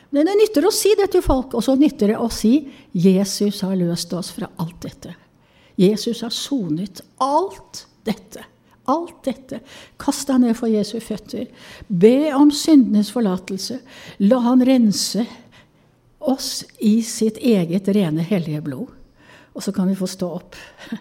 Men 0.09 0.25
det 0.25 0.37
nytter 0.39 0.65
å 0.65 0.73
si 0.73 0.95
det 0.97 1.11
til 1.13 1.21
folk, 1.21 1.53
og 1.53 1.61
så 1.65 1.75
nytter 1.77 2.13
det 2.13 2.17
å 2.17 2.29
si 2.33 2.53
Jesus 2.95 3.61
har 3.65 3.75
løst 3.77 4.13
oss 4.17 4.31
fra 4.33 4.49
alt 4.57 4.79
dette. 4.87 5.13
Jesus 5.79 6.23
har 6.25 6.33
sonet 6.33 7.03
alt 7.21 7.85
dette. 8.07 8.41
Alt 8.89 9.23
dette. 9.27 9.61
Kast 10.01 10.29
deg 10.29 10.41
ned 10.43 10.57
for 10.57 10.71
Jesu 10.71 10.97
føtter. 11.03 11.49
Be 11.87 12.31
om 12.35 12.51
syndenes 12.53 13.11
forlatelse. 13.13 13.79
La 14.25 14.41
han 14.47 14.63
rense 14.65 15.25
oss 16.19 16.63
i 16.83 16.99
sitt 17.05 17.37
eget 17.37 17.87
rene, 17.95 18.25
hellige 18.25 18.63
blod. 18.65 18.95
Og 19.55 19.65
så 19.65 19.73
kan 19.75 19.89
vi 19.89 19.97
få 19.97 20.07
stå 20.09 20.29
opp 20.39 20.57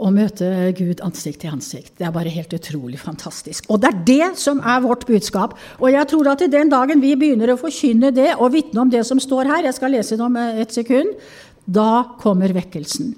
og 0.00 0.14
møte 0.16 0.46
Gud 0.78 1.02
ansikt 1.04 1.42
til 1.42 1.52
ansikt. 1.52 1.94
Det 1.98 2.06
er 2.08 2.14
bare 2.14 2.32
helt 2.32 2.52
utrolig 2.56 3.00
fantastisk. 3.00 3.68
Og 3.68 3.82
det 3.82 3.90
er 3.90 4.02
det 4.08 4.28
som 4.40 4.62
er 4.64 4.82
vårt 4.84 5.06
budskap. 5.08 5.56
Og 5.80 5.90
jeg 5.92 6.08
tror 6.12 6.32
at 6.32 6.44
i 6.44 6.50
den 6.52 6.72
dagen 6.72 7.02
vi 7.02 7.16
begynner 7.18 7.52
å 7.52 7.60
forkynne 7.60 8.12
det 8.16 8.32
og 8.38 8.54
vitne 8.54 8.84
om 8.84 8.92
det 8.92 9.04
som 9.08 9.20
står 9.20 9.50
her, 9.50 9.66
jeg 9.68 9.76
skal 9.76 9.94
lese 9.96 10.16
det 10.16 10.26
om 10.26 10.38
et 10.40 10.72
sekund, 10.76 11.12
da 11.68 12.16
kommer 12.20 12.54
vekkelsen. 12.56 13.12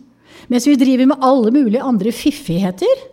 Mens 0.51 0.67
vi 0.67 0.75
driver 0.77 1.13
med 1.13 1.23
alle 1.23 1.53
mulige 1.55 1.85
andre 1.87 2.13
fiffigheter, 2.13 3.07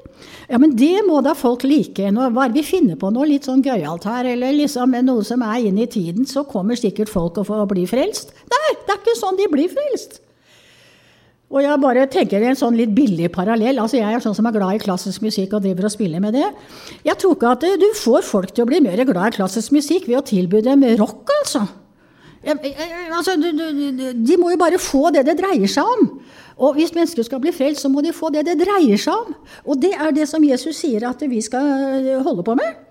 ja, 0.49 0.57
men 0.57 0.71
det 0.77 1.03
må 1.05 1.19
da 1.21 1.35
folk 1.37 1.61
like. 1.67 2.07
Når 2.13 2.31
bare 2.33 2.53
vi 2.55 2.63
finner 2.65 2.97
på 2.97 3.11
nå? 3.13 3.25
litt 3.29 3.45
sånn 3.45 3.61
gøyalt 3.65 4.07
her, 4.09 4.31
eller 4.31 4.55
liksom 4.57 4.95
noe 5.05 5.25
som 5.27 5.43
er 5.45 5.67
inn 5.69 5.77
i 5.77 5.85
tiden, 5.89 6.25
så 6.25 6.41
kommer 6.49 6.79
sikkert 6.79 7.11
folk 7.11 7.37
å 7.37 7.45
får 7.45 7.67
bli 7.69 7.85
frelst. 7.89 8.33
Nei, 8.49 8.71
det 8.81 8.95
er 8.95 9.03
ikke 9.03 9.19
sånn 9.19 9.37
de 9.37 9.45
blir 9.51 9.69
frelst. 9.69 10.17
Og 11.49 11.63
jeg 11.65 11.81
bare 11.81 12.05
tenker 12.09 12.43
en 12.45 12.57
sånn 12.57 12.75
litt 12.77 12.91
billig 12.93 13.31
parallell. 13.33 13.79
altså 13.81 13.97
Jeg 13.97 14.13
er 14.13 14.21
sånn 14.21 14.35
som 14.37 14.45
er 14.45 14.53
glad 14.53 14.77
i 14.77 14.81
klassisk 14.81 15.23
musikk 15.25 15.55
og 15.57 15.63
driver 15.65 15.87
og 15.87 15.93
spiller 15.93 16.21
med 16.21 16.37
det. 16.37 16.45
Jeg 17.05 17.17
tror 17.21 17.37
ikke 17.37 17.53
at 17.55 17.65
du 17.81 17.87
får 17.97 18.25
folk 18.25 18.53
til 18.53 18.65
å 18.65 18.69
bli 18.69 18.81
mer 18.85 19.01
glad 19.05 19.33
i 19.33 19.37
klassisk 19.39 19.73
musikk 19.73 20.05
ved 20.09 20.19
å 20.19 20.25
tilby 20.25 20.61
dem 20.65 20.85
rock, 21.01 21.29
altså. 21.39 21.65
Jeg, 22.45 22.55
jeg, 22.63 22.99
altså 23.11 23.33
du, 23.35 23.49
du, 23.51 24.03
de 24.15 24.37
må 24.39 24.53
jo 24.53 24.59
bare 24.61 24.77
få 24.79 25.09
det 25.11 25.25
det 25.27 25.35
dreier 25.41 25.67
seg 25.67 25.89
om. 25.97 26.05
Og 26.59 26.75
hvis 26.75 26.91
mennesker 26.95 27.23
skal 27.23 27.39
bli 27.43 27.53
frelst, 27.55 27.85
så 27.85 27.91
må 27.91 28.03
de 28.03 28.11
få 28.15 28.31
det 28.35 28.43
det 28.49 28.57
dreier 28.59 28.99
seg 28.99 29.15
om. 29.15 29.35
Og 29.65 29.79
det 29.79 29.93
er 29.95 30.11
det 30.15 30.27
som 30.27 30.43
Jesus 30.43 30.81
sier 30.81 31.07
at 31.07 31.23
vi 31.31 31.39
skal 31.43 31.65
eh, 32.03 32.19
holde 32.25 32.43
på 32.43 32.55
med. 32.59 32.85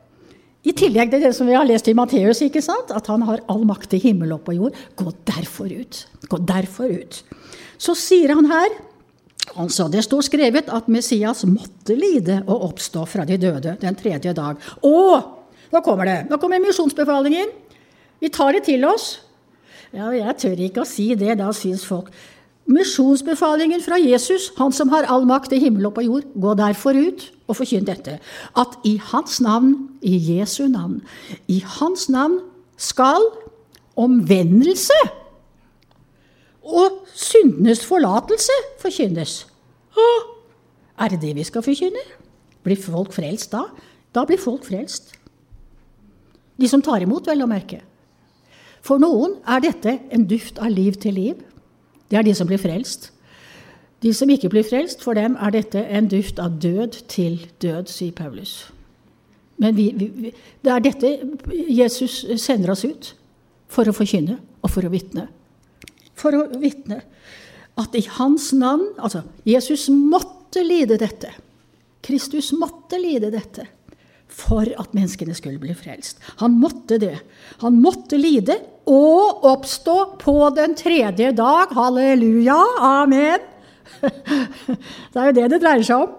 I 0.69 0.75
tillegg 0.77 1.13
til 1.13 1.23
det 1.23 1.35
som 1.37 1.49
vi 1.49 1.55
har 1.57 1.67
lest 1.69 1.87
i 1.89 1.95
Matteus, 1.97 2.41
ikke 2.45 2.63
sant? 2.65 2.91
at 2.91 3.07
han 3.13 3.23
har 3.29 3.45
all 3.49 3.63
makt 3.69 3.95
i 3.97 4.03
himmel 4.03 4.35
og 4.35 4.43
på 4.47 4.57
jord. 4.57 4.77
Gå 4.99 5.13
derfor 5.29 5.71
ut. 5.71 6.01
Gå 6.29 6.41
derfor 6.49 6.91
ut. 6.91 7.21
Så 7.79 7.95
sier 7.99 8.35
han 8.35 8.49
her 8.51 8.81
altså 9.59 9.87
Det 9.89 10.03
står 10.05 10.27
skrevet 10.27 10.67
at 10.69 10.91
Messias 10.93 11.41
måtte 11.49 11.95
lide 11.97 12.43
og 12.45 12.67
oppstå 12.67 13.07
fra 13.09 13.25
de 13.25 13.39
døde 13.41 13.79
den 13.81 13.97
tredje 13.97 14.35
dag. 14.37 14.59
Og 14.85 15.73
nå 15.73 15.81
kommer 15.85 16.05
det. 16.05 16.19
Nå 16.29 16.37
kommer 16.37 16.61
misjonsbefalingen. 16.61 17.55
Vi 18.21 18.29
tar 18.29 18.53
det 18.53 18.67
til 18.67 18.85
oss. 18.85 19.23
Ja, 19.95 20.11
jeg 20.13 20.37
tør 20.43 20.61
ikke 20.67 20.85
å 20.85 20.89
si 20.89 21.15
det. 21.17 21.39
Da 21.41 21.49
syns 21.57 21.87
folk 21.89 22.13
Misjonsbefalingen 22.69 23.81
fra 23.81 23.97
Jesus, 23.97 24.51
han 24.59 24.75
som 24.77 24.91
har 24.93 25.09
all 25.09 25.25
makt 25.29 25.55
i 25.57 25.61
himmel 25.63 25.89
og 25.89 25.95
på 25.97 26.05
jord, 26.05 26.27
gå 26.37 26.55
derfor 26.59 26.99
ut 26.99 27.25
og 27.49 27.57
forkynn 27.57 27.87
dette. 27.89 28.19
At 28.53 28.77
i 28.85 28.99
hans 29.11 29.41
navn, 29.41 29.73
i 30.05 30.19
Jesu 30.35 30.67
navn, 30.69 31.01
i 31.49 31.63
hans 31.79 32.09
navn 32.13 32.43
skal 32.77 33.25
omvendelse 33.99 34.99
og 36.69 37.07
syndenes 37.17 37.81
forlatelse 37.89 38.53
forkynnes. 38.83 39.47
Er 40.99 41.09
det 41.09 41.23
det 41.23 41.35
vi 41.39 41.47
skal 41.49 41.65
forkynne? 41.65 42.05
Blir 42.67 42.77
folk 42.77 43.15
frelst 43.17 43.55
da? 43.55 43.65
Da 44.15 44.27
blir 44.29 44.41
folk 44.41 44.67
frelst. 44.69 45.15
De 46.59 46.69
som 46.69 46.83
tar 46.83 47.01
imot, 47.05 47.27
vel 47.27 47.45
å 47.45 47.49
merke. 47.49 47.81
For 48.85 49.01
noen 49.01 49.39
er 49.47 49.63
dette 49.63 49.99
en 50.15 50.27
duft 50.29 50.59
av 50.61 50.73
liv 50.75 50.99
til 51.01 51.17
liv. 51.17 51.41
Det 52.09 52.19
er 52.19 52.27
de 52.27 52.35
som 52.35 52.49
blir 52.49 52.61
frelst. 52.61 53.11
De 54.03 54.13
som 54.15 54.31
ikke 54.31 54.51
blir 54.53 54.67
frelst, 54.67 55.03
for 55.03 55.19
dem 55.19 55.37
er 55.43 55.55
dette 55.55 55.83
en 55.83 56.09
duft 56.11 56.39
av 56.39 56.59
død 56.63 57.01
til 57.11 57.41
død, 57.63 57.91
sier 57.91 58.15
Paulus. 58.17 58.69
Men 59.59 59.75
vi, 59.75 59.89
vi, 59.97 60.31
det 60.63 60.71
er 60.71 60.85
dette 60.85 61.11
Jesus 61.75 62.21
sender 62.39 62.73
oss 62.77 62.85
ut 62.87 63.11
for 63.69 63.91
å 63.91 63.95
forkynne 63.97 64.39
og 64.63 64.71
for 64.71 64.87
å 64.87 64.93
vitne. 64.93 65.27
For 66.19 66.37
å 66.39 66.45
vitne 66.63 67.01
at 67.79 67.95
i 67.95 68.05
hans 68.19 68.53
navn 68.59 68.89
Altså, 68.99 69.25
Jesus 69.47 69.89
måtte 69.91 70.63
lide 70.67 70.99
dette. 70.99 71.33
Kristus 72.03 72.53
måtte 72.55 73.01
lide 73.03 73.33
dette 73.35 73.67
for 74.29 74.69
at 74.69 74.95
menneskene 74.97 75.35
skulle 75.37 75.61
bli 75.63 75.75
frelst. 75.77 76.21
Han 76.43 76.59
måtte 76.61 76.99
det. 77.01 77.17
Han 77.65 77.81
måtte 77.83 78.21
lide 78.21 78.59
og 78.89 79.45
oppstå 79.49 79.97
på 80.21 80.37
den 80.57 80.77
tredje 80.79 81.33
dag. 81.37 81.75
Halleluja. 81.77 82.61
Amen. 82.79 83.45
Det 85.13 85.19
er 85.19 85.31
jo 85.31 85.37
det 85.41 85.47
det 85.55 85.61
dreier 85.63 85.87
seg 85.87 86.05
om. 86.05 86.17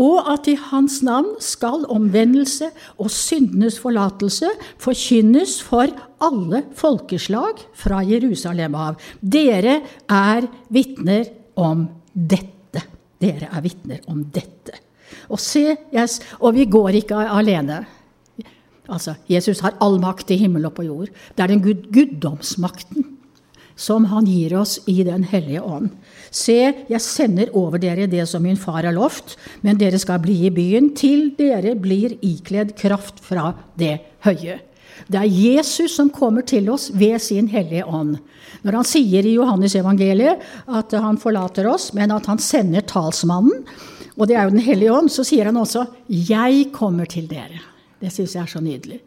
Og 0.00 0.28
at 0.32 0.46
i 0.48 0.54
hans 0.70 1.00
navn 1.04 1.34
skal 1.44 1.82
omvendelse 1.92 2.70
og 3.00 3.10
syndenes 3.12 3.76
forlatelse 3.82 4.48
forkynnes 4.80 5.58
for 5.64 5.90
alle 6.24 6.62
folkeslag 6.78 7.60
fra 7.76 8.00
Jerusalem 8.06 8.76
av. 8.78 9.00
Dere 9.20 9.80
er 10.06 10.46
vitner 10.72 11.26
om 11.60 11.84
dette. 12.12 12.84
Dere 13.20 13.50
er 13.50 13.66
vitner 13.66 14.06
om 14.08 14.22
dette. 14.32 14.78
Og 15.30 15.40
se, 15.42 15.76
yes, 15.94 16.20
og 16.40 16.54
vi 16.58 16.68
går 16.70 17.00
ikke 17.02 17.22
alene. 17.28 17.84
Altså, 18.90 19.14
Jesus 19.30 19.62
har 19.62 19.78
all 19.80 20.00
makt 20.02 20.32
i 20.34 20.40
himmel 20.40 20.66
og 20.66 20.74
på 20.78 20.88
jord. 20.88 21.10
Det 21.36 21.44
er 21.44 21.52
den 21.52 21.62
gud, 21.62 21.86
guddomsmakten 21.94 23.06
som 23.80 24.04
han 24.10 24.26
gir 24.28 24.54
oss 24.60 24.78
i 24.90 25.00
Den 25.06 25.24
hellige 25.24 25.62
ånd. 25.64 25.90
Se, 26.30 26.58
jeg 26.90 27.02
sender 27.02 27.52
over 27.56 27.80
dere 27.80 28.08
det 28.10 28.26
som 28.28 28.42
min 28.44 28.58
far 28.60 28.84
har 28.84 28.94
lovt, 28.94 29.36
men 29.64 29.78
dere 29.80 29.98
skal 29.98 30.20
bli 30.22 30.36
i 30.46 30.54
byen 30.54 30.92
til 30.96 31.30
dere 31.38 31.74
blir 31.78 32.18
ikledd 32.20 32.76
kraft 32.78 33.22
fra 33.24 33.54
det 33.80 33.96
høye. 34.26 34.60
Det 35.08 35.16
er 35.16 35.32
Jesus 35.32 35.94
som 35.96 36.10
kommer 36.12 36.44
til 36.44 36.68
oss 36.70 36.90
ved 36.92 37.18
sin 37.24 37.48
hellige 37.48 37.86
ånd. 37.88 38.18
Når 38.62 38.76
han 38.76 38.88
sier 38.88 39.24
i 39.24 39.36
Johannes 39.38 39.74
evangeliet 39.78 40.42
at 40.68 40.92
han 40.92 41.18
forlater 41.18 41.70
oss, 41.70 41.90
men 41.96 42.12
at 42.12 42.28
han 42.28 42.42
sender 42.42 42.84
talsmannen, 42.84 43.64
og 44.16 44.28
det 44.28 44.36
er 44.36 44.44
jo 44.44 44.50
Den 44.50 44.64
hellige 44.64 44.92
ånd, 44.92 45.10
så 45.10 45.24
sier 45.24 45.44
han 45.44 45.56
også 45.56 45.86
'Jeg 46.08 46.72
kommer 46.72 47.04
til 47.04 47.28
dere'. 47.28 47.60
Det 48.00 48.08
syns 48.12 48.34
jeg 48.34 48.40
er 48.42 48.48
så 48.48 48.60
nydelig. 48.64 49.00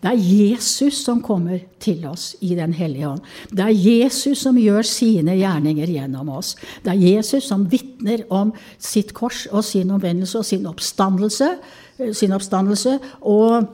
Det 0.00 0.08
er 0.08 0.20
Jesus 0.24 1.02
som 1.04 1.20
kommer 1.22 1.58
til 1.80 2.06
oss 2.08 2.30
i 2.40 2.54
Den 2.56 2.72
hellige 2.72 3.08
ånd. 3.08 3.20
Det 3.50 3.60
er 3.60 3.74
Jesus 3.74 4.38
som 4.38 4.56
gjør 4.56 4.86
sine 4.88 5.34
gjerninger 5.36 5.86
gjennom 5.86 6.30
oss. 6.32 6.54
Det 6.84 6.94
er 6.94 7.16
Jesus 7.16 7.44
som 7.44 7.66
vitner 7.70 8.24
om 8.30 8.54
sitt 8.78 9.12
kors 9.12 9.46
og 9.52 9.64
sin 9.64 9.90
omvendelse 9.90 10.38
og 10.38 10.48
sin 10.48 10.64
oppstandelse. 10.70 11.50
Eh, 11.98 12.14
sin 12.14 12.32
oppstandelse 12.32 12.98
og, 13.20 13.68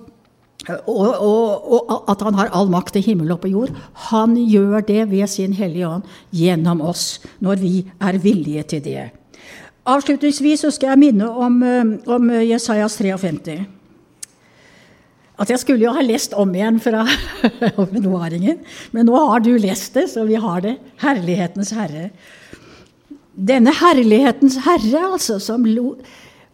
og, 0.69 1.11
og, 1.23 1.73
og, 1.73 2.05
at 2.11 2.23
han 2.27 2.35
har 2.35 2.51
all 2.51 2.73
makt 2.73 2.99
i 2.99 3.05
himmel 3.05 3.37
og 3.37 3.45
på 3.45 3.53
jord. 3.53 3.71
Han 4.11 4.35
gjør 4.35 4.83
det 4.89 5.11
ved 5.13 5.29
sin 5.31 5.55
hellige 5.55 5.87
ånd 5.87 6.09
gjennom 6.35 6.83
oss, 6.83 7.21
når 7.39 7.63
vi 7.63 7.77
er 8.01 8.19
villige 8.19 8.67
til 8.75 8.83
det. 8.83 9.11
Avslutningsvis 9.85 10.65
skal 10.73 10.95
jeg 10.95 11.03
minne 11.03 11.29
om, 11.29 11.63
eh, 11.63 11.97
om 12.09 12.31
Jesajas 12.41 12.97
53 12.97 13.65
at 15.35 15.51
jeg 15.51 15.59
skulle 15.65 15.83
jo 15.83 15.95
ha 15.97 16.03
lest 16.05 16.35
om 16.39 16.53
igjen 16.55 16.77
fra 16.83 17.03
åpenbaringen. 17.83 18.61
Men 18.95 19.09
nå 19.09 19.19
har 19.19 19.43
du 19.43 19.51
lest 19.59 19.97
det, 19.99 20.07
så 20.13 20.27
vi 20.29 20.39
har 20.39 20.63
det. 20.63 20.77
Herlighetens 21.03 21.73
herre. 21.75 22.11
Denne 23.35 23.75
herlighetens 23.75 24.61
herre, 24.67 25.09
altså, 25.15 25.41
som 25.43 25.67
lo 25.67 25.97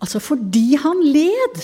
Altså 0.00 0.16
fordi 0.16 0.78
han 0.80 1.02
led, 1.04 1.58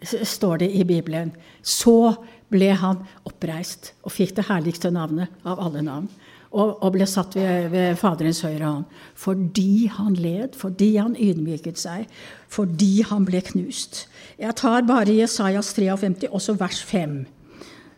står 0.00 0.62
det 0.62 0.70
i 0.80 0.84
Bibelen, 0.88 1.34
så 1.60 2.14
ble 2.48 2.70
han 2.72 3.02
oppreist 3.28 3.90
og 4.00 4.14
fikk 4.14 4.32
det 4.38 4.46
herligste 4.48 4.88
navnet 4.94 5.28
av 5.44 5.60
alle 5.60 5.82
navn 5.84 6.06
og, 6.50 6.82
og 6.82 6.92
ble 6.94 7.06
satt 7.08 7.36
ved, 7.38 7.68
ved 7.72 7.96
Faderens 8.00 8.42
høyre 8.46 8.64
hånd. 8.64 8.84
Fordi 9.18 9.86
han 9.92 10.14
led, 10.18 10.54
fordi 10.58 10.92
han 10.96 11.16
ydmyket 11.18 11.80
seg, 11.80 12.06
fordi 12.52 13.00
han 13.08 13.26
ble 13.28 13.42
knust. 13.44 14.04
Jeg 14.38 14.56
tar 14.60 14.86
bare 14.88 15.16
Jesajas 15.16 15.72
53, 15.76 16.30
også 16.30 16.56
vers 16.60 16.82
5. 16.86 17.18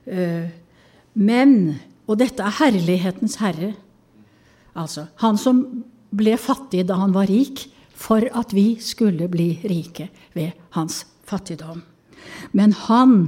Uh, 0.08 0.48
men 1.18 1.54
Og 2.08 2.16
dette 2.16 2.40
er 2.40 2.54
herlighetens 2.56 3.34
herre. 3.36 3.74
Altså 4.72 5.10
han 5.20 5.36
som 5.36 5.58
ble 6.08 6.38
fattig 6.40 6.86
da 6.88 6.96
han 6.96 7.12
var 7.12 7.28
rik, 7.28 7.66
for 7.92 8.24
at 8.32 8.54
vi 8.56 8.78
skulle 8.80 9.26
bli 9.28 9.58
rike 9.68 10.06
ved 10.32 10.54
hans 10.72 11.02
fattigdom. 11.28 11.82
Men 12.56 12.72
han 12.72 13.18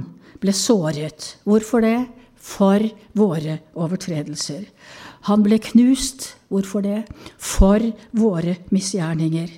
ble 0.41 0.53
såret. 0.55 1.35
Hvorfor 1.43 1.83
det? 1.85 2.07
For 2.41 2.83
våre 3.17 3.59
overtredelser. 3.77 4.65
Han 5.29 5.43
ble 5.45 5.59
knust. 5.61 6.33
Hvorfor 6.51 6.83
det? 6.83 7.03
For 7.37 7.83
våre 8.17 8.57
misgjerninger. 8.73 9.51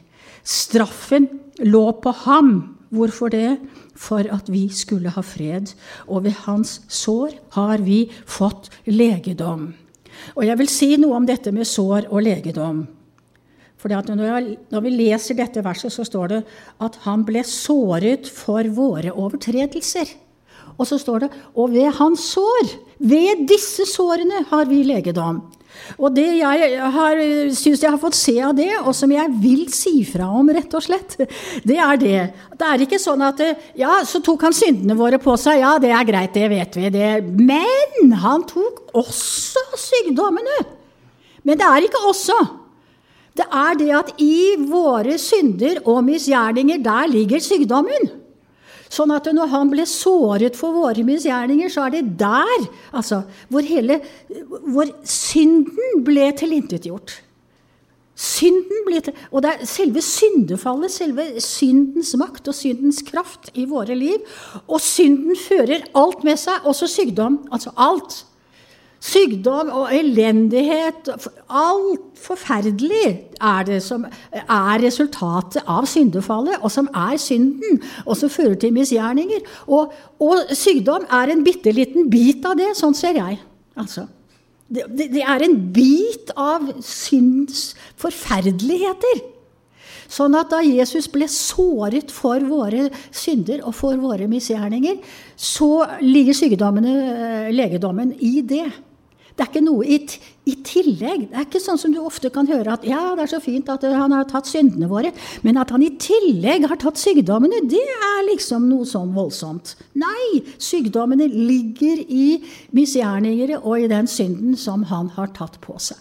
Straffen 0.44 1.30
lå 1.64 1.86
på 2.04 2.12
ham. 2.26 2.52
Hvorfor 2.94 3.32
det? 3.34 3.58
For 3.96 4.28
at 4.30 4.50
vi 4.52 4.68
skulle 4.70 5.14
ha 5.16 5.24
fred. 5.26 5.72
Og 6.08 6.28
ved 6.28 6.36
hans 6.44 6.82
sår 6.92 7.38
har 7.56 7.82
vi 7.86 8.06
fått 8.26 8.70
legedom. 8.86 9.72
Og 10.36 10.46
jeg 10.46 10.60
vil 10.60 10.70
si 10.70 10.92
noe 11.00 11.18
om 11.18 11.26
dette 11.28 11.54
med 11.56 11.68
sår 11.68 12.12
og 12.12 12.22
legedom. 12.26 12.84
For 13.84 13.92
når, 13.92 14.46
vi 14.80 14.92
leser 14.96 15.36
dette 15.36 15.64
verset, 15.64 15.92
så 15.92 16.06
står 16.08 16.30
det 16.32 16.42
at 16.86 17.00
han 17.04 17.26
ble 17.28 17.42
såret 17.44 18.30
for 18.32 18.64
våre 18.72 19.12
overtredelser. 19.12 20.08
Og 20.78 20.88
så 20.90 21.00
står 21.02 21.26
det 21.26 21.34
og 21.54 21.74
ved 21.74 21.92
hans 22.00 22.30
sår, 22.34 22.72
ved 23.04 23.44
disse 23.50 23.86
sårene, 23.90 24.46
har 24.50 24.70
vi 24.70 24.84
legedom. 24.88 25.42
Og 25.98 26.14
det 26.16 26.28
jeg 26.38 26.78
har, 26.94 27.20
syns 27.56 27.82
jeg 27.82 27.92
har 27.92 28.00
fått 28.02 28.18
se 28.18 28.36
av 28.46 28.54
det, 28.58 28.70
og 28.84 28.94
som 28.96 29.12
jeg 29.12 29.32
vil 29.42 29.66
si 29.74 30.04
fra 30.08 30.30
om, 30.32 30.52
rett 30.54 30.74
og 30.78 30.86
slett, 30.86 31.18
det 31.66 31.80
er 31.82 32.00
det. 32.02 32.20
Det 32.60 32.70
er 32.70 32.86
ikke 32.86 33.02
sånn 33.02 33.24
at 33.26 33.42
Ja, 33.80 34.00
så 34.08 34.22
tok 34.24 34.46
han 34.48 34.56
syndene 34.56 34.98
våre 35.00 35.20
på 35.22 35.36
seg. 35.40 35.62
Ja, 35.64 35.76
det 35.82 35.92
er 35.94 36.08
greit, 36.08 36.34
det 36.38 36.50
vet 36.54 36.78
vi. 36.80 36.90
Det. 36.94 37.12
Men 37.26 38.14
han 38.24 38.46
tok 38.50 38.96
også 39.02 39.64
sykdommene. 39.82 40.64
Men 41.44 41.60
det 41.60 41.68
er 41.68 41.88
ikke 41.88 42.06
også. 42.08 42.38
Det 43.34 43.46
er 43.50 43.78
det 43.80 43.94
at 43.98 44.12
i 44.22 44.54
våre 44.70 45.18
synder 45.18 45.82
og 45.90 46.04
misgjerninger, 46.06 46.84
der 46.86 47.10
ligger 47.10 47.42
sykdommen. 47.42 48.12
Sånn 48.94 49.14
at 49.16 49.26
når 49.34 49.50
han 49.50 49.72
ble 49.72 49.86
såret 49.90 50.58
for 50.60 50.76
våre 50.76 51.06
misgjerninger, 51.08 51.72
så 51.74 51.88
er 51.88 51.96
det 51.96 52.04
der 52.20 52.66
altså, 52.94 53.24
hvor, 53.50 53.66
hele, 53.66 54.00
hvor 54.70 54.92
synden 55.08 56.04
ble 56.06 56.30
tilintetgjort. 56.38 57.16
Synden 58.14 58.84
ble 58.86 59.00
til, 59.02 59.16
og 59.34 59.42
det 59.42 59.50
er 59.52 59.70
selve 59.70 60.04
syndefallet, 60.06 60.94
selve 60.94 61.26
syndens 61.42 62.12
makt 62.22 62.52
og 62.52 62.56
syndens 62.56 63.02
kraft 63.08 63.50
i 63.58 63.66
våre 63.70 63.98
liv. 63.98 64.22
Og 64.68 64.78
synden 64.84 65.40
fører 65.40 65.88
alt 65.98 66.22
med 66.28 66.38
seg, 66.38 66.62
også 66.70 66.92
sykdom. 66.92 67.42
Altså 67.50 67.74
alt. 67.74 68.22
Sykdom 69.04 69.68
og 69.76 69.90
elendighet 69.92 71.10
Alt 71.52 72.22
forferdelig 72.24 73.08
er 73.36 73.66
det 73.68 73.82
som 73.84 74.06
er 74.32 74.80
resultatet 74.80 75.66
av 75.68 75.88
syndefallet, 75.92 76.62
og 76.64 76.72
som 76.72 76.88
er 76.96 77.18
synden, 77.20 77.82
og 78.06 78.16
som 78.16 78.32
fører 78.32 78.56
til 78.62 78.72
misgjerninger. 78.76 79.44
Og, 79.68 79.92
og 80.24 80.54
sykdom 80.56 81.04
er 81.12 81.34
en 81.34 81.44
bitte 81.44 81.74
liten 81.76 82.08
bit 82.14 82.48
av 82.48 82.56
det. 82.62 82.70
Sånn 82.80 82.96
ser 82.96 83.20
jeg. 83.20 83.42
Altså. 83.76 84.06
Det, 84.72 84.88
det, 84.96 85.20
er 85.20 85.44
en 85.44 85.58
bit 85.76 86.32
av 86.40 86.72
synds 86.80 87.74
forferdeligheter. 88.00 89.20
Sånn 90.14 90.38
at 90.38 90.54
da 90.54 90.62
Jesus 90.64 91.10
ble 91.12 91.28
såret 91.32 92.12
for 92.14 92.44
våre 92.48 92.88
synder 93.12 93.66
og 93.68 93.76
for 93.76 94.00
våre 94.00 94.30
misgjerninger, 94.32 95.04
så 95.36 95.72
ligger 96.06 96.38
sykdommene, 96.38 96.96
eh, 97.04 97.54
legedommen, 97.54 98.16
i 98.24 98.40
det. 98.48 98.68
Det 99.34 99.42
er 99.42 99.50
ikke 99.50 99.64
noe 99.66 99.86
i, 99.90 99.98
i, 100.46 100.54
tillegg. 100.62 101.24
Det 101.32 101.38
er 101.40 101.48
ikke 101.48 101.62
sånn 101.64 101.80
som 101.82 101.94
du 101.94 101.98
ofte 102.04 102.30
kan 102.34 102.46
høre 102.50 102.76
at 102.76 102.86
ja, 102.86 103.02
det 103.18 103.26
er 103.26 103.32
så 103.32 103.40
fint 103.42 103.70
at 103.74 103.86
han 103.90 104.14
har 104.14 104.28
tatt 104.30 104.50
syndene 104.50 104.90
våre, 104.92 105.10
men 105.42 105.58
at 105.58 105.74
han 105.74 105.82
i 105.82 105.90
tillegg 105.98 106.68
har 106.70 106.78
tatt 106.82 107.02
sykdommene, 107.02 107.64
det 107.70 107.82
er 107.82 108.28
liksom 108.30 108.68
noe 108.70 108.86
sånn 108.90 109.16
voldsomt. 109.16 109.74
Nei, 109.98 110.44
sykdommene 110.62 111.26
ligger 111.34 112.04
i 112.06 112.28
misgjerninger 112.78 113.58
og 113.64 113.82
i 113.82 113.90
den 113.90 114.10
synden 114.12 114.58
som 114.60 114.86
han 114.94 115.10
har 115.18 115.34
tatt 115.34 115.58
på 115.66 115.80
seg. 115.82 115.98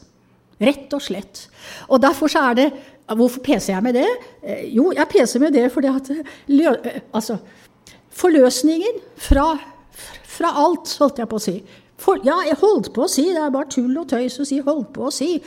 Rett 0.63 0.93
og 0.95 1.03
slett. 1.03 1.47
Og 1.89 2.03
derfor 2.05 2.31
så 2.33 2.49
er 2.53 2.59
det 2.61 2.73
Hvorfor 3.13 3.43
peser 3.45 3.75
jeg 3.75 3.85
med 3.85 3.97
det? 3.99 4.09
Eh, 4.41 4.61
jo, 4.73 4.87
jeg 4.95 5.09
peser 5.11 5.43
med 5.43 5.53
det 5.53 5.67
fordi 5.75 5.91
at 5.91 6.07
eh, 6.15 7.01
Altså, 7.13 7.37
forløsningen 8.15 9.03
fra, 9.21 9.51
fra 10.25 10.53
alt, 10.63 10.95
holdt 11.01 11.19
jeg 11.21 11.29
på 11.29 11.41
å 11.41 11.43
si, 11.43 11.57
for, 12.03 12.19
ja, 12.27 12.41
jeg 12.47 12.59
holdt 12.61 12.91
på 12.95 13.07
å 13.07 13.11
si, 13.11 13.29
det 13.31 13.41
er 13.43 13.53
bare 13.55 13.71
tull 13.71 13.95
og 14.01 14.09
tøys 14.11 14.41
å 14.43 14.47
si 14.49 14.59
'holdt 14.61 14.91
på 14.95 15.07
å 15.07 15.15
si'. 15.15 15.39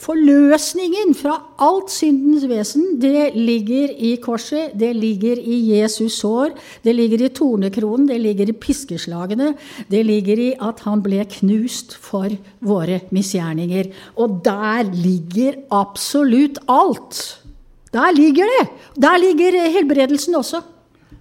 Forløsningen 0.00 1.12
fra 1.12 1.34
alt 1.60 1.90
syndens 1.92 2.46
vesen, 2.48 2.96
det 3.02 3.34
ligger 3.36 3.92
i 3.92 4.14
korset, 4.16 4.72
det 4.72 4.94
ligger 4.96 5.36
i 5.36 5.58
Jesus 5.74 6.16
sår, 6.22 6.54
det 6.82 6.94
ligger 6.96 7.26
i 7.26 7.28
tornekronen, 7.28 8.08
det 8.08 8.16
ligger 8.22 8.48
i 8.48 8.56
piskeslagene, 8.56 9.52
det 9.92 10.00
ligger 10.08 10.40
i 10.40 10.48
at 10.56 10.80
han 10.86 11.02
ble 11.04 11.26
knust 11.28 11.92
for 12.00 12.32
våre 12.64 13.02
misgjerninger. 13.12 13.92
Og 14.16 14.40
der 14.42 14.88
ligger 14.88 15.60
absolutt 15.68 16.62
alt. 16.66 17.20
Der 17.92 18.12
ligger 18.16 18.48
det! 18.48 18.68
Der 18.96 19.20
ligger 19.20 19.68
helbredelsen 19.68 20.34
også. 20.34 20.62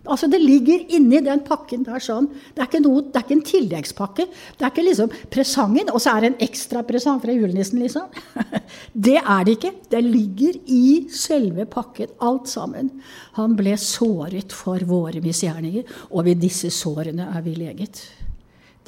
Altså 0.10 0.28
Det 0.32 0.40
ligger 0.42 0.86
inni 0.96 1.22
den 1.26 1.44
pakken 1.46 1.84
der 1.86 2.02
sånn. 2.04 2.28
Det 2.56 2.64
er 2.64 2.70
ikke, 2.70 2.82
noe, 2.84 3.04
det 3.06 3.20
er 3.20 3.26
ikke 3.26 3.38
en 3.38 3.46
tilleggspakke. 3.50 4.26
Det 4.58 4.66
er 4.66 4.74
ikke 4.74 4.86
liksom 4.88 5.12
presangen, 5.32 5.92
og 5.94 6.02
så 6.02 6.16
er 6.16 6.26
det 6.26 6.32
en 6.32 6.40
ekstra 6.50 6.84
presang 6.88 7.22
fra 7.24 7.36
julenissen, 7.36 7.82
liksom. 7.84 8.10
Det 9.10 9.18
er 9.20 9.46
det 9.46 9.58
ikke. 9.58 9.74
Det 9.92 10.02
ligger 10.06 10.58
i 10.74 10.86
selve 11.14 11.68
pakken, 11.70 12.16
alt 12.26 12.50
sammen. 12.50 12.92
Han 13.38 13.54
ble 13.60 13.76
såret 13.80 14.56
for 14.56 14.82
våre 14.90 15.22
misgjerninger, 15.24 15.86
og 16.10 16.26
ved 16.28 16.42
disse 16.42 16.72
sårene 16.74 17.30
er 17.30 17.46
vi 17.46 17.56
leget. 17.60 18.02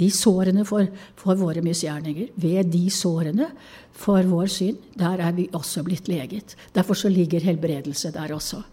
De 0.01 0.07
sårene 0.09 0.65
for, 0.65 0.87
for 1.19 1.37
våre 1.37 1.61
misgjerninger, 1.61 2.31
ved 2.41 2.71
de 2.73 2.85
sårene 2.93 3.51
for 3.93 4.25
vår 4.25 4.49
synd, 4.49 4.85
der 4.97 5.21
er 5.21 5.35
vi 5.37 5.49
også 5.53 5.83
blitt 5.85 6.09
leget. 6.09 6.55
Derfor 6.73 6.97
så 6.97 7.11
ligger 7.11 7.43
helbredelse 7.45 8.13
der 8.15 8.33
også. 8.33 8.63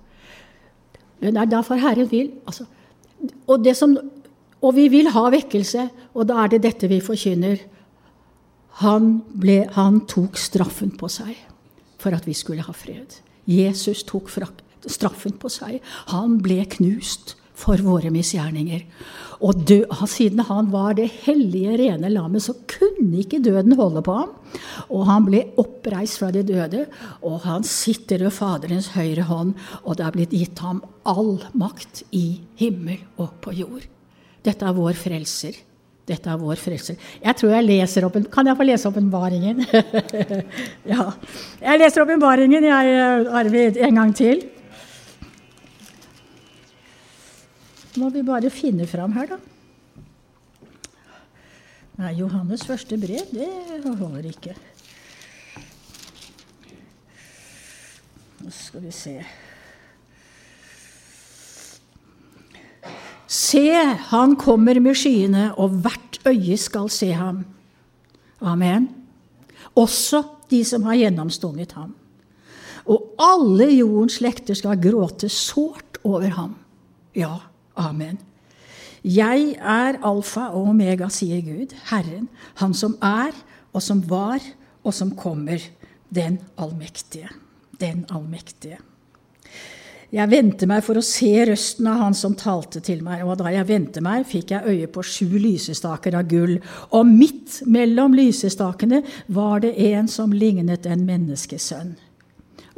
Det 1.20 1.34
er 1.34 1.50
derfor 1.50 1.80
Herren 1.80 2.10
vil. 2.10 2.30
Altså, 2.46 2.64
og, 3.46 3.66
som, 3.74 3.96
og, 4.62 4.74
vi 4.76 4.88
vil 4.92 5.10
ha 5.10 5.24
vekkelse, 5.34 5.88
og 6.14 6.28
da 6.28 6.44
er 6.44 6.54
det 6.54 6.62
dette 6.62 6.90
vi 6.90 7.00
forkynner. 7.02 7.58
Han, 8.84 9.18
ble, 9.34 9.64
han 9.74 10.04
tok 10.06 10.38
straffen 10.38 10.92
på 10.94 11.10
seg 11.10 11.34
for 11.98 12.14
at 12.14 12.28
vi 12.28 12.36
skulle 12.38 12.62
ha 12.62 12.74
fred. 12.76 13.18
Jesus 13.48 14.04
tok 14.06 14.30
straffen 14.86 15.34
på 15.40 15.50
seg. 15.50 15.80
Han 16.14 16.38
ble 16.44 16.62
knust 16.76 17.34
for 17.59 17.80
våre 17.82 18.12
misgjerninger. 18.14 18.84
Og 19.46 19.61
dø, 19.70 19.82
siden 20.11 20.42
han 20.48 20.70
var 20.72 20.96
det 20.98 21.06
hellige, 21.22 21.76
rene 21.78 22.11
lammet, 22.11 22.42
så 22.42 22.56
kunne 22.70 23.20
ikke 23.22 23.42
døden 23.42 23.76
holde 23.78 24.02
på 24.06 24.16
ham. 24.16 24.32
Og 24.90 25.06
han 25.06 25.26
ble 25.28 25.44
oppreist 25.61 26.18
fra 26.18 26.32
de 26.34 26.42
døde, 26.46 26.86
og 27.22 27.38
han 27.46 27.66
sitter 27.66 28.24
ved 28.26 28.34
Faderens 28.34 28.90
høyre 28.96 29.28
hånd, 29.28 29.54
og 29.84 29.98
det 29.98 30.06
er 30.06 30.16
blitt 30.16 30.34
gitt 30.34 30.64
ham 30.64 30.82
all 31.06 31.36
makt 31.59 32.02
i 32.11 32.40
himmel 32.59 32.98
og 33.18 33.38
på 33.44 33.54
jord. 33.61 33.86
Dette 34.42 34.66
er 34.66 34.74
vår 34.74 34.98
frelser. 34.98 35.64
Dette 36.09 36.30
er 36.32 36.38
vår 36.40 36.56
frelser. 36.56 36.96
Jeg 37.20 37.36
tror 37.36 37.52
jeg 37.52 37.66
leser 37.66 38.06
opp 38.06 38.14
en, 38.16 38.26
Kan 38.32 38.48
jeg 38.48 38.56
få 38.56 38.64
lese 38.64 38.88
åpenbaringen? 38.88 39.61
ja. 40.92 41.11
Jeg 41.61 41.82
leser 41.82 42.06
åpenbaringen, 42.06 42.64
jeg, 42.64 43.26
Arvid, 43.42 43.76
en 43.84 44.00
gang 44.00 44.14
til. 44.16 44.46
Må 47.99 48.11
vi 48.14 48.24
bare 48.26 48.51
finne 48.53 48.86
fram 48.88 49.14
her, 49.18 49.34
da. 49.34 49.38
Nei, 51.99 52.12
Johannes 52.20 52.62
første 52.62 52.94
brev, 53.01 53.26
det 53.34 53.49
holder 53.99 54.28
ikke. 54.30 54.55
Nå 58.38 58.55
skal 58.55 58.84
vi 58.86 58.94
se 58.94 59.18
Se, 63.28 63.61
han 64.09 64.38
kommer 64.40 64.78
med 64.80 64.96
skyene, 64.96 65.51
og 65.61 65.82
hvert 65.84 66.16
øye 66.30 66.57
skal 66.57 66.86
se 66.88 67.11
ham. 67.12 67.42
Amen. 68.40 68.86
Også 69.76 70.22
de 70.49 70.62
som 70.64 70.86
har 70.88 70.96
gjennomstunget 70.96 71.74
ham. 71.76 71.92
Og 72.88 73.12
alle 73.20 73.68
jordens 73.74 74.16
slekter 74.16 74.57
skal 74.57 74.80
gråte 74.80 75.28
sårt 75.28 76.01
over 76.09 76.32
ham. 76.38 76.55
Ja, 77.12 77.34
Amen. 77.78 78.18
Jeg 79.06 79.54
er 79.62 80.00
alfa 80.02 80.48
og 80.50 80.72
omega, 80.72 81.06
sier 81.12 81.42
Gud, 81.46 81.74
Herren, 81.92 82.28
Han 82.58 82.74
som 82.74 82.96
er, 83.02 83.32
og 83.72 83.82
som 83.82 84.02
var, 84.10 84.42
og 84.82 84.94
som 84.94 85.14
kommer, 85.14 85.62
den 86.10 86.40
allmektige. 86.58 87.28
Den 87.78 88.04
allmektige. 88.10 88.78
Jeg 90.10 90.30
vendte 90.32 90.64
meg 90.66 90.80
for 90.86 90.96
å 90.96 91.04
se 91.04 91.30
røsten 91.44 91.86
av 91.86 91.98
han 92.00 92.14
som 92.16 92.32
talte 92.34 92.80
til 92.80 93.02
meg, 93.04 93.26
og 93.28 93.36
da 93.42 93.52
jeg 93.52 93.68
vendte 93.68 94.00
meg, 94.00 94.24
fikk 94.26 94.54
jeg 94.54 94.64
øye 94.64 94.88
på 94.88 95.04
sju 95.04 95.36
lysestaker 95.36 96.16
av 96.16 96.30
gull, 96.30 96.56
og 96.96 97.06
midt 97.06 97.60
mellom 97.68 98.16
lysestakene 98.16 99.02
var 99.28 99.60
det 99.66 99.74
en 99.92 100.08
som 100.08 100.32
lignet 100.32 100.88
en 100.88 101.04
menneskesønn. 101.04 101.92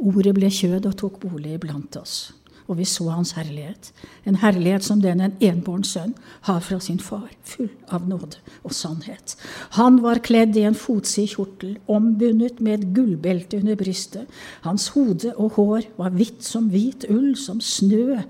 Ordet 0.03 0.35
ble 0.35 0.51
kjød 0.51 0.91
og 0.91 0.99
tok 0.99 1.21
bolig 1.23 1.55
iblant 1.55 1.95
oss 2.01 2.33
og 2.71 2.77
vi 2.79 2.85
så 2.87 3.09
hans 3.11 3.33
herlighet. 3.35 3.91
En 4.25 4.37
herlighet 4.39 4.85
som 4.85 5.01
den 5.03 5.19
en 5.19 5.35
enbåren 5.43 5.83
sønn 5.83 6.13
har 6.47 6.61
fra 6.63 6.79
sin 6.79 7.01
far, 7.03 7.27
full 7.43 7.69
av 7.91 8.07
nåde 8.07 8.39
og 8.63 8.71
sannhet. 8.75 9.35
Han 9.75 9.99
var 10.05 10.23
kledd 10.23 10.55
i 10.55 10.63
en 10.69 10.77
fotsid 10.77 11.33
kjortel, 11.33 11.75
ombundet 11.91 12.61
med 12.63 12.79
et 12.79 12.93
gullbelte 12.95 13.59
under 13.59 13.75
brystet. 13.79 14.29
Hans 14.63 14.87
hode 14.95 15.33
og 15.35 15.57
hår 15.57 15.89
var 15.99 16.15
hvitt 16.15 16.45
som 16.47 16.69
hvit 16.71 17.09
ull, 17.11 17.33
som 17.35 17.59
snø, 17.59 18.21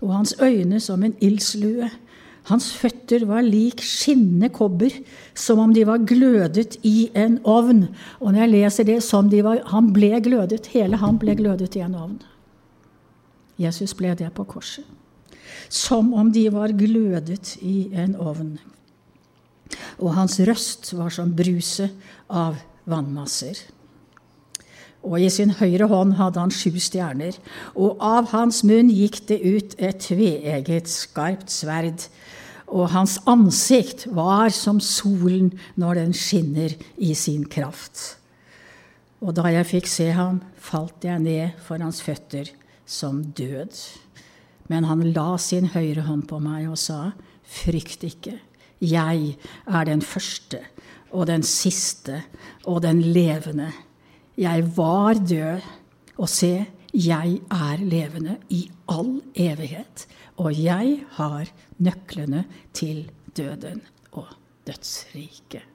og 0.00 0.14
hans 0.14 0.34
øyne 0.40 0.80
som 0.80 1.04
en 1.04 1.18
ildslue. 1.20 1.90
Hans 2.48 2.70
føtter 2.72 3.26
var 3.28 3.44
lik 3.44 3.82
skinnende 3.84 4.48
kobber, 4.48 4.94
som 5.36 5.60
om 5.60 5.74
de 5.76 5.84
var 5.86 6.06
glødet 6.08 6.78
i 6.88 7.10
en 7.14 7.36
ovn. 7.44 7.84
Og 8.18 8.32
når 8.32 8.46
jeg 8.46 8.54
leser 8.56 8.88
det 8.88 9.02
som 9.04 9.28
de 9.30 9.44
var 9.44 9.60
Han 9.74 9.92
ble 9.92 10.16
glødet, 10.24 10.72
hele 10.72 10.96
han 10.96 11.20
ble 11.20 11.36
glødet 11.36 11.76
i 11.76 11.84
en 11.84 11.94
ovn. 11.94 12.18
Jesus 13.60 13.92
ble 13.96 14.14
det 14.16 14.30
på 14.34 14.46
korset. 14.48 14.86
Som 15.68 16.14
om 16.16 16.30
de 16.32 16.46
var 16.52 16.72
glødet 16.74 17.56
i 17.60 17.90
en 17.92 18.16
ovn. 18.18 18.54
Og 20.00 20.14
hans 20.16 20.38
røst 20.42 20.92
var 20.96 21.12
som 21.14 21.34
bruset 21.36 21.92
av 22.26 22.58
vannmasser. 22.88 23.58
Og 25.06 25.20
i 25.22 25.30
sin 25.32 25.52
høyre 25.56 25.86
hånd 25.88 26.16
hadde 26.18 26.42
han 26.42 26.52
sju 26.52 26.76
stjerner, 26.82 27.36
og 27.72 28.00
av 28.04 28.28
hans 28.34 28.60
munn 28.68 28.90
gikk 28.92 29.22
det 29.30 29.38
ut 29.40 29.76
et 29.80 30.02
tveegget, 30.04 30.90
skarpt 30.92 31.52
sverd. 31.52 32.04
Og 32.70 32.90
hans 32.92 33.16
ansikt 33.30 34.06
var 34.14 34.52
som 34.54 34.78
solen 34.84 35.54
når 35.80 36.02
den 36.02 36.12
skinner 36.14 36.76
i 37.00 37.14
sin 37.18 37.46
kraft. 37.50 38.20
Og 39.20 39.34
da 39.36 39.48
jeg 39.52 39.68
fikk 39.68 39.90
se 39.90 40.10
ham, 40.16 40.40
falt 40.56 41.04
jeg 41.04 41.20
ned 41.24 41.58
for 41.64 41.80
hans 41.82 42.00
føtter 42.04 42.52
som 42.90 43.22
død. 43.24 43.76
Men 44.70 44.86
han 44.86 45.04
la 45.14 45.34
sin 45.38 45.70
høyre 45.74 46.06
hånd 46.06 46.26
på 46.30 46.40
meg 46.42 46.68
og 46.70 46.78
sa, 46.78 47.12
frykt 47.46 48.04
ikke. 48.06 48.36
Jeg 48.80 49.36
er 49.66 49.86
den 49.86 50.02
første 50.02 50.62
og 51.10 51.26
den 51.28 51.42
siste 51.46 52.22
og 52.64 52.82
den 52.82 53.02
levende. 53.02 53.70
Jeg 54.38 54.64
var 54.76 55.18
død, 55.18 55.66
og 56.20 56.28
se, 56.28 56.66
jeg 56.94 57.40
er 57.50 57.80
levende 57.80 58.36
i 58.52 58.66
all 58.88 59.20
evighet. 59.34 60.06
Og 60.36 60.54
jeg 60.56 61.00
har 61.16 61.50
nøklene 61.78 62.44
til 62.72 63.10
døden 63.36 63.82
og 64.12 64.28
dødsriket. 64.66 65.66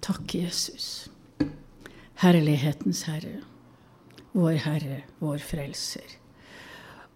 Takk, 0.00 0.34
Jesus. 0.34 1.08
Herlighetens 2.22 3.02
Herre 3.02 3.42
vår 4.32 4.58
Herre, 4.64 5.02
vår 5.22 5.38
Frelser. 5.42 6.16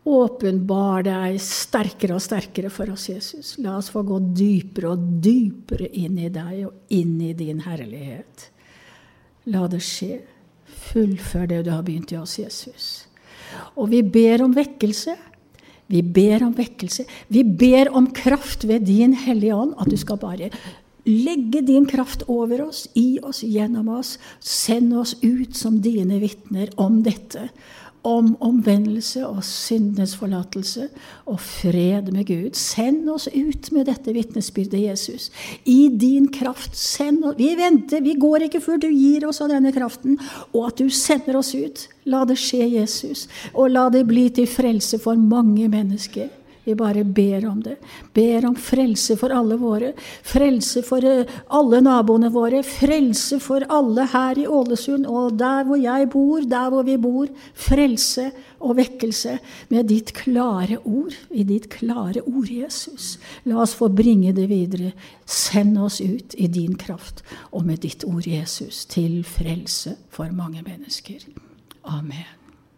Åpenbar 0.03 1.05
deg 1.07 1.37
sterkere 1.43 2.17
og 2.17 2.25
sterkere 2.25 2.73
for 2.75 2.91
oss, 2.91 3.07
Jesus. 3.13 3.55
La 3.63 3.77
oss 3.79 3.93
få 3.95 4.03
gå 4.07 4.19
dypere 4.35 4.97
og 4.97 5.05
dypere 5.23 5.87
inn 5.95 6.19
i 6.19 6.31
deg 6.33 6.65
og 6.67 6.95
inn 6.97 7.21
i 7.23 7.31
din 7.39 7.63
herlighet. 7.63 8.49
La 9.53 9.69
det 9.71 9.83
skje. 9.87 10.19
Fullfør 10.93 11.47
det 11.51 11.61
du 11.69 11.71
har 11.71 11.85
begynt 11.87 12.11
i 12.15 12.19
oss, 12.19 12.35
Jesus. 12.41 12.89
Og 13.79 13.93
vi 13.93 14.03
ber 14.03 14.43
om 14.43 14.55
vekkelse. 14.57 15.15
Vi 15.93 16.01
ber 16.03 16.43
om 16.49 16.55
vekkelse. 16.57 17.07
Vi 17.31 17.45
ber 17.45 17.93
om 17.95 18.09
kraft 18.17 18.67
ved 18.67 18.89
din 18.89 19.15
Hellige 19.15 19.55
Ånd, 19.55 19.77
at 19.79 19.91
du 19.91 19.99
skal 20.01 20.19
bare 20.19 20.51
legge 21.05 21.61
din 21.61 21.86
kraft 21.86 22.22
over 22.26 22.62
oss, 22.68 22.88
i 22.94 23.18
oss, 23.22 23.42
gjennom 23.42 23.88
oss. 23.88 24.18
Send 24.40 24.96
oss 24.96 25.16
ut 25.22 25.57
som 25.57 25.80
dine 25.82 26.18
vitner 26.22 26.70
om 26.76 27.03
dette. 27.03 27.48
Om 28.03 28.32
omvendelse 28.42 29.20
og 29.22 29.44
syndenes 29.46 30.16
forlatelse 30.18 30.88
og 31.30 31.38
fred 31.42 32.09
med 32.11 32.26
Gud. 32.26 32.57
Send 32.59 33.07
oss 33.11 33.28
ut 33.30 33.70
med 33.70 33.86
dette 33.86 34.14
vitnesbyrdet, 34.14 34.80
Jesus. 34.88 35.30
I 35.64 35.86
din 35.88 36.26
kraft. 36.34 36.74
Send 36.78 37.22
oss. 37.24 37.38
Vi 37.38 37.53
venter, 37.59 38.03
vi 38.03 38.16
går 38.18 38.48
ikke 38.48 38.62
før 38.64 38.82
du 38.82 38.88
gir 38.90 39.26
oss 39.28 39.38
av 39.42 39.55
denne 39.55 39.70
kraften, 39.74 40.18
og 40.50 40.72
at 40.72 40.82
du 40.82 40.90
sender 40.90 41.38
oss 41.38 41.55
ut. 41.55 41.86
La 42.11 42.24
det 42.26 42.40
skje, 42.42 42.66
Jesus, 42.74 43.28
og 43.55 43.70
la 43.70 43.86
det 43.94 44.03
bli 44.11 44.26
til 44.34 44.50
frelse 44.50 44.98
for 45.03 45.18
mange 45.18 45.70
mennesker. 45.70 46.30
Vi 46.65 46.75
bare 46.79 47.03
ber 47.05 47.47
om 47.49 47.63
det. 47.63 47.77
Ber 48.15 48.47
om 48.47 48.55
frelse 48.55 49.17
for 49.19 49.35
alle 49.35 49.57
våre. 49.59 49.93
Frelse 50.23 50.83
for 50.87 51.05
eh, 51.05 51.29
alle 51.51 51.81
naboene 51.83 52.31
våre. 52.31 52.63
Frelse 52.67 53.41
for 53.43 53.67
alle 53.67 54.07
her 54.13 54.39
i 54.39 54.47
Ålesund 54.47 55.09
og 55.11 55.39
der 55.41 55.67
hvor 55.67 55.81
jeg 55.81 56.09
bor, 56.13 56.45
der 56.47 56.69
hvor 56.71 56.87
vi 56.87 56.97
bor. 57.03 57.31
Frelse 57.55 58.29
og 58.63 58.77
vekkelse 58.79 59.39
med 59.75 59.91
ditt 59.91 60.13
klare 60.15 60.79
ord. 60.85 61.17
I 61.31 61.47
ditt 61.49 61.67
klare 61.73 62.23
ord, 62.23 62.51
Jesus. 62.51 63.17
La 63.49 63.59
oss 63.65 63.75
få 63.79 63.91
bringe 63.91 64.35
det 64.37 64.47
videre. 64.53 64.93
Send 65.27 65.81
oss 65.83 65.99
ut 66.01 66.37
i 66.39 66.47
din 66.47 66.77
kraft 66.79 67.25
og 67.51 67.67
med 67.67 67.83
ditt 67.83 68.07
ord, 68.07 68.27
Jesus, 68.27 68.85
til 68.87 69.25
frelse 69.27 69.97
for 70.15 70.31
mange 70.31 70.63
mennesker. 70.63 71.27
Amen. 71.83 72.41